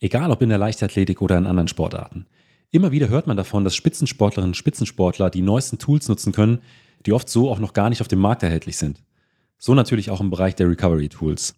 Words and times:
Egal 0.00 0.30
ob 0.30 0.40
in 0.40 0.48
der 0.48 0.58
Leichtathletik 0.58 1.20
oder 1.20 1.36
in 1.36 1.46
anderen 1.46 1.68
Sportarten. 1.68 2.26
Immer 2.70 2.90
wieder 2.90 3.10
hört 3.10 3.26
man 3.26 3.36
davon, 3.36 3.64
dass 3.64 3.74
Spitzensportlerinnen 3.74 4.50
und 4.50 4.56
Spitzensportler 4.56 5.28
die 5.28 5.42
neuesten 5.42 5.78
Tools 5.78 6.08
nutzen 6.08 6.32
können, 6.32 6.60
die 7.04 7.12
oft 7.12 7.28
so 7.28 7.50
auch 7.50 7.58
noch 7.58 7.74
gar 7.74 7.90
nicht 7.90 8.00
auf 8.00 8.08
dem 8.08 8.20
Markt 8.20 8.42
erhältlich 8.42 8.78
sind. 8.78 9.02
So 9.58 9.74
natürlich 9.74 10.10
auch 10.10 10.20
im 10.20 10.30
Bereich 10.30 10.54
der 10.54 10.70
Recovery 10.70 11.10
Tools. 11.10 11.54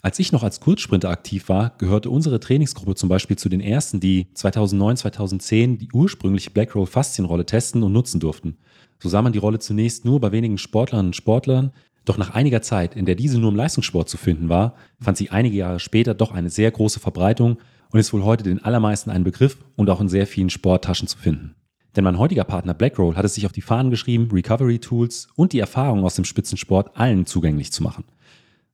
Als 0.00 0.18
ich 0.18 0.32
noch 0.32 0.42
als 0.42 0.60
Kurzsprinter 0.60 1.10
aktiv 1.10 1.48
war, 1.48 1.74
gehörte 1.76 2.08
unsere 2.08 2.40
Trainingsgruppe 2.40 2.94
zum 2.94 3.08
Beispiel 3.08 3.36
zu 3.36 3.50
den 3.50 3.60
ersten, 3.60 4.00
die 4.00 4.28
2009, 4.32 4.98
2010 4.98 5.78
die 5.78 5.88
ursprüngliche 5.92 6.50
Black 6.50 6.74
Roll 6.74 6.86
Faszienrolle 6.86 7.44
testen 7.44 7.82
und 7.82 7.92
nutzen 7.92 8.20
durften. 8.20 8.56
So 8.98 9.10
sah 9.10 9.20
man 9.20 9.32
die 9.32 9.38
Rolle 9.38 9.58
zunächst 9.58 10.06
nur 10.06 10.20
bei 10.20 10.32
wenigen 10.32 10.56
Sportlerinnen 10.56 11.08
und 11.08 11.16
Sportlern, 11.16 11.72
doch 12.04 12.18
nach 12.18 12.30
einiger 12.30 12.60
Zeit, 12.62 12.96
in 12.96 13.06
der 13.06 13.14
diese 13.14 13.38
nur 13.38 13.50
im 13.50 13.56
Leistungssport 13.56 14.08
zu 14.08 14.16
finden 14.16 14.48
war, 14.48 14.74
fand 15.00 15.16
sie 15.16 15.30
einige 15.30 15.56
Jahre 15.56 15.80
später 15.80 16.14
doch 16.14 16.32
eine 16.32 16.50
sehr 16.50 16.70
große 16.70 17.00
Verbreitung 17.00 17.58
und 17.94 18.00
ist 18.00 18.12
wohl 18.12 18.24
heute 18.24 18.42
den 18.42 18.64
allermeisten 18.64 19.10
ein 19.10 19.22
Begriff 19.22 19.56
und 19.76 19.88
auch 19.88 20.00
in 20.00 20.08
sehr 20.08 20.26
vielen 20.26 20.50
Sporttaschen 20.50 21.06
zu 21.06 21.16
finden. 21.16 21.54
Denn 21.94 22.02
mein 22.02 22.18
heutiger 22.18 22.42
Partner 22.42 22.74
Blackroll 22.74 23.14
hat 23.14 23.24
es 23.24 23.36
sich 23.36 23.46
auf 23.46 23.52
die 23.52 23.60
Fahnen 23.60 23.92
geschrieben, 23.92 24.30
Recovery 24.32 24.80
Tools 24.80 25.28
und 25.36 25.52
die 25.52 25.60
Erfahrungen 25.60 26.04
aus 26.04 26.16
dem 26.16 26.24
Spitzensport 26.24 26.90
allen 26.96 27.24
zugänglich 27.24 27.70
zu 27.70 27.84
machen. 27.84 28.02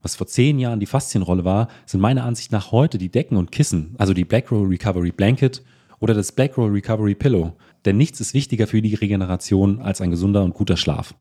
Was 0.01 0.17
vor 0.17 0.27
zehn 0.27 0.59
Jahren 0.59 0.81
die 0.81 0.87
Faszienrolle 0.87 1.45
war, 1.45 1.69
sind 1.85 2.01
meiner 2.01 2.25
Ansicht 2.25 2.51
nach 2.51 2.73
heute 2.73 2.97
die 2.97 3.11
Decken 3.11 3.37
und 3.37 3.53
Kissen, 3.53 3.95
also 3.99 4.15
die 4.15 4.25
Blackroll 4.25 4.67
Recovery 4.67 5.13
Blanket 5.13 5.63
oder 5.99 6.15
das 6.15 6.33
Blackroll 6.33 6.71
Recovery 6.71 7.15
Pillow. 7.15 7.53
Denn 7.85 7.99
nichts 7.99 8.23
ist 8.23 8.33
wichtiger 8.33 8.67
für 8.67 8.81
die 8.81 8.95
Regeneration 8.95 9.83
als 9.83 10.01
ein 10.01 10.11
gesunder 10.11 10.43
und 10.45 10.55
guter 10.55 10.79
Schlaf. 10.79 11.15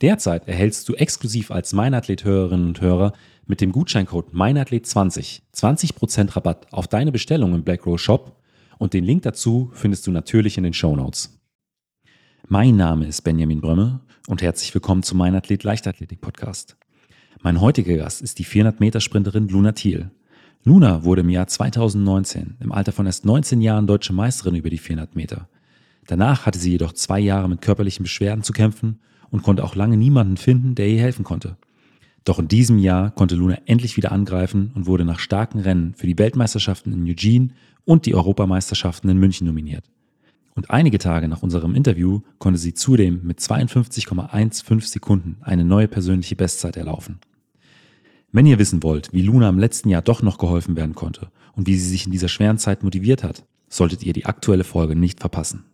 Derzeit 0.00 0.46
erhältst 0.46 0.88
du 0.88 0.94
exklusiv 0.94 1.50
als 1.50 1.72
Meinathlet-Hörerinnen 1.72 2.68
und 2.68 2.80
Hörer 2.80 3.12
mit 3.46 3.60
dem 3.60 3.72
Gutscheincode 3.72 4.32
Meinathlet20 4.32 5.42
20% 5.54 6.36
Rabatt 6.36 6.72
auf 6.72 6.88
deine 6.88 7.12
Bestellung 7.12 7.54
im 7.54 7.62
Blackroll 7.62 7.98
Shop 7.98 8.40
und 8.78 8.94
den 8.94 9.04
Link 9.04 9.22
dazu 9.22 9.70
findest 9.74 10.06
du 10.06 10.10
natürlich 10.10 10.56
in 10.56 10.64
den 10.64 10.72
Show 10.72 10.96
Notes. 10.96 11.38
Mein 12.48 12.76
Name 12.76 13.06
ist 13.06 13.22
Benjamin 13.22 13.60
Brömme 13.60 14.00
und 14.28 14.42
herzlich 14.42 14.74
willkommen 14.74 15.02
zum 15.02 15.18
Meinathlet 15.18 15.64
Leichtathletik 15.64 16.20
Podcast. 16.20 16.76
Mein 17.42 17.60
heutiger 17.60 17.96
Gast 17.96 18.22
ist 18.22 18.38
die 18.38 18.44
400-Meter-Sprinterin 18.44 19.48
Luna 19.48 19.72
Thiel. 19.72 20.10
Luna 20.64 21.04
wurde 21.04 21.20
im 21.20 21.28
Jahr 21.28 21.46
2019 21.46 22.56
im 22.60 22.72
Alter 22.72 22.92
von 22.92 23.06
erst 23.06 23.26
19 23.26 23.60
Jahren 23.60 23.86
deutsche 23.86 24.14
Meisterin 24.14 24.54
über 24.54 24.70
die 24.70 24.78
400 24.78 25.14
Meter. 25.14 25.48
Danach 26.06 26.46
hatte 26.46 26.58
sie 26.58 26.72
jedoch 26.72 26.92
zwei 26.92 27.20
Jahre 27.20 27.48
mit 27.48 27.60
körperlichen 27.60 28.04
Beschwerden 28.04 28.42
zu 28.42 28.52
kämpfen 28.52 29.00
und 29.30 29.42
konnte 29.42 29.64
auch 29.64 29.74
lange 29.74 29.96
niemanden 29.96 30.36
finden, 30.36 30.74
der 30.74 30.88
ihr 30.88 31.00
helfen 31.00 31.24
konnte. 31.24 31.56
Doch 32.24 32.38
in 32.38 32.48
diesem 32.48 32.78
Jahr 32.78 33.10
konnte 33.10 33.34
Luna 33.34 33.58
endlich 33.66 33.96
wieder 33.96 34.10
angreifen 34.10 34.72
und 34.74 34.86
wurde 34.86 35.04
nach 35.04 35.18
starken 35.18 35.60
Rennen 35.60 35.94
für 35.94 36.06
die 36.06 36.18
Weltmeisterschaften 36.18 36.92
in 36.92 37.04
Eugene 37.06 37.50
und 37.84 38.06
die 38.06 38.14
Europameisterschaften 38.14 39.10
in 39.10 39.18
München 39.18 39.46
nominiert. 39.46 39.84
Und 40.54 40.70
einige 40.70 40.98
Tage 40.98 41.28
nach 41.28 41.42
unserem 41.42 41.74
Interview 41.74 42.20
konnte 42.38 42.58
sie 42.58 42.74
zudem 42.74 43.20
mit 43.24 43.40
52,15 43.40 44.80
Sekunden 44.82 45.36
eine 45.42 45.64
neue 45.64 45.88
persönliche 45.88 46.36
Bestzeit 46.36 46.76
erlaufen. 46.76 47.18
Wenn 48.32 48.46
ihr 48.46 48.58
wissen 48.58 48.82
wollt, 48.82 49.12
wie 49.12 49.22
Luna 49.22 49.48
im 49.48 49.58
letzten 49.58 49.90
Jahr 49.90 50.02
doch 50.02 50.22
noch 50.22 50.38
geholfen 50.38 50.76
werden 50.76 50.94
konnte 50.94 51.30
und 51.54 51.66
wie 51.66 51.76
sie 51.76 51.88
sich 51.88 52.06
in 52.06 52.12
dieser 52.12 52.28
schweren 52.28 52.58
Zeit 52.58 52.82
motiviert 52.82 53.22
hat, 53.22 53.44
solltet 53.68 54.02
ihr 54.02 54.12
die 54.12 54.26
aktuelle 54.26 54.64
Folge 54.64 54.96
nicht 54.96 55.20
verpassen. 55.20 55.64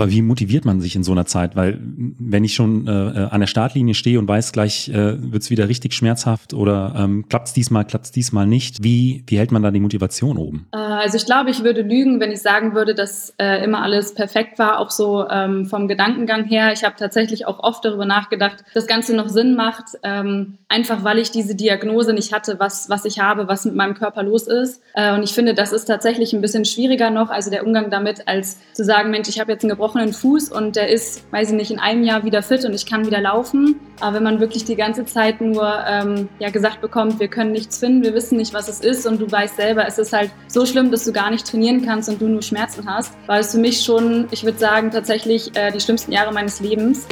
Aber 0.00 0.10
wie 0.10 0.22
motiviert 0.22 0.64
man 0.64 0.80
sich 0.80 0.96
in 0.96 1.04
so 1.04 1.12
einer 1.12 1.26
Zeit? 1.26 1.56
Weil 1.56 1.78
wenn 1.78 2.42
ich 2.42 2.54
schon 2.54 2.88
äh, 2.88 2.90
äh 2.90 3.28
an 3.30 3.40
der 3.40 3.46
Startlinie 3.46 3.94
stehe 3.94 4.18
und 4.18 4.26
weiß, 4.26 4.52
gleich 4.52 4.88
äh, 4.88 5.30
wird 5.30 5.42
es 5.42 5.50
wieder 5.50 5.68
richtig 5.68 5.92
schmerzhaft 5.92 6.54
oder 6.54 6.94
ähm, 6.96 7.28
klappt 7.28 7.48
es 7.48 7.52
diesmal, 7.52 7.84
klappt 7.84 8.06
es 8.06 8.10
diesmal 8.10 8.46
nicht, 8.46 8.82
wie, 8.82 9.24
wie 9.26 9.36
hält 9.36 9.52
man 9.52 9.62
da 9.62 9.70
die 9.70 9.78
Motivation 9.78 10.38
oben? 10.38 10.68
Äh, 10.72 10.78
also 10.78 11.18
ich 11.18 11.26
glaube, 11.26 11.50
ich 11.50 11.64
würde 11.64 11.82
lügen, 11.82 12.18
wenn 12.18 12.32
ich 12.32 12.40
sagen 12.40 12.74
würde, 12.74 12.94
dass 12.94 13.34
äh, 13.36 13.62
immer 13.62 13.82
alles 13.82 14.14
perfekt 14.14 14.58
war, 14.58 14.78
auch 14.78 14.90
so 14.90 15.28
ähm, 15.28 15.66
vom 15.66 15.86
Gedankengang 15.86 16.44
her. 16.44 16.72
Ich 16.72 16.82
habe 16.82 16.94
tatsächlich 16.98 17.46
auch 17.46 17.58
oft 17.58 17.84
darüber 17.84 18.06
nachgedacht, 18.06 18.64
das 18.72 18.86
Ganze 18.86 19.14
noch 19.14 19.28
Sinn 19.28 19.54
macht, 19.54 19.98
ähm, 20.02 20.56
einfach 20.68 21.04
weil 21.04 21.18
ich 21.18 21.30
diese 21.30 21.54
Diagnose 21.54 22.14
nicht 22.14 22.32
hatte, 22.32 22.58
was, 22.58 22.88
was 22.88 23.04
ich 23.04 23.20
habe, 23.20 23.48
was 23.48 23.66
mit 23.66 23.74
meinem 23.74 23.94
Körper 23.94 24.22
los 24.22 24.46
ist. 24.46 24.80
Äh, 24.94 25.12
und 25.14 25.22
ich 25.24 25.34
finde, 25.34 25.52
das 25.52 25.72
ist 25.72 25.84
tatsächlich 25.84 26.32
ein 26.32 26.40
bisschen 26.40 26.64
schwieriger 26.64 27.10
noch, 27.10 27.28
also 27.28 27.50
der 27.50 27.66
Umgang 27.66 27.90
damit, 27.90 28.26
als 28.26 28.56
zu 28.72 28.82
sagen, 28.82 29.10
Mensch, 29.10 29.28
ich 29.28 29.40
habe 29.40 29.52
jetzt 29.52 29.62
einen 29.62 29.70
gebrochenen 29.70 29.89
Fuß 30.12 30.50
und 30.50 30.76
der 30.76 30.88
ist, 30.88 31.24
weiß 31.32 31.50
ich 31.50 31.54
nicht, 31.54 31.70
in 31.70 31.78
einem 31.78 32.04
Jahr 32.04 32.24
wieder 32.24 32.42
fit 32.42 32.64
und 32.64 32.74
ich 32.74 32.86
kann 32.86 33.06
wieder 33.06 33.20
laufen. 33.20 33.80
Aber 34.00 34.16
wenn 34.16 34.22
man 34.22 34.40
wirklich 34.40 34.64
die 34.64 34.76
ganze 34.76 35.04
Zeit 35.04 35.40
nur 35.40 35.68
ähm, 35.86 36.28
ja, 36.38 36.50
gesagt 36.50 36.80
bekommt, 36.80 37.20
wir 37.20 37.28
können 37.28 37.52
nichts 37.52 37.78
finden, 37.78 38.02
wir 38.02 38.14
wissen 38.14 38.38
nicht, 38.38 38.54
was 38.54 38.68
es 38.68 38.80
ist 38.80 39.06
und 39.06 39.20
du 39.20 39.30
weißt 39.30 39.56
selber, 39.56 39.86
es 39.86 39.98
ist 39.98 40.12
halt 40.12 40.30
so 40.48 40.64
schlimm, 40.64 40.90
dass 40.90 41.04
du 41.04 41.12
gar 41.12 41.30
nicht 41.30 41.46
trainieren 41.46 41.84
kannst 41.84 42.08
und 42.08 42.20
du 42.20 42.28
nur 42.28 42.42
Schmerzen 42.42 42.88
hast, 42.88 43.12
war 43.26 43.38
es 43.38 43.52
für 43.52 43.58
mich 43.58 43.82
schon, 43.82 44.28
ich 44.30 44.44
würde 44.44 44.58
sagen, 44.58 44.90
tatsächlich 44.90 45.54
äh, 45.56 45.70
die 45.70 45.80
schlimmsten 45.80 46.12
Jahre 46.12 46.32
meines 46.32 46.60
Lebens. 46.60 47.06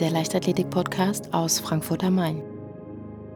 Der 0.00 0.10
Leichtathletik-Podcast 0.10 1.34
aus 1.34 1.60
Frankfurt 1.60 2.02
am 2.04 2.14
Main. 2.14 2.42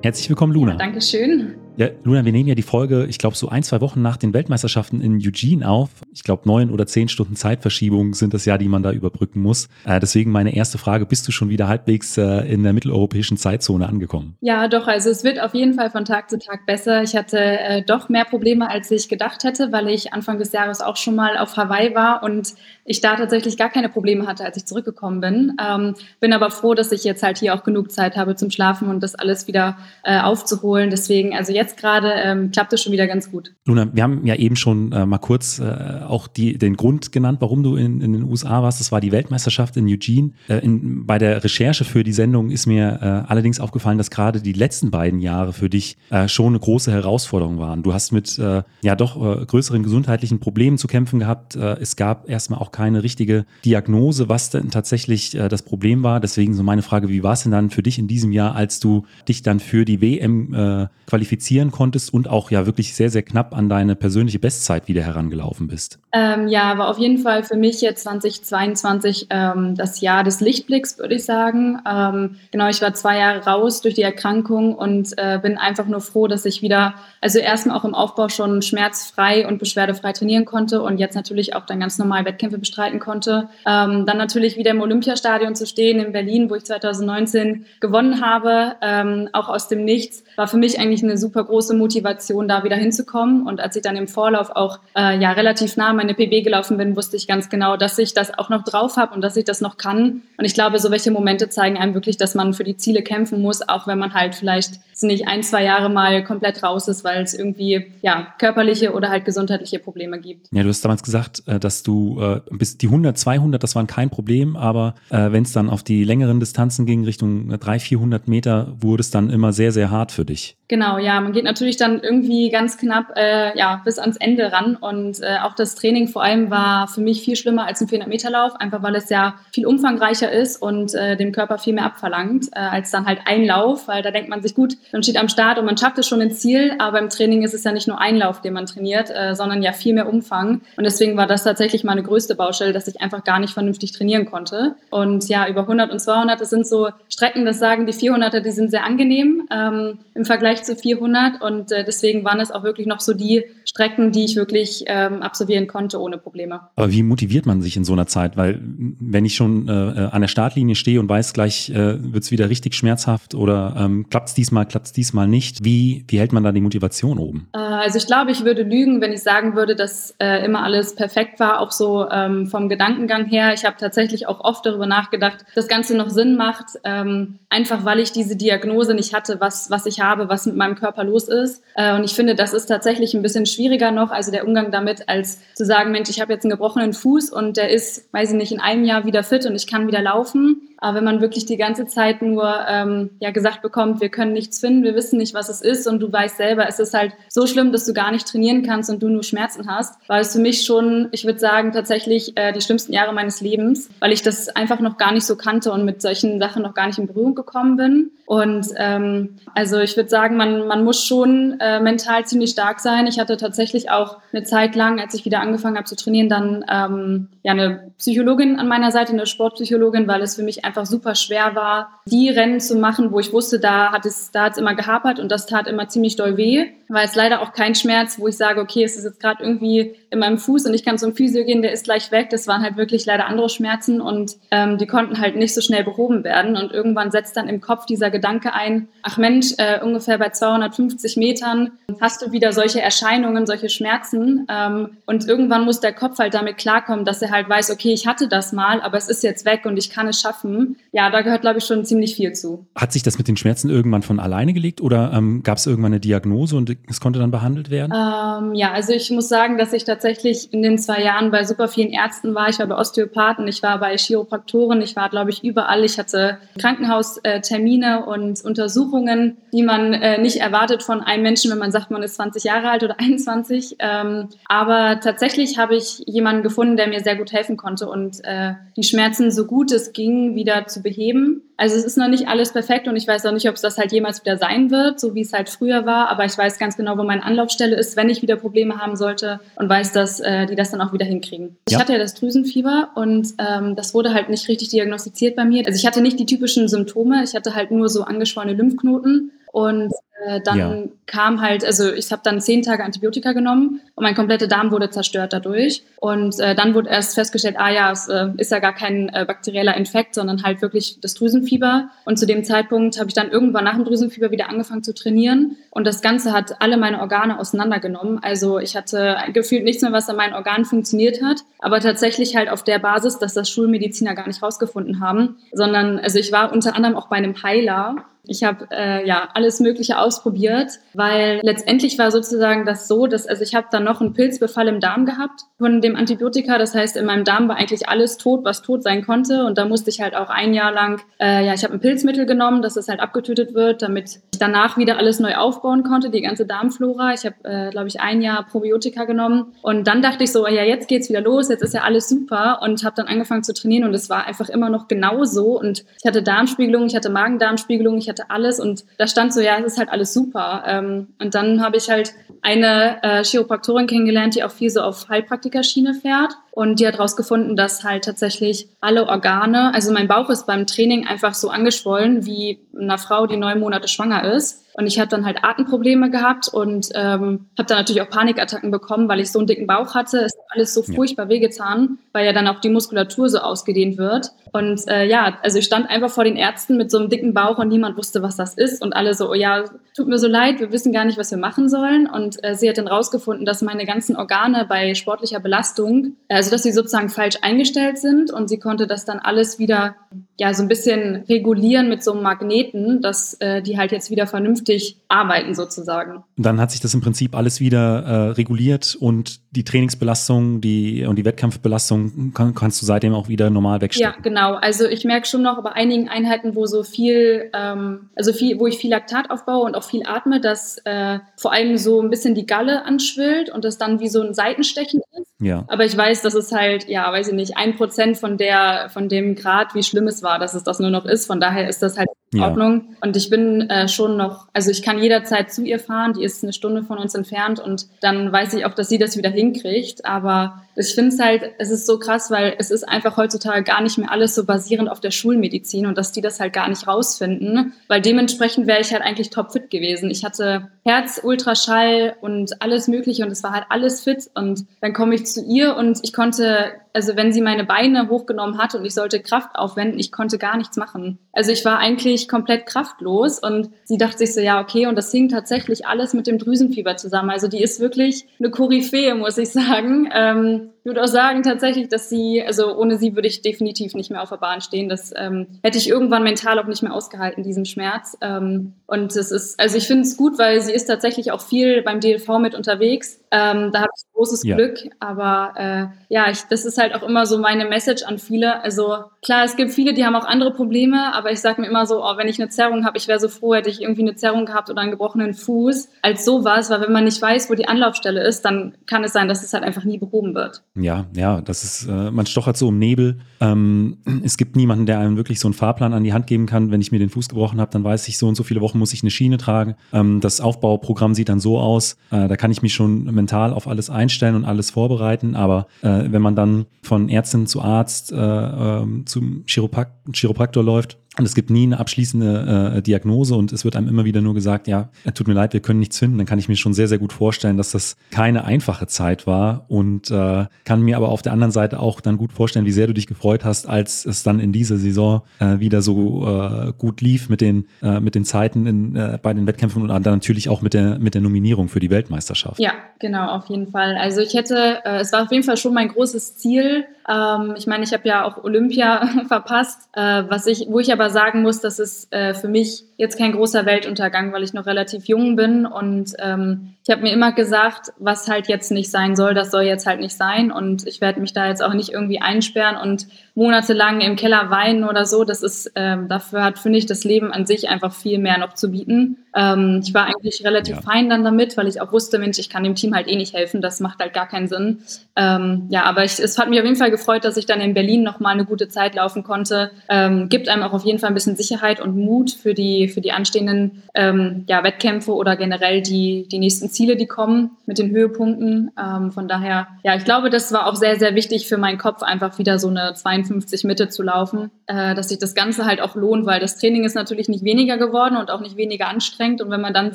Herzlich 0.03 0.29
willkommen, 0.29 0.53
Luna. 0.53 0.73
Ja, 0.73 0.79
Dankeschön. 0.79 1.57
Ja, 1.77 1.89
Luna, 2.05 2.25
wir 2.25 2.31
nehmen 2.31 2.49
ja 2.49 2.55
die 2.55 2.63
Folge, 2.63 3.07
ich 3.07 3.19
glaube, 3.19 3.37
so 3.37 3.49
ein, 3.49 3.65
zwei 3.65 3.81
Wochen 3.81 4.01
nach 4.01 4.17
den 4.17 4.33
Weltmeisterschaften 4.33 5.01
in 5.01 5.17
Eugene 5.17 5.69
auf. 5.69 5.91
Ich 6.13 6.23
glaube, 6.23 6.43
neun 6.47 6.71
oder 6.71 6.87
zehn 6.87 7.09
Stunden 7.09 7.35
Zeitverschiebung 7.35 8.15
sind 8.15 8.33
das 8.33 8.45
ja, 8.45 8.59
die 8.59 8.69
man 8.69 8.85
da 8.85 8.93
überbrücken 8.93 9.43
muss. 9.43 9.69
Äh, 9.85 9.99
deswegen 9.99 10.31
meine 10.31 10.55
erste 10.55 10.79
Frage, 10.79 11.05
bist 11.05 11.27
du 11.27 11.33
schon 11.33 11.49
wieder 11.49 11.67
halbwegs 11.67 12.17
äh, 12.17 12.43
in 12.47 12.63
der 12.63 12.73
mitteleuropäischen 12.75 13.37
Zeitzone 13.39 13.89
angekommen? 13.89 14.37
Ja, 14.41 14.69
doch, 14.69 14.87
also 14.87 15.11
es 15.11 15.25
wird 15.25 15.41
auf 15.41 15.53
jeden 15.53 15.75
Fall 15.75 15.91
von 15.91 16.05
Tag 16.05 16.31
zu 16.31 16.39
Tag 16.39 16.65
besser. 16.65 17.03
Ich 17.03 17.17
hatte 17.17 17.39
äh, 17.39 17.83
doch 17.83 18.09
mehr 18.09 18.25
Probleme, 18.25 18.71
als 18.71 18.93
ich 18.93 19.09
gedacht 19.09 19.43
hätte, 19.43 19.73
weil 19.73 19.89
ich 19.89 20.13
Anfang 20.13 20.39
des 20.39 20.53
Jahres 20.53 20.81
auch 20.81 20.97
schon 20.97 21.17
mal 21.17 21.37
auf 21.39 21.57
Hawaii 21.57 21.93
war 21.93 22.23
und 22.23 22.55
ich 22.85 23.01
da 23.01 23.17
tatsächlich 23.17 23.57
gar 23.57 23.71
keine 23.71 23.89
Probleme 23.89 24.27
hatte, 24.29 24.45
als 24.45 24.57
ich 24.57 24.67
zurückgekommen 24.67 25.21
bin. 25.21 25.57
Ähm, 25.61 25.95
bin 26.21 26.33
aber 26.33 26.51
froh, 26.51 26.75
dass 26.75 26.93
ich 26.93 27.03
jetzt 27.03 27.25
halt 27.25 27.39
hier 27.39 27.55
auch 27.55 27.65
genug 27.65 27.91
Zeit 27.91 28.17
habe 28.17 28.37
zum 28.37 28.51
Schlafen 28.51 28.89
und 28.89 29.03
das 29.03 29.17
alles 29.17 29.49
wieder 29.49 29.77
äh, 30.05 30.21
aufzuholen. 30.21 30.91
Deswegen, 30.91 31.35
also 31.35 31.53
jetzt 31.53 31.64
jetzt 31.65 31.77
gerade 31.77 32.13
ähm, 32.13 32.51
klappt 32.51 32.73
es 32.73 32.83
schon 32.83 32.93
wieder 32.93 33.07
ganz 33.07 33.31
gut. 33.31 33.53
Luna, 33.67 33.89
wir 33.93 34.03
haben 34.03 34.27
ja 34.27 34.35
eben 34.37 34.57
schon 34.57 34.93
äh, 34.93 35.07
mal 35.07 35.19
kurz 35.19 35.59
äh, 35.59 35.65
auch 36.07 36.29
die, 36.29 36.59
den 36.59 36.77
Grund 36.77 37.13
genannt, 37.13 37.39
warum 37.41 37.63
du 37.63 37.77
in, 37.77 38.01
in 38.01 38.13
den 38.13 38.23
USA 38.25 38.63
warst. 38.63 38.81
Das 38.81 38.93
war 38.93 39.01
die 39.01 39.13
Weltmeisterschaft 39.13 39.77
in 39.77 39.87
Eugene. 39.89 40.33
Äh, 40.49 40.59
in, 40.59 41.07
bei 41.07 41.19
der 41.19 41.43
Recherche 41.43 41.85
für 41.85 42.05
die 42.05 42.13
Sendung 42.13 42.51
ist 42.51 42.67
mir 42.67 42.99
äh, 43.01 43.31
allerdings 43.31 43.61
aufgefallen, 43.61 43.99
dass 43.99 44.11
gerade 44.11 44.41
die 44.41 44.53
letzten 44.53 44.91
beiden 44.91 45.21
Jahre 45.21 45.53
für 45.53 45.71
dich 45.71 45.97
äh, 46.11 46.29
schon 46.29 46.49
eine 46.49 46.61
große 46.61 46.93
Herausforderung 46.93 47.59
waren. 47.59 47.83
Du 47.83 47.95
hast 47.95 48.13
mit 48.13 48.39
äh, 48.39 48.63
ja 48.83 48.97
doch 48.97 49.15
größeren 49.47 49.83
gesundheitlichen 49.83 50.41
Problemen 50.41 50.77
zu 50.79 50.87
kämpfen 50.87 51.21
gehabt. 51.21 51.55
es 51.55 51.97
gab 51.97 52.29
erstmal 52.29 52.59
auch 52.59 52.73
keine 52.73 53.03
richtige 53.03 53.47
Diagnose, 53.65 54.29
was 54.29 54.51
denn 54.51 54.71
tatsächlich 54.71 55.31
das 55.31 55.63
Problem 55.63 56.03
war. 56.03 56.21
Deswegen 56.21 56.55
so 56.55 56.63
meine 56.63 56.83
Frage, 56.83 57.09
wie 57.09 57.23
war 57.23 57.33
es 57.33 57.45
denn 57.45 57.53
dann 57.53 57.71
für 57.71 57.83
dich 57.83 57.99
in 57.99 58.09
diesem 58.09 58.33
Jahr, 58.33 58.55
als 58.55 58.81
du 58.81 59.07
dich 59.29 59.43
dann 59.43 59.61
für 59.61 59.85
die 59.85 60.01
WM 60.01 60.89
qualifiziert 61.07 61.54
qualifizieren 61.55 61.71
konntest 61.71 62.13
und 62.13 62.29
auch 62.29 62.51
ja 62.51 62.67
wirklich 62.67 62.95
sehr, 62.95 63.11
sehr 63.11 63.23
knapp 63.23 63.57
an 63.57 63.69
deine 63.69 63.95
persönliche 63.95 64.39
Bestzeit 64.39 64.89
wieder 64.89 65.03
herangelaufen 65.03 65.69
bist. 65.69 65.99
Ähm, 66.13 66.49
ja, 66.49 66.79
war 66.79 66.89
auf 66.89 66.99
jeden 66.99 67.19
Fall 67.19 67.43
für 67.43 67.57
mich 67.57 67.81
jetzt 67.81 68.05
2022 68.05 69.27
ähm, 69.31 69.75
das 69.77 70.01
Jahr 70.01 70.25
des 70.25 70.41
Lichtblicks, 70.41 70.99
würde 70.99 71.15
ich 71.15 71.25
sagen. 71.25 71.79
Ähm, 71.89 72.37
genau, 72.51 72.69
ich 72.69 72.81
war 72.83 72.95
zwei 72.95 73.19
Jahre 73.19 73.45
raus 73.45 73.81
durch 73.81 73.95
die 73.95 74.03
Erkrankung 74.03 74.75
und 74.75 75.13
äh, 75.17 75.39
bin 75.43 75.59
einfach 75.59 75.87
nur 75.87 76.01
froh, 76.01 76.27
dass 76.27 76.45
ich 76.45 76.63
wieder, 76.63 76.95
also 77.21 77.39
erstmal 77.39 77.77
auch 77.77 77.85
im 77.85 77.95
Aufbau 77.95 78.29
schon 78.29 78.63
schmerzfrei 78.63 79.47
und 79.47 79.59
beschwerdefrei 79.59 80.13
trainieren 80.13 80.45
konnte 80.45 80.83
und 80.83 80.99
jetzt 80.99 81.15
natürlich 81.15 81.55
auch 81.55 81.67
dann 81.67 81.81
ganz 81.81 81.99
normal 81.99 82.25
Wettkämpfe 82.25 82.59
bestreiten 82.59 83.01
konnte. 83.01 83.49
Ähm, 83.67 84.07
dann 84.07 84.19
natürlich 84.19 84.57
wieder 84.57 84.71
im 84.71 84.81
Olympiastadion 84.81 85.55
zu 85.55 85.67
stehen 85.67 85.99
in 86.01 86.13
Berlin, 86.13 86.51
wo 86.51 86.55
ich 86.55 86.65
2019 86.65 87.67
gewonnen 87.81 88.21
habe, 88.21 88.77
ähm, 88.83 89.29
auch 89.33 89.49
aus 89.49 89.69
dem 89.69 89.85
Nichts, 89.85 90.25
war 90.37 90.49
für 90.49 90.57
mich 90.57 90.79
eigentlich 90.79 91.03
eine 91.03 91.19
super 91.19 91.44
super 91.45 91.47
große 91.47 91.75
Motivation, 91.75 92.49
da 92.49 92.65
wieder 92.65 92.77
hinzukommen. 92.77 93.47
Und 93.47 93.61
als 93.61 93.77
ich 93.77 93.83
dann 93.83 93.97
im 93.97 94.09
Vorlauf 94.09 94.51
auch 94.51 94.79
äh, 94.97 95.19
ja 95.19 95.33
relativ 95.33 95.77
nah 95.77 95.93
meine 95.93 96.15
PB 96.15 96.45
gelaufen 96.45 96.77
bin, 96.77 96.97
wusste 96.97 97.17
ich 97.17 97.27
ganz 97.27 97.49
genau, 97.49 97.77
dass 97.77 97.99
ich 97.99 98.15
das 98.15 98.37
auch 98.37 98.49
noch 98.49 98.65
drauf 98.65 98.97
habe 98.97 99.15
und 99.15 99.21
dass 99.21 99.37
ich 99.37 99.45
das 99.45 99.61
noch 99.61 99.77
kann. 99.77 100.23
Und 100.37 100.45
ich 100.45 100.55
glaube, 100.55 100.79
so 100.79 100.91
welche 100.91 101.11
Momente 101.11 101.49
zeigen 101.49 101.77
einem 101.77 101.95
wirklich, 101.95 102.17
dass 102.17 102.35
man 102.35 102.55
für 102.55 102.65
die 102.65 102.77
Ziele 102.77 103.03
kämpfen 103.03 103.41
muss, 103.41 103.67
auch 103.69 103.87
wenn 103.87 103.99
man 103.99 104.15
halt 104.15 104.35
vielleicht 104.35 104.81
nicht 105.03 105.29
ein, 105.29 105.43
zwei 105.43 105.65
Jahre 105.65 105.91
mal 105.91 106.25
komplett 106.25 106.63
raus 106.63 106.89
ist, 106.89 107.05
weil 107.05 107.23
es 107.23 107.35
irgendwie 107.35 107.87
ja 108.01 108.29
körperliche 108.39 108.93
oder 108.93 109.11
halt 109.11 109.25
gesundheitliche 109.25 109.79
Probleme 109.79 110.19
gibt. 110.19 110.49
Ja, 110.53 110.63
du 110.63 110.69
hast 110.69 110.85
damals 110.85 111.03
gesagt, 111.03 111.43
äh, 111.47 111.61
dass 111.61 111.83
du 111.83 112.21
äh, 112.21 112.41
bis 112.51 112.79
die 112.79 112.87
100, 112.87 113.19
200, 113.19 113.63
das 113.63 113.75
waren 113.75 113.87
kein 113.87 114.09
Problem, 114.09 114.57
aber 114.57 114.95
äh, 115.11 115.31
wenn 115.31 115.43
es 115.43 115.53
dann 115.53 115.69
auf 115.69 115.83
die 115.83 116.05
längeren 116.05 116.41
Distanzen 116.41 116.87
ging, 116.87 117.05
Richtung 117.05 117.49
300, 117.49 117.83
400 117.83 118.29
Meter, 118.29 118.75
wurde 118.79 119.03
es 119.03 119.11
dann 119.11 119.31
immer 119.31 119.53
sehr, 119.53 119.73
sehr 119.73 119.91
hart 119.91 120.13
für 120.13 120.25
dich. 120.25 120.57
Genau, 120.69 120.97
ja, 120.99 121.21
man 121.21 121.34
geht 121.35 121.45
natürlich 121.45 121.77
dann 121.77 122.01
irgendwie 122.01 122.49
ganz 122.49 122.79
knapp 122.79 123.13
äh, 123.17 123.57
ja, 123.59 123.83
bis 123.85 123.99
ans 123.99 124.17
Ende 124.17 124.53
ran. 124.53 124.77
Und 124.77 125.21
äh, 125.21 125.39
auch 125.43 125.55
das 125.55 125.75
Training 125.75 126.09
vor 126.09 126.23
allem 126.23 126.51
war 126.51 126.89
für 126.89 127.01
mich 127.01 127.23
viel 127.23 127.37
schlimmer 127.37 127.67
als 127.67 127.81
ein 127.81 127.89
400-Meter-Lauf, 127.89 128.57
einfach 128.57 128.83
weil 128.83 128.95
es 128.95 129.11
ja 129.11 129.35
viel 129.53 129.67
umfangreicher 129.67 130.31
ist 130.31 130.63
und 130.63 130.95
äh, 130.95 131.17
dem 131.17 131.33
Körper 131.33 131.59
viel 131.59 131.75
mehr 131.75 131.85
abverlangt 131.85 132.47
äh, 132.53 132.61
als 132.61 132.91
dann 132.91 133.07
halt 133.07 133.21
ein 133.27 133.45
Lauf, 133.45 133.89
weil 133.89 134.03
da 134.03 134.11
denkt 134.11 134.31
man 134.31 134.41
sich, 134.43 134.55
gut, 134.55 134.77
man 134.93 135.03
steht 135.03 135.19
am 135.19 135.29
Start 135.29 135.59
und 135.59 135.67
man 135.67 135.77
schafft 135.77 135.99
es 135.99 136.07
schon 136.07 136.21
ins 136.21 136.41
Ziel, 136.41 136.75
aber 136.79 136.99
im 137.01 137.11
Training 137.11 137.43
ist 137.43 137.55
es 137.55 137.65
ja 137.65 137.73
nicht 137.73 137.89
nur 137.89 138.01
ein 138.01 138.17
Lauf, 138.17 138.41
den 138.41 138.55
man 138.55 138.67
trainiert, 138.67 139.11
äh, 139.11 139.35
sondern 139.35 139.63
ja 139.63 139.73
viel 139.73 139.95
mehr 139.95 140.09
Umfang. 140.09 140.63
Und 140.77 140.85
deswegen 140.85 141.17
war 141.17 141.27
das 141.27 141.45
tatsächlich 141.45 141.85
meine 141.85 142.03
größte 142.03 142.35
Baustelle, 142.35 142.73
dass 142.73 142.89
ich 142.89 143.01
einfach 143.01 143.25
gar 143.25 143.39
nicht 143.39 143.53
vernünftig 143.53 143.93
trainieren 143.93 144.25
konnte. 144.25 144.77
Und 144.91 145.29
ja, 145.29 145.47
über 145.49 145.63
100 145.63 145.91
und 145.91 145.99
200, 145.99 146.41
das 146.41 146.51
sind 146.51 146.67
so 146.67 146.89
Strecken, 147.09 147.45
das 147.45 147.59
sagen 147.59 147.87
die 147.87 147.93
400er, 147.93 148.41
die 148.41 148.51
sind 148.51 148.71
sehr 148.71 148.85
angenehm 148.85 149.47
ähm, 149.51 149.99
im 150.15 150.25
Vergleich 150.25 150.45
Vergleich 150.45 150.63
zu 150.65 150.77
400 150.77 151.24
und 151.41 151.73
äh, 151.73 151.85
deswegen 151.85 152.25
waren 152.25 152.41
es 152.41 152.51
auch 152.51 152.63
wirklich 152.63 152.87
noch 152.87 153.01
so 153.01 153.15
die 153.15 153.45
Strecken, 153.65 154.13
die 154.13 154.25
ich 154.25 154.37
wirklich 154.37 154.85
ähm, 154.87 155.23
absolvieren 155.23 155.67
konnte 155.67 156.01
ohne 156.01 156.19
Probleme. 156.19 156.61
Aber 156.77 156.93
wie 156.93 157.03
motiviert 157.03 157.47
man 157.47 157.63
sich 157.63 157.77
in 157.77 157.85
so 157.85 157.93
einer 157.93 158.07
Zeit? 158.07 158.37
Weil 158.37 158.61
wenn 158.63 159.25
ich 159.25 159.35
schon 159.35 159.69
äh, 159.69 159.71
an 159.71 160.21
der 160.21 160.29
Startlinie 160.29 160.75
stehe 160.75 161.01
und 161.01 161.09
weiß, 161.09 161.33
gleich 161.33 161.71
äh, 161.71 161.97
wird 162.13 162.25
es 162.25 162.31
wieder 162.31 162.51
richtig 162.51 162.75
schmerzhaft 162.75 163.35
oder 163.35 163.75
ähm, 163.79 164.09
klappt 164.11 164.29
es 164.29 164.35
diesmal, 164.35 164.67
klappt 164.67 164.87
es 164.87 164.93
diesmal 164.93 165.29
nicht, 165.29 165.65
wie, 165.65 166.05
wie 166.09 166.19
hält 166.19 166.33
man 166.33 166.45
da 166.45 166.53
die 166.53 166.61
Motivation 166.61 167.19
oben? 167.19 167.49
Äh, 167.53 167.59
also 167.59 167.99
ich 167.99 168.07
glaube, 168.07 168.31
ich 168.31 168.45
würde 168.45 168.63
lügen, 168.63 169.01
wenn 169.01 169.13
ich 169.13 169.23
sagen 169.23 169.55
würde, 169.57 169.77
dass 169.77 170.15
äh, 170.19 170.45
immer 170.45 170.63
alles 170.63 170.95
perfekt 170.95 171.41
war, 171.41 171.61
auch 171.61 171.71
so 171.71 172.09
ähm, 172.11 172.47
vom 172.47 172.69
Gedankengang 172.69 173.27
her. 173.27 173.53
Ich 173.55 173.65
habe 173.65 173.77
tatsächlich 173.79 174.27
auch 174.27 174.41
oft 174.41 174.67
darüber 174.67 174.87
nachgedacht, 174.87 175.45
das 175.55 175.69
Ganze 175.69 175.97
noch 175.97 176.11
Sinn 176.11 176.37
macht, 176.37 176.67
ähm, 176.85 177.39
einfach 177.49 177.85
weil 177.85 178.01
ich 178.01 178.13
diese 178.13 178.37
Diagnose 178.37 178.95
nicht 178.95 179.15
hatte, 179.15 179.41
was, 179.41 179.71
was 179.71 179.87
ich 179.87 180.01
habe, 180.01 180.29
was 180.29 180.47
mit 180.47 180.57
meinem 180.57 180.75
Körper 180.75 181.05
los 181.05 181.14
ist. 181.23 181.63
Äh, 181.77 181.95
und 181.95 182.03
ich 182.05 182.15
finde, 182.15 182.35
das 182.35 182.53
ist 182.53 182.67
tatsächlich 182.67 183.15
ein 183.15 183.23
bisschen 183.23 183.47
schwieriger 183.47 183.93
noch, 183.93 184.11
also 184.11 184.33
der 184.33 184.47
Umgang 184.47 184.73
damit, 184.73 185.09
als 185.09 185.39
zu 185.55 185.65
sagen, 185.65 185.93
Mensch, 185.93 186.11
ich 186.11 186.21
habe 186.21 186.33
jetzt 186.33 186.45
einen 186.45 186.51
gebrochenen 186.51 186.93
Fuß 186.93 187.31
und 187.31 187.57
der 187.57 187.71
ist, 187.71 188.13
weiß 188.13 188.31
ich 188.31 188.37
nicht, 188.37 188.53
in 188.53 188.61
einem 188.61 188.85
Jahr 188.85 189.05
wieder 189.07 189.23
fit 189.23 189.47
und 189.47 189.55
ich 189.55 189.67
kann 189.67 189.87
wieder 189.87 190.03
laufen. 190.03 190.74
Aber 190.79 190.99
wenn 190.99 191.05
man 191.05 191.21
wirklich 191.21 191.47
die 191.47 191.57
ganze 191.57 191.87
Zeit 191.87 192.23
nur 192.23 192.49
ähm, 192.69 193.11
ja, 193.21 193.31
gesagt 193.31 193.63
bekommt, 193.63 194.01
wir 194.01 194.09
können 194.09 194.33
nichts 194.33 194.61
finden, 194.61 194.83
wir 194.83 194.95
wissen 194.95 195.19
nicht, 195.19 195.35
was 195.35 195.49
es 195.49 195.61
ist 195.61 195.87
und 195.87 196.01
du 196.01 196.13
weißt 196.13 196.37
selber, 196.37 196.69
es 196.69 196.79
ist 196.79 196.95
halt 196.95 197.13
so 197.29 197.47
schlimm, 197.47 197.73
dass 197.73 197.87
du 197.87 197.93
gar 197.93 198.13
nicht 198.13 198.27
trainieren 198.27 198.63
kannst 198.63 198.91
und 198.91 199.03
du 199.03 199.09
nur 199.09 199.23
Schmerzen 199.23 199.69
hast, 199.69 199.97
war 200.09 200.21
es 200.21 200.33
für 200.33 200.41
mich 200.41 200.65
schon, 200.65 201.09
ich 201.13 201.25
würde 201.25 201.39
sagen, 201.39 201.73
tatsächlich 201.73 202.37
äh, 202.37 202.53
die 202.53 202.61
schlimmsten 202.61 202.93
Jahre 202.93 203.13
meines 203.13 203.41
Lebens, 203.41 203.89
weil 204.01 204.13
ich 204.13 204.23
das 204.23 204.49
einfach 204.49 204.81
noch 204.81 204.99
gar 204.99 205.13
nicht 205.13 205.27
so 205.27 205.37
kannte 205.37 205.73
und 205.73 205.85
mit 205.85 206.03
solchen 206.03 206.39
Sachen 206.41 206.63
noch 206.63 206.75
gar 206.75 206.87
nicht 206.87 206.99
in 206.99 207.07
Berührung 207.07 207.35
gekommen 207.35 207.77
bin. 207.77 208.11
Und 208.27 208.69
ähm, 208.77 209.37
also 209.55 209.79
ich 209.81 209.97
würde 209.97 210.09
sagen, 210.09 210.37
man, 210.37 210.67
man 210.67 210.83
muss 210.83 211.05
schon 211.05 211.59
äh, 211.61 211.81
mental 211.81 212.25
ziemlich 212.25 212.51
stark 212.51 212.81
sein. 212.81 213.07
Ich 213.07 213.19
hatte 213.19 213.37
tatsächlich 213.37 213.91
auch 213.91 214.19
eine 214.33 214.45
Zeit 214.45 214.75
lang, 214.77 214.99
als 214.99 215.15
ich 215.15 215.25
wieder 215.25 215.41
angefangen 215.41 215.77
habe 215.77 215.87
zu 215.87 215.97
trainieren, 215.97 216.29
dann 216.31 216.65
ähm, 216.71 217.29
ja 217.43 217.53
eine 217.53 217.93
Psychologin 217.99 218.59
an 218.59 218.67
meiner 218.67 218.91
Seite, 218.93 219.13
eine 219.13 219.27
Sportpsychologin, 219.27 220.09
weil 220.09 220.23
es 220.23 220.37
für 220.37 220.43
mich 220.43 220.64
einfach 220.65 220.87
super 220.87 221.15
schwer 221.15 221.55
war, 221.55 222.01
die 222.07 222.29
Rennen 222.29 222.61
zu 222.61 222.77
machen, 222.77 223.13
wo 223.13 223.21
ich 223.21 223.33
wusste, 223.33 223.61
da 223.61 223.93
hat 223.93 224.07
es, 224.07 224.31
da 224.31 224.45
hat 224.45 224.53
es 224.53 224.59
immer 224.59 224.75
gehapert 224.75 225.19
und 225.19 225.31
das 225.31 225.47
tat 225.47 225.67
immer 225.67 225.89
ziemlich 225.89 226.17
doll 226.17 226.37
weh. 226.37 226.67
War 226.89 227.03
es 227.03 227.15
leider 227.15 227.43
auch 227.43 227.53
kein 227.53 227.75
Schmerz, 227.75 228.19
wo 228.19 228.29
ich 228.29 228.37
sage, 228.37 228.61
okay, 228.61 228.85
es 228.85 228.97
ist 228.97 229.05
jetzt 229.05 229.21
gerade 229.21 229.43
irgendwie 229.43 229.95
in 230.15 230.21
meinem 230.21 230.39
Fuß 230.39 230.65
und 230.65 230.73
ich 230.73 230.85
kann 230.85 230.97
zum 230.97 231.15
Physio 231.15 231.45
gehen, 231.45 231.61
der 231.61 231.73
ist 231.73 231.85
gleich 231.85 232.11
weg. 232.11 232.31
Das 232.31 232.47
waren 232.47 232.63
halt 232.63 232.77
wirklich 232.77 233.05
leider 233.05 233.27
andere 233.27 233.51
Schmerzen 233.51 234.01
und 234.01 234.37
ähm, 234.51 234.79
die 234.79 234.87
konnten 234.87 235.21
halt 235.21 235.37
nicht 235.37 235.53
so 235.53 235.61
schnell 235.61 235.85
behoben 235.85 236.25
werden. 236.25 236.57
Und 236.57 236.73
irgendwann 236.73 237.11
setzt 237.11 237.37
dann 237.37 237.49
im 237.49 237.61
Kopf 237.61 237.85
dieser 237.85 238.11
Gedanke 238.11 238.55
ein, 238.55 238.89
ach 239.03 239.19
Mensch, 239.19 239.55
äh, 239.59 239.81
ungefähr 239.83 240.17
bei 240.19 240.31
250 240.31 241.17
Metern 241.17 241.73
hast 242.01 242.23
du 242.23 242.33
wieder 242.33 242.53
solche 242.53 242.81
Erscheinungen, 242.81 243.47
solche 243.47 243.69
Schmerzen. 243.69 244.47
Ähm, 244.49 244.97
und 245.05 245.29
irgendwann 245.29 245.65
muss 245.65 245.81
der 245.81 245.93
Kopf 245.93 246.19
halt 246.19 246.35
damit 246.35 246.57
klarkommen, 246.57 247.05
dass 247.05 247.21
er 247.21 247.31
halt 247.31 247.49
weiß, 247.49 247.71
okay, 247.71 247.93
ich 247.93 248.07
hatte 248.07 248.29
das 248.29 248.53
mal, 248.53 248.81
aber 248.81 248.97
es 248.97 249.09
ist 249.09 249.23
jetzt 249.23 249.45
weg 249.45 249.67
und 249.67 249.77
ich 249.77 249.91
kann 249.91 250.09
es 250.09 250.21
schaffen. 250.21 250.77
Ja, 250.93 251.11
da 251.11 251.23
gehört, 251.23 251.43
glaube 251.43 251.59
ich, 251.59 251.65
schon 251.65 251.85
ziemlich 251.85 252.15
viel 252.15 252.33
zu. 252.33 252.67
Hat 252.75 252.93
sich 252.93 253.03
das 253.03 253.19
mit 253.19 253.29
den 253.29 253.37
Schmerzen 253.37 253.69
irgendwann 253.69 254.03
von 254.03 254.21
alleine 254.21 254.55
gelegt 254.55 254.81
oder 254.81 255.13
ähm, 255.13 255.43
gab 255.43 255.59
es 255.59 255.67
irgendwann 255.67 255.93
eine 255.93 256.01
Diagnose 256.01 256.57
und 256.57 256.75
es 256.89 257.01
konnte 257.01 257.19
dann 257.19 257.31
behandelt 257.31 257.71
werden? 257.71 257.93
Ähm, 257.93 258.55
ja, 258.55 258.73
also 258.73 258.93
ich 258.93 259.11
muss 259.11 259.29
sagen, 259.29 259.59
dass 259.59 259.73
ich 259.73 259.85
tatsächlich 259.85 260.04
in 260.05 260.63
den 260.63 260.79
zwei 260.79 261.03
Jahren 261.03 261.31
bei 261.31 261.45
super 261.45 261.69
vielen 261.69 261.91
Ärzten 261.91 262.35
war. 262.35 262.49
Ich 262.49 262.59
war 262.59 262.67
bei 262.67 262.77
Osteopathen, 262.77 263.49
ich 263.49 263.63
war 263.63 263.79
bei 263.79 263.97
Chiropraktoren, 263.97 264.81
ich 264.83 264.97
war, 264.97 265.09
glaube 265.09 265.31
ich, 265.31 265.43
überall. 265.43 265.85
Ich 265.85 265.99
hatte 265.99 266.39
Krankenhaustermine 266.59 268.07
und 268.07 268.45
Untersuchungen, 268.45 269.39
die 269.53 269.63
man 269.63 269.93
äh, 269.93 270.21
nicht 270.21 270.37
erwartet 270.37 270.83
von 270.83 271.01
einem 271.01 271.23
Menschen, 271.23 271.51
wenn 271.51 271.59
man 271.59 271.73
sagt, 271.73 271.91
man 271.91 272.03
ist 272.03 272.17
20 272.17 272.45
Jahre 272.45 272.71
alt 272.71 272.83
oder 272.83 272.97
21. 273.01 273.77
Ähm, 273.79 274.29
aber 274.47 275.01
tatsächlich 275.01 275.59
habe 275.59 275.77
ich 275.77 276.03
jemanden 276.07 276.43
gefunden, 276.43 276.77
der 276.77 276.89
mir 276.89 277.01
sehr 277.01 277.17
gut 277.17 277.33
helfen 277.33 277.57
konnte 277.57 277.89
und 277.89 278.23
äh, 278.25 278.55
die 278.77 278.83
Schmerzen 278.83 279.31
so 279.31 279.47
gut 279.47 279.73
es 279.73 279.93
ging 279.93 280.35
wieder 280.35 280.67
zu 280.67 280.83
beheben. 280.83 281.43
Also 281.57 281.77
es 281.77 281.85
ist 281.85 281.97
noch 281.97 282.09
nicht 282.09 282.29
alles 282.29 282.53
perfekt 282.53 282.89
und 282.89 282.97
ich 282.97 283.07
weiß 283.07 283.25
auch 283.27 283.33
nicht, 283.33 283.49
ob 283.49 283.55
es 283.55 283.61
das 283.61 283.79
halt 283.79 283.93
jemals 283.93 284.25
wieder 284.25 284.37
sein 284.37 284.71
wird, 284.71 284.99
so 284.99 285.15
wie 285.15 285.21
es 285.21 285.33
halt 285.33 285.49
früher 285.49 285.87
war. 285.87 286.09
Aber 286.09 286.25
ich 286.25 286.37
weiß 286.37 286.59
ganz 286.59 286.77
genau, 286.77 286.99
wo 286.99 287.05
meine 287.05 287.23
Anlaufstelle 287.23 287.77
ist, 287.77 287.97
wenn 287.97 288.09
ich 288.09 288.23
wieder 288.23 288.37
Probleme 288.37 288.79
haben 288.79 288.97
sollte 288.97 289.41
und 289.57 289.69
weiß, 289.69 289.93
dass 289.93 290.21
äh, 290.21 290.47
die 290.47 290.57
das 290.57 290.71
dann 290.71 290.81
auch 290.81 290.93
wieder 290.93 291.07
hinkriegen. 291.07 291.57
Ja. 291.69 291.77
Ich 291.77 291.79
hatte 291.79 291.93
ja 291.93 291.99
das 291.99 292.15
Drüsenfieber 292.15 292.91
und 292.97 293.35
ähm, 293.39 293.77
das 293.77 293.95
wurde 293.95 294.15
halt 294.15 294.29
nicht 294.29 294.49
richtig 294.49 294.71
diagnostiziert 294.71 295.37
bei 295.37 295.45
mir. 295.45 295.65
Also 295.67 295.77
ich 295.77 295.87
hatte 295.87 296.01
nicht 296.01 296.19
die 296.19 296.27
typischen 296.27 296.69
Symptome, 296.69 297.23
ich 297.23 297.35
hatte 297.35 297.55
halt 297.55 297.71
nur 297.71 297.89
so 297.89 298.03
angeschwollene 298.03 298.55
Lymphknoten 298.55 299.33
und 299.53 299.93
äh, 300.27 300.41
dann 300.41 300.59
ja. 300.59 300.83
kam 301.07 301.41
halt, 301.41 301.65
also 301.65 301.93
ich 301.93 302.11
habe 302.11 302.23
dann 302.25 302.41
zehn 302.41 302.63
Tage 302.63 302.85
Antibiotika 302.85 303.33
genommen 303.33 303.81
und 303.95 304.03
mein 304.03 304.15
kompletter 304.15 304.47
Darm 304.47 304.71
wurde 304.71 304.91
zerstört 304.91 305.33
dadurch. 305.33 305.83
Und 306.01 306.39
äh, 306.41 306.55
dann 306.55 306.75
wurde 306.75 306.91
erst 306.91 307.15
festgestellt, 307.15 307.57
ah 307.59 307.71
ja, 307.71 307.91
es 307.91 308.09
äh, 308.09 308.29
ist 308.39 308.51
ja 308.51 308.59
gar 308.59 308.75
kein 308.75 309.09
äh, 309.11 309.25
bakterieller 309.27 309.77
Infekt, 309.77 310.15
sondern 310.15 310.43
halt 310.43 310.63
wirklich 310.63 311.01
das 311.01 311.15
Drüsenfieber. 311.15 311.89
Und 312.05 312.19
zu 312.19 312.27
dem 312.27 312.45
Zeitpunkt 312.45 312.99
habe 312.99 313.09
ich 313.09 313.15
dann 313.15 313.31
irgendwann 313.31 313.65
nach 313.65 313.75
dem 313.75 313.85
Drüsenfieber 313.85 314.31
wieder 314.31 314.49
angefangen 314.49 314.83
zu 314.83 314.95
trainieren. 314.95 315.57
Und 315.71 315.87
das 315.87 316.03
Ganze 316.03 316.33
hat 316.33 316.61
alle 316.61 316.77
meine 316.77 317.01
Organe 317.01 317.39
auseinandergenommen. 317.39 318.23
Also 318.23 318.59
ich 318.59 318.77
hatte 318.77 319.17
gefühlt 319.33 319.65
nichts 319.65 319.83
mehr, 319.83 319.93
was 319.93 320.09
an 320.09 320.17
meinen 320.17 320.35
Organen 320.35 320.65
funktioniert 320.65 321.23
hat. 321.23 321.43
Aber 321.59 321.81
tatsächlich 321.81 322.37
halt 322.37 322.49
auf 322.49 322.65
der 322.65 322.79
Basis, 322.79 323.19
dass 323.19 323.35
das 323.35 323.51
Schulmediziner 323.51 324.15
gar 324.15 324.27
nicht 324.27 324.43
rausgefunden 324.43 325.01
haben, 325.01 325.37
sondern 325.53 325.99
also 325.99 326.19
ich 326.19 326.33
war 326.33 326.53
unter 326.53 326.75
anderem 326.75 326.97
auch 326.97 327.09
bei 327.09 327.17
einem 327.17 327.43
Heiler 327.43 328.05
ich 328.27 328.43
habe 328.45 328.67
äh, 328.71 329.07
ja 329.07 329.29
alles 329.35 329.61
Mögliche 329.61 329.99
ausprobiert, 329.99 330.79
weil 330.95 331.41
letztendlich 331.43 331.99
war 331.99 332.11
sozusagen 332.11 332.65
das 332.65 332.89
so, 332.89 333.07
dass 333.07 333.27
also 333.27 333.43
ich 333.43 333.55
habe 333.55 333.67
dann 333.71 333.85
noch 333.85 334.01
einen 334.01 334.15
Pilzbefall 334.15 334.69
im 334.69 334.81
Darm 334.81 335.07
gehabt 335.07 335.43
von 335.59 335.81
dem 335.81 335.97
Antibiotika. 335.97 336.59
Das 336.59 336.75
heißt, 336.75 336.97
in 336.97 337.07
meinem 337.07 337.25
Darm 337.25 337.49
war 337.49 337.57
eigentlich 337.57 337.89
alles 337.89 338.17
tot, 338.17 338.45
was 338.45 338.63
tot 338.63 338.83
sein 338.83 339.05
konnte. 339.05 339.45
Und 339.45 339.59
da 339.59 339.67
musste 339.67 339.91
ich 339.91 340.01
halt 340.01 340.17
auch 340.17 340.31
ein 340.31 340.55
Jahr 340.55 340.73
lang, 340.73 341.01
äh, 341.21 341.45
ja, 341.45 341.55
ich 341.55 341.65
habe 341.65 341.75
ein 341.75 341.81
Pilzmittel 341.81 342.27
genommen, 342.27 342.63
dass 342.63 342.77
es 342.77 342.89
halt 342.89 343.01
abgetötet 343.01 343.55
wird, 343.55 343.83
damit 343.83 344.21
ich 344.33 344.39
danach 344.39 344.77
wieder 344.79 344.99
alles 344.99 345.21
neu 345.21 345.35
aufbauen 345.35 345.83
konnte, 345.83 346.11
die 346.11 346.23
ganze 346.23 346.47
Darmflora. 346.47 347.13
Ich 347.13 347.25
habe, 347.27 347.37
äh, 347.45 347.71
glaube 347.71 347.89
ich, 347.89 348.01
ein 348.01 348.23
Jahr 348.23 348.45
Probiotika 348.47 349.05
genommen. 349.05 349.55
Und 349.63 349.87
dann 349.87 350.01
dachte 350.03 350.25
ich 350.25 350.33
so, 350.33 350.47
ja, 350.47 350.65
jetzt 350.65 350.89
geht's 350.89 351.09
wieder 351.09 351.21
los, 351.21 351.49
jetzt 351.49 351.63
ist 351.63 351.75
ja 351.75 351.83
alles 351.83 352.09
super. 352.09 352.61
Und 352.63 352.85
habe 352.85 352.97
dann 352.97 353.07
angefangen 353.07 353.43
zu 353.43 353.53
trainieren 353.53 353.85
und 353.85 353.95
es 353.95 354.09
war 354.09 354.27
einfach 354.27 354.49
immer 354.49 354.71
noch 354.71 354.89
genauso. 354.89 355.59
Und 355.59 355.85
ich 355.99 356.07
hatte 356.07 356.23
Darmspiegelung, 356.23 356.87
ich 356.87 356.97
hatte 356.97 357.11
Magen-Darmspiegelung, 357.11 357.99
ich 357.99 358.09
hatte 358.09 358.14
hatte 358.15 358.31
alles 358.31 358.61
und 358.61 358.85
da 358.99 359.07
stand 359.07 359.35
so, 359.35 359.41
ja, 359.41 359.59
es 359.59 359.73
ist 359.73 359.79
halt 359.79 359.91
alles 359.91 360.15
super. 360.15 360.65
Ähm, 360.67 361.09
und 361.21 361.35
dann 361.35 361.63
habe 361.63 361.77
ich 361.77 361.91
halt 361.91 362.15
eine 362.43 363.03
äh, 363.03 363.25
Chiropraktorin 363.25 363.87
kennengelernt, 363.87 364.35
die 364.35 364.45
auch 364.45 364.51
viel 364.51 364.71
so 364.71 364.81
auf 364.81 365.09
Heilpraktikerschiene 365.09 365.95
fährt. 365.95 366.35
Und 366.51 366.79
die 366.79 366.87
hat 366.87 366.95
herausgefunden, 366.95 367.57
dass 367.57 367.85
halt 367.85 368.05
tatsächlich 368.05 368.69
alle 368.81 369.09
Organe, 369.09 369.75
also 369.75 369.93
mein 369.93 370.09
Bauch 370.09 370.31
ist 370.31 370.47
beim 370.47 370.67
Training 370.67 371.07
einfach 371.07 371.35
so 371.35 371.49
angeschwollen 371.49 372.27
wie 372.27 372.61
einer 372.79 372.99
Frau, 372.99 373.27
die 373.27 373.37
neun 373.37 373.61
Monate 373.61 373.89
schwanger 373.89 374.25
ist. 374.33 374.65
Und 374.75 374.87
ich 374.87 374.99
habe 374.99 375.09
dann 375.09 375.25
halt 375.25 375.43
Atemprobleme 375.43 376.11
gehabt 376.11 376.49
und 376.49 376.91
ähm, 376.95 377.47
habe 377.57 377.69
dann 377.69 377.79
natürlich 377.79 378.03
auch 378.03 378.11
Panikattacken 378.11 378.71
bekommen, 378.71 379.09
weil 379.09 379.21
ich 379.21 379.31
so 379.31 379.39
einen 379.39 379.47
dicken 379.47 379.67
Bauch 379.67 379.95
hatte. 379.95 380.19
Es 380.19 380.33
alles 380.55 380.75
so 380.75 380.83
furchtbar 380.83 381.25
ja. 381.25 381.31
wehgetan, 381.31 381.99
weil 382.13 382.25
ja 382.27 382.33
dann 382.33 382.47
auch 382.47 382.61
die 382.61 382.69
Muskulatur 382.69 383.29
so 383.29 383.39
ausgedehnt 383.39 383.99
wird. 383.99 384.31
Und 384.53 384.87
äh, 384.89 385.05
ja, 385.07 385.39
also 385.43 385.59
ich 385.59 385.65
stand 385.65 385.91
einfach 385.91 386.11
vor 386.11 386.23
den 386.23 386.37
Ärzten 386.37 386.77
mit 386.77 386.91
so 386.91 386.99
einem 386.99 387.09
dicken 387.09 387.35
Bauch 387.35 387.59
und 387.59 387.69
niemand 387.69 387.97
wusste, 387.97 388.23
was 388.23 388.37
das 388.37 388.55
ist. 388.55 388.83
Und 388.83 388.93
alle 388.93 389.15
so, 389.15 389.31
oh 389.31 389.35
ja, 389.35 389.65
tut 389.97 390.07
mir 390.07 390.19
so 390.19 390.29
leid, 390.29 390.61
wir 390.61 390.71
wissen 390.71 390.93
gar 390.93 391.05
nicht, 391.05 391.19
was 391.19 391.31
wir 391.33 391.39
machen 391.39 391.69
sollen. 391.69 392.07
Und 392.07 392.43
äh, 392.45 392.55
sie 392.55 392.69
hat 392.69 392.79
dann 392.79 392.87
rausgefunden, 392.87 393.45
dass 393.45 393.63
meine 393.63 393.85
ganzen 393.85 394.15
Organe 394.15 394.65
bei 394.69 394.95
sportlicher 394.95 395.41
Belastung, 395.41 396.17
also 396.29 396.51
dass 396.51 396.63
sie 396.63 396.73
sozusagen 396.73 397.09
falsch 397.09 397.37
eingestellt 397.43 397.99
sind. 397.99 398.31
Und 398.31 398.49
sie 398.49 398.59
konnte 398.59 398.87
das 398.87 399.05
dann 399.05 399.19
alles 399.19 399.59
wieder 399.59 399.97
ja 400.39 400.53
so 400.55 400.63
ein 400.63 400.69
bisschen 400.69 401.25
regulieren 401.29 401.89
mit 401.89 402.03
so 402.03 402.13
einem 402.13 402.23
Magneten, 402.23 403.03
dass 403.03 403.35
äh, 403.35 403.63
die 403.63 403.79
halt 403.79 403.93
jetzt 403.93 404.11
wieder 404.11 404.27
vernünftig 404.27 404.99
arbeiten 405.09 405.55
sozusagen. 405.55 406.25
Dann 406.37 406.61
hat 406.61 406.71
sich 406.71 406.81
das 406.81 406.95
im 406.95 407.01
Prinzip 407.01 407.35
alles 407.35 407.61
wieder 407.61 408.03
äh, 408.03 408.31
reguliert 408.31 408.97
und 408.99 409.41
die 409.51 409.65
Trainingsbelastung 409.65 410.44
die, 410.61 411.05
und 411.07 411.17
die 411.17 411.25
Wettkampfbelastung 411.25 412.33
kann, 412.35 412.55
kannst 412.55 412.81
du 412.81 412.87
seitdem 412.87 413.15
auch 413.15 413.29
wieder 413.29 413.51
normal 413.51 413.81
wegstellen. 413.81 414.15
Ja, 414.17 414.23
genau. 414.23 414.55
Also 414.55 414.87
ich 414.87 415.05
merke 415.05 415.27
schon 415.27 415.43
noch 415.43 415.63
bei 415.63 415.73
einigen 415.73 416.09
Einheiten, 416.09 416.55
wo 416.55 416.67
so 416.67 416.83
viel, 416.83 417.51
ähm, 417.53 418.11
also 418.17 418.33
viel, 418.33 418.59
wo 418.59 418.67
ich 418.67 418.79
viel 418.79 418.91
Laktat 418.91 419.31
aufbaue 419.31 419.65
und 419.65 419.77
auch 419.77 419.85
viel 419.85 420.03
atme, 420.07 420.41
dass 420.41 420.79
äh, 420.85 421.19
vor 421.37 421.53
allem 421.53 421.77
so 421.77 422.01
ein 422.01 422.11
bisschen 422.11 422.35
die 422.35 422.47
Galle 422.47 422.85
anschwillt 422.85 423.51
und 423.51 423.65
das 423.65 423.79
dann 423.79 424.01
wie 424.01 424.09
so 424.09 424.23
ein 424.23 424.35
Seitenstechen 424.35 425.01
ist. 425.13 425.35
Ja. 425.41 425.65
Aber 425.69 425.85
ich 425.85 425.97
weiß, 425.97 426.23
dass 426.23 426.35
es 426.35 426.53
halt, 426.53 426.89
ja, 426.89 427.11
weiß 427.11 427.29
ich 427.29 427.35
nicht, 427.35 427.57
ein 427.57 427.77
Prozent 427.77 428.17
von 428.17 428.39
der, 428.39 428.89
von 428.91 429.09
dem 429.09 429.35
Grad, 429.35 429.75
wie 429.75 429.83
schlimm 429.83 430.07
es 430.07 430.23
war, 430.23 430.39
dass 430.39 430.55
es 430.55 430.63
das 430.63 430.79
nur 430.79 430.91
noch 430.91 431.05
ist. 431.05 431.27
Von 431.27 431.41
daher 431.41 431.69
ist 431.69 431.83
das 431.83 431.99
halt 431.99 432.09
in 432.33 432.41
ja. 432.41 432.49
Ordnung. 432.49 432.97
Und 433.01 433.17
ich 433.17 433.31
bin 433.31 433.69
äh, 433.71 433.89
schon 433.89 434.17
noch, 434.17 434.49
also 434.53 434.71
ich 434.71 434.83
kann 434.83 434.99
jederzeit 434.99 435.53
zu 435.53 435.63
ihr 435.63 435.79
fahren, 435.79 436.13
die 436.15 436.25
ist 436.25 436.43
eine 436.43 436.53
Stunde 436.53 436.83
von 436.83 436.99
uns 436.99 437.15
entfernt 437.15 437.61
und 437.61 437.87
dann 438.01 438.33
weiß 438.33 438.55
ich 438.55 438.65
auch, 438.65 438.75
dass 438.75 438.89
sie 438.89 438.99
das 438.99 439.17
wieder 439.17 439.31
hinkriegt. 439.31 440.05
Aber 440.05 440.34
ich 440.77 440.95
finde 440.95 441.15
es 441.15 441.21
halt, 441.21 441.55
es 441.59 441.71
ist 441.71 441.87
so 441.87 441.99
krass, 441.99 442.31
weil 442.31 442.55
es 442.59 442.71
ist 442.71 442.83
einfach 442.89 443.17
heutzutage 443.17 443.63
gar 443.63 443.81
nicht 443.81 443.99
mehr 443.99 444.11
alles 444.11 444.35
so 444.35 444.45
basierend 444.45 444.91
auf 444.91 445.01
der 445.01 445.13
Schulmedizin 445.13 445.87
und 445.87 445.97
dass 445.97 446.13
die 446.13 446.21
das 446.21 446.41
halt 446.41 446.53
gar 446.53 446.69
nicht 446.69 446.87
rausfinden, 446.87 447.75
weil 447.89 448.01
dementsprechend 448.01 448.67
wäre 448.67 448.81
ich 448.81 448.93
halt 448.93 449.03
eigentlich 449.03 449.31
topfit 449.31 449.71
gewesen. 449.71 450.11
Ich 450.11 450.25
hatte 450.25 450.71
Herz, 450.85 451.21
Ultraschall 451.23 452.17
und 452.21 452.61
alles 452.61 452.89
Mögliche 452.89 453.25
und 453.25 453.31
es 453.31 453.43
war 453.43 453.53
halt 453.53 453.67
alles 453.69 454.03
fit 454.03 454.31
und 454.35 454.67
dann 454.81 454.93
komme 454.93 455.15
ich 455.15 455.27
zu 455.27 455.45
ihr 455.45 455.77
und 455.77 456.01
ich 456.03 456.13
konnte, 456.13 456.73
also 456.95 457.17
wenn 457.17 457.33
sie 457.33 457.43
meine 457.43 457.65
Beine 457.65 458.09
hochgenommen 458.09 458.57
hat 458.57 458.75
und 458.75 458.85
ich 458.85 458.95
sollte 458.95 459.21
Kraft 459.21 459.57
aufwenden, 459.57 459.99
ich 459.99 460.13
konnte 460.13 460.39
gar 460.39 460.57
nichts 460.57 460.77
machen. 460.77 461.19
Also 461.33 461.51
ich 461.51 461.65
war 461.65 461.79
eigentlich 461.79 462.29
komplett 462.29 462.67
kraftlos 462.67 463.41
und 463.41 463.71
sie 463.83 463.99
dachte 463.99 464.19
sich 464.19 464.33
so, 464.33 464.41
ja, 464.41 464.61
okay, 464.61 464.87
und 464.87 464.97
das 464.97 465.11
hing 465.11 465.29
tatsächlich 465.29 465.87
alles 465.87 466.15
mit 466.15 466.29
dem 466.29 466.39
Drüsenfieber 466.39 466.97
zusammen. 466.97 467.31
Also 467.31 467.49
die 467.49 467.63
ist 467.63 467.81
wirklich 467.81 468.27
eine 468.39 468.51
Koryphäe, 468.51 469.17
muss 469.17 469.39
ich 469.39 469.51
sagen. 469.51 470.09
Ähm, 470.15 470.71
ich 470.85 470.87
würde 470.87 471.03
auch 471.03 471.09
sagen 471.09 471.43
tatsächlich, 471.43 471.89
dass 471.89 472.11
sie, 472.11 472.43
also 472.47 472.77
ohne 472.77 472.99
sie 472.99 473.15
würde 473.15 473.27
ich 473.27 473.41
definitiv 473.41 473.95
nicht 473.95 474.11
mehr 474.11 474.23
auf 474.23 474.29
der 474.29 474.37
Bahn 474.37 474.61
stehen. 474.61 474.91
Das 474.91 475.15
ähm, 475.17 475.47
hätte 475.63 475.79
ich 475.79 475.89
irgendwann 475.89 476.23
mental 476.23 476.59
auch 476.59 476.67
nicht 476.67 476.83
mehr 476.83 476.93
ausgehalten, 476.93 477.43
diesen 477.43 477.65
Schmerz. 477.65 478.19
Ähm, 478.21 478.75
und 478.87 479.17
es 479.17 479.31
ist, 479.31 479.59
also 479.59 479.79
ich 479.79 479.87
finde 479.87 480.03
es 480.03 480.19
gut, 480.19 480.39
weil 480.39 480.61
sie 480.61 480.75
ist 480.75 480.85
tatsächlich 480.85 481.33
auch 481.33 481.41
viel 481.41 481.81
beim 481.81 482.01
DLV 482.01 482.29
mit 482.39 482.55
unterwegs. 482.55 483.19
Ähm, 483.31 483.73
da 483.73 483.81
habe 483.81 483.91
ich 483.97 484.05
großes 484.13 484.45
ja. 484.45 484.57
Glück. 484.57 484.79
Aber 485.01 485.55
äh, 485.57 485.87
ja, 486.13 486.31
ich, 486.31 486.43
das 486.51 486.67
ist 486.67 486.79
halt 486.79 486.95
auch 486.95 487.03
immer 487.03 487.25
so 487.25 487.39
meine 487.39 487.65
Message 487.65 488.03
an 488.05 488.19
viele. 488.19 488.63
Also 488.63 489.05
klar, 489.23 489.45
es 489.45 489.57
gibt 489.57 489.73
viele, 489.73 489.95
die 489.95 490.05
haben 490.05 490.17
auch 490.17 490.27
andere 490.27 490.53
Probleme, 490.53 491.15
aber 491.15 491.33
ich 491.33 491.41
sage 491.41 491.61
mir 491.61 491.67
immer 491.67 491.87
so, 491.87 492.05
oh, 492.05 492.17
wenn 492.17 492.29
ich 492.29 492.39
eine 492.39 492.51
Zerrung 492.51 492.85
habe, 492.85 492.99
ich 492.99 493.09
wäre 493.09 493.21
so 493.21 493.29
froh, 493.29 493.55
hätte 493.55 493.71
ich 493.71 493.81
irgendwie 493.81 494.03
eine 494.03 494.17
Zerrung 494.17 494.47
gehabt 494.47 494.71
oder 494.71 494.83
einen 494.83 494.91
gebrochenen 494.91 495.35
Fuß, 495.35 495.89
als 496.03 496.25
sowas, 496.25 496.71
weil 496.71 496.83
wenn 496.83 496.93
man 496.93 497.05
nicht 497.05 497.21
weiß, 497.21 497.51
wo 497.51 497.55
die 497.55 497.69
Anlaufstelle 497.69 498.23
ist, 498.23 498.45
dann 498.45 498.77
kann 498.87 499.03
es 499.03 499.13
sein, 499.13 499.29
dass 499.29 499.43
es 499.43 499.53
halt 499.53 499.65
einfach 499.65 499.85
nie 499.85 499.99
behoben 499.99 500.35
wird. 500.35 500.63
Ja, 500.77 501.07
ja, 501.15 501.41
das 501.41 501.63
ist, 501.63 501.87
äh, 501.87 502.11
man 502.11 502.27
stochert 502.27 502.57
so 502.57 502.69
im 502.69 502.81
Nebel. 502.81 503.19
Ähm, 503.41 503.99
es 504.25 504.37
gibt 504.37 504.57
niemanden, 504.57 504.87
der 504.87 504.99
einem 504.99 505.17
wirklich 505.17 505.39
so 505.39 505.47
einen 505.47 505.55
Fahrplan 505.55 505.93
an 505.93 506.03
die 506.03 506.13
Hand 506.13 506.27
geben 506.27 506.47
kann. 506.47 506.73
Wenn 506.73 506.81
ich 506.81 506.91
mir 506.91 506.99
den 506.99 507.11
Fuß 507.11 507.29
gebrochen 507.29 507.61
habe, 507.61 507.71
dann 507.71 507.85
weiß 507.85 508.09
ich, 508.09 508.19
so 508.19 508.27
und 508.27 508.35
so 508.35 508.43
viele 508.43 508.61
Wochen 508.61 508.81
muss 508.81 508.93
ich 508.93 509.05
eine 509.05 509.13
Schiene 509.13 509.37
tragen. 509.37 509.77
Ähm, 509.93 510.21
das 510.21 510.41
Aufbauprogramm 510.41 511.15
sieht 511.15 511.29
dann 511.29 511.39
so 511.39 511.61
aus. 511.61 511.97
Äh, 512.11 512.27
da 512.27 512.37
kann 512.37 512.51
ich 512.51 512.61
mich 512.61 512.75
schon 512.75 513.05
mental 513.05 513.53
auf 513.53 513.69
alles 513.69 513.89
einstellen 513.89 514.35
und 514.35 514.45
alles 514.45 514.73
vorbereiten. 514.73 515.37
Aber 515.37 515.69
äh, 515.83 516.07
wenn 516.09 516.23
man 516.23 516.35
dann 516.35 516.67
von 516.83 517.09
Ärztin 517.09 517.47
zu 517.47 517.63
Arzt 517.63 518.11
äh, 518.11 518.17
ähm, 518.17 519.07
zum 519.07 519.45
Chiropraktor 519.47 520.65
läuft, 520.65 520.99
und 521.17 521.25
es 521.25 521.35
gibt 521.35 521.51
nie 521.51 521.63
eine 521.63 521.79
abschließende 521.79 522.75
äh, 522.77 522.83
Diagnose 522.83 523.37
und 523.37 523.53
es 523.53 523.65
wird 523.65 523.77
einem 523.77 523.87
immer 523.89 524.05
wieder 524.05 524.21
nur 524.21 524.35
gesagt, 524.35 524.67
ja, 524.67 524.89
tut 525.15 525.29
mir 525.29 525.35
leid, 525.35 525.53
wir 525.53 525.61
können 525.61 525.79
nichts 525.79 525.99
finden. 525.99 526.19
Dann 526.19 526.27
kann 526.27 526.41
ich 526.41 526.49
mir 526.49 526.57
schon 526.57 526.75
sehr, 526.75 526.89
sehr 526.89 526.99
gut 526.99 527.13
vorstellen, 527.13 527.57
dass 527.57 527.71
das 527.71 527.97
keine 528.11 528.45
einfache 528.45 528.89
Zeit 528.89 529.27
war 529.27 529.65
und 529.69 530.11
äh, 530.11 530.47
kann 530.65 530.83
mir 530.83 530.97
aber 530.97 531.11
auf 531.11 531.23
der 531.23 531.33
anderen 531.33 531.53
Seite 531.53 531.79
auch 531.79 532.01
dann 532.01 532.17
gut 532.17 532.33
vorstellen, 532.33 532.67
wie 532.67 532.73
sehr 532.73 532.89
du 532.89 532.95
dich 532.95 533.07
gefreut 533.07 533.45
hast, 533.45 533.69
als 533.69 534.05
es 534.05 534.25
dann 534.25 534.41
in 534.41 534.53
dieser 534.53 534.77
Saison 534.77 535.23
äh, 535.39 535.61
wieder 535.61 535.83
so 535.83 536.27
äh, 536.27 536.73
gut 536.77 537.01
lief 537.01 537.29
mit 537.29 537.41
den, 537.41 537.67
äh, 537.81 538.01
mit 538.01 538.17
den 538.17 538.25
Zeiten 538.25 538.67
in, 538.67 538.97
äh, 538.97 539.19
bei 539.23 539.33
den 539.35 539.47
Wettkämpfen 539.47 539.83
und 539.83 539.89
dann 539.89 540.03
natürlich 540.03 540.49
auch 540.49 540.63
mit 540.63 540.75
der, 540.75 540.99
mit 540.99 541.15
der 541.15 541.23
Nominierung 541.23 541.69
für 541.69 541.81
die 541.81 541.91
Weltmeisterschaft. 541.91 542.59
Ja, 542.59 542.73
genau, 542.99 543.29
auf 543.29 543.47
jeden 543.49 543.69
Fall. 543.69 543.97
Also 543.97 544.21
ich 544.21 544.35
hätte, 544.35 544.81
äh, 544.85 544.99
es 544.99 545.13
war 545.13 545.23
auf 545.23 545.31
jeden 545.31 545.45
Fall 545.45 545.57
schon 545.57 545.75
mein 545.75 545.89
großes 545.89 546.37
Ziel. 546.39 546.87
Ähm, 547.09 547.55
ich 547.57 547.67
meine, 547.67 547.85
ich 547.85 547.93
habe 547.93 548.09
ja 548.09 548.25
auch 548.25 548.43
Olympia 548.43 549.09
verpasst, 549.29 549.89
äh, 549.93 550.25
was 550.29 550.47
ich, 550.47 550.67
wo 550.69 550.81
ich 550.81 550.93
aber 550.93 551.04
aber 551.05 551.13
sagen 551.13 551.43
muss, 551.43 551.61
dass 551.61 551.79
es 551.79 552.11
äh, 552.13 552.33
für 552.33 552.49
mich 552.49 552.85
jetzt 552.97 553.19
kein 553.19 553.33
großer 553.33 553.67
Weltuntergang, 553.67 554.33
weil 554.33 554.43
ich 554.43 554.55
noch 554.55 554.65
relativ 554.65 555.05
jung 555.05 555.37
bin 555.37 555.67
und 555.67 556.15
ähm, 556.19 556.74
ich 556.87 556.93
habe 556.93 557.01
mir 557.01 557.13
immer 557.13 557.33
gesagt, 557.33 557.95
was 557.99 558.29
halt 558.29 558.47
jetzt 558.47 558.71
nicht 558.71 558.91
sein 558.91 559.17
soll, 559.17 559.33
das 559.33 559.51
soll 559.51 559.63
jetzt 559.63 559.87
halt 559.87 560.01
nicht 560.01 560.15
sein 560.15 560.53
und 560.53 560.87
ich 560.87 561.01
werde 561.01 561.19
mich 561.19 561.33
da 561.33 561.49
jetzt 561.49 561.63
auch 561.63 561.73
nicht 561.73 561.89
irgendwie 561.89 562.21
einsperren 562.21 562.77
und 562.77 563.07
monatelang 563.35 564.03
im 564.03 564.17
Keller 564.17 564.51
weinen 564.51 564.85
oder 564.85 565.07
so. 565.07 565.25
Das 565.25 565.43
ist, 565.43 565.73
ähm, 565.77 566.09
dafür 566.09 566.45
hat, 566.45 566.59
finde 566.59 566.79
ich, 566.79 566.85
das 566.85 567.03
Leben 567.03 567.33
an 567.33 567.47
sich 567.47 567.71
einfach 567.71 567.95
viel 567.95 568.19
mehr 568.19 568.37
noch 568.37 568.53
zu 568.53 568.71
bieten. 568.71 569.17
Ähm, 569.35 569.81
ich 569.83 569.95
war 569.95 570.07
eigentlich 570.07 570.45
relativ 570.45 570.77
ja. 570.77 570.83
fein 570.83 571.09
dann 571.09 571.25
damit, 571.25 571.57
weil 571.57 571.69
ich 571.69 571.81
auch 571.81 571.91
wusste, 571.91 572.19
Mensch, 572.19 572.39
ich 572.39 572.51
kann 572.51 572.63
dem 572.63 572.75
Team 572.75 572.95
halt 572.95 573.09
eh 573.09 573.17
nicht 573.17 573.35
helfen, 573.35 573.63
das 573.63 573.81
macht 573.81 573.99
halt 574.01 574.13
gar 574.13 574.29
keinen 574.29 574.47
Sinn. 574.47 574.83
Ähm, 575.17 575.67
ja, 575.71 575.85
aber 575.85 576.05
ich, 576.05 576.19
es 576.19 576.39
hat 576.39 576.51
mich 576.51 576.59
auf 576.59 576.67
jeden 576.67 576.77
Fall 576.77 576.91
gefreut, 576.91 577.25
dass 577.25 577.39
ich 577.39 577.47
dann 577.47 577.63
in 577.63 577.73
Berlin 577.73 578.03
nochmal 578.03 578.35
eine 578.35 578.45
gute 578.45 578.69
Zeit 578.69 578.95
laufen 578.95 579.25
konnte. 579.25 579.71
Ähm, 579.89 580.29
gibt 580.29 580.51
einem 580.51 580.63
auch 580.63 580.75
auf 580.75 580.85
jeden 580.85 580.99
Fall 580.99 581.11
ein 581.11 581.15
bisschen 581.15 581.35
Sicherheit 581.35 581.81
und 581.81 581.97
Mut 581.97 582.31
für 582.31 582.53
die, 582.53 582.89
für 582.89 583.01
die 583.01 583.13
anstehenden 583.13 583.83
ähm, 583.95 584.45
ja, 584.49 584.63
Wettkämpfe 584.63 585.15
oder 585.15 585.35
generell 585.37 585.81
die, 585.81 586.29
die 586.31 586.39
nächsten 586.39 586.69
Ziele, 586.75 586.97
die 586.97 587.07
kommen 587.07 587.53
mit 587.67 587.79
den 587.79 587.91
Höhepunkten. 587.91 588.71
Ähm, 588.79 589.13
von 589.13 589.29
daher, 589.29 589.69
ja, 589.83 589.95
ich 589.95 590.05
glaube, 590.05 590.29
das 590.29 590.53
war 590.53 590.67
auch 590.67 590.77
sehr, 590.77 590.99
sehr 590.99 591.15
wichtig 591.15 591.49
für 591.49 591.57
meinen 591.57 591.79
Kopf, 591.79 592.03
einfach 592.03 592.39
wieder 592.39 592.59
so 592.59 592.69
eine 592.69 592.93
52 592.95 593.65
Mitte 593.65 593.89
zu 593.89 594.03
laufen, 594.03 594.51
äh, 594.67 594.95
dass 594.95 595.09
sich 595.09 595.19
das 595.19 595.35
Ganze 595.35 595.65
halt 595.65 595.81
auch 595.81 595.95
lohnt, 595.95 596.27
weil 596.27 596.41
das 596.41 596.59
Training 596.59 596.85
ist 596.85 596.95
natürlich 596.95 597.29
nicht 597.29 597.45
weniger 597.45 597.79
geworden 597.79 598.17
und 598.17 598.31
auch 598.31 598.41
nicht 598.41 598.57
weniger 598.57 598.89
anstrengend. 598.89 599.41
Und 599.41 599.51
wenn 599.51 599.61
man 599.61 599.73
dann 599.73 599.95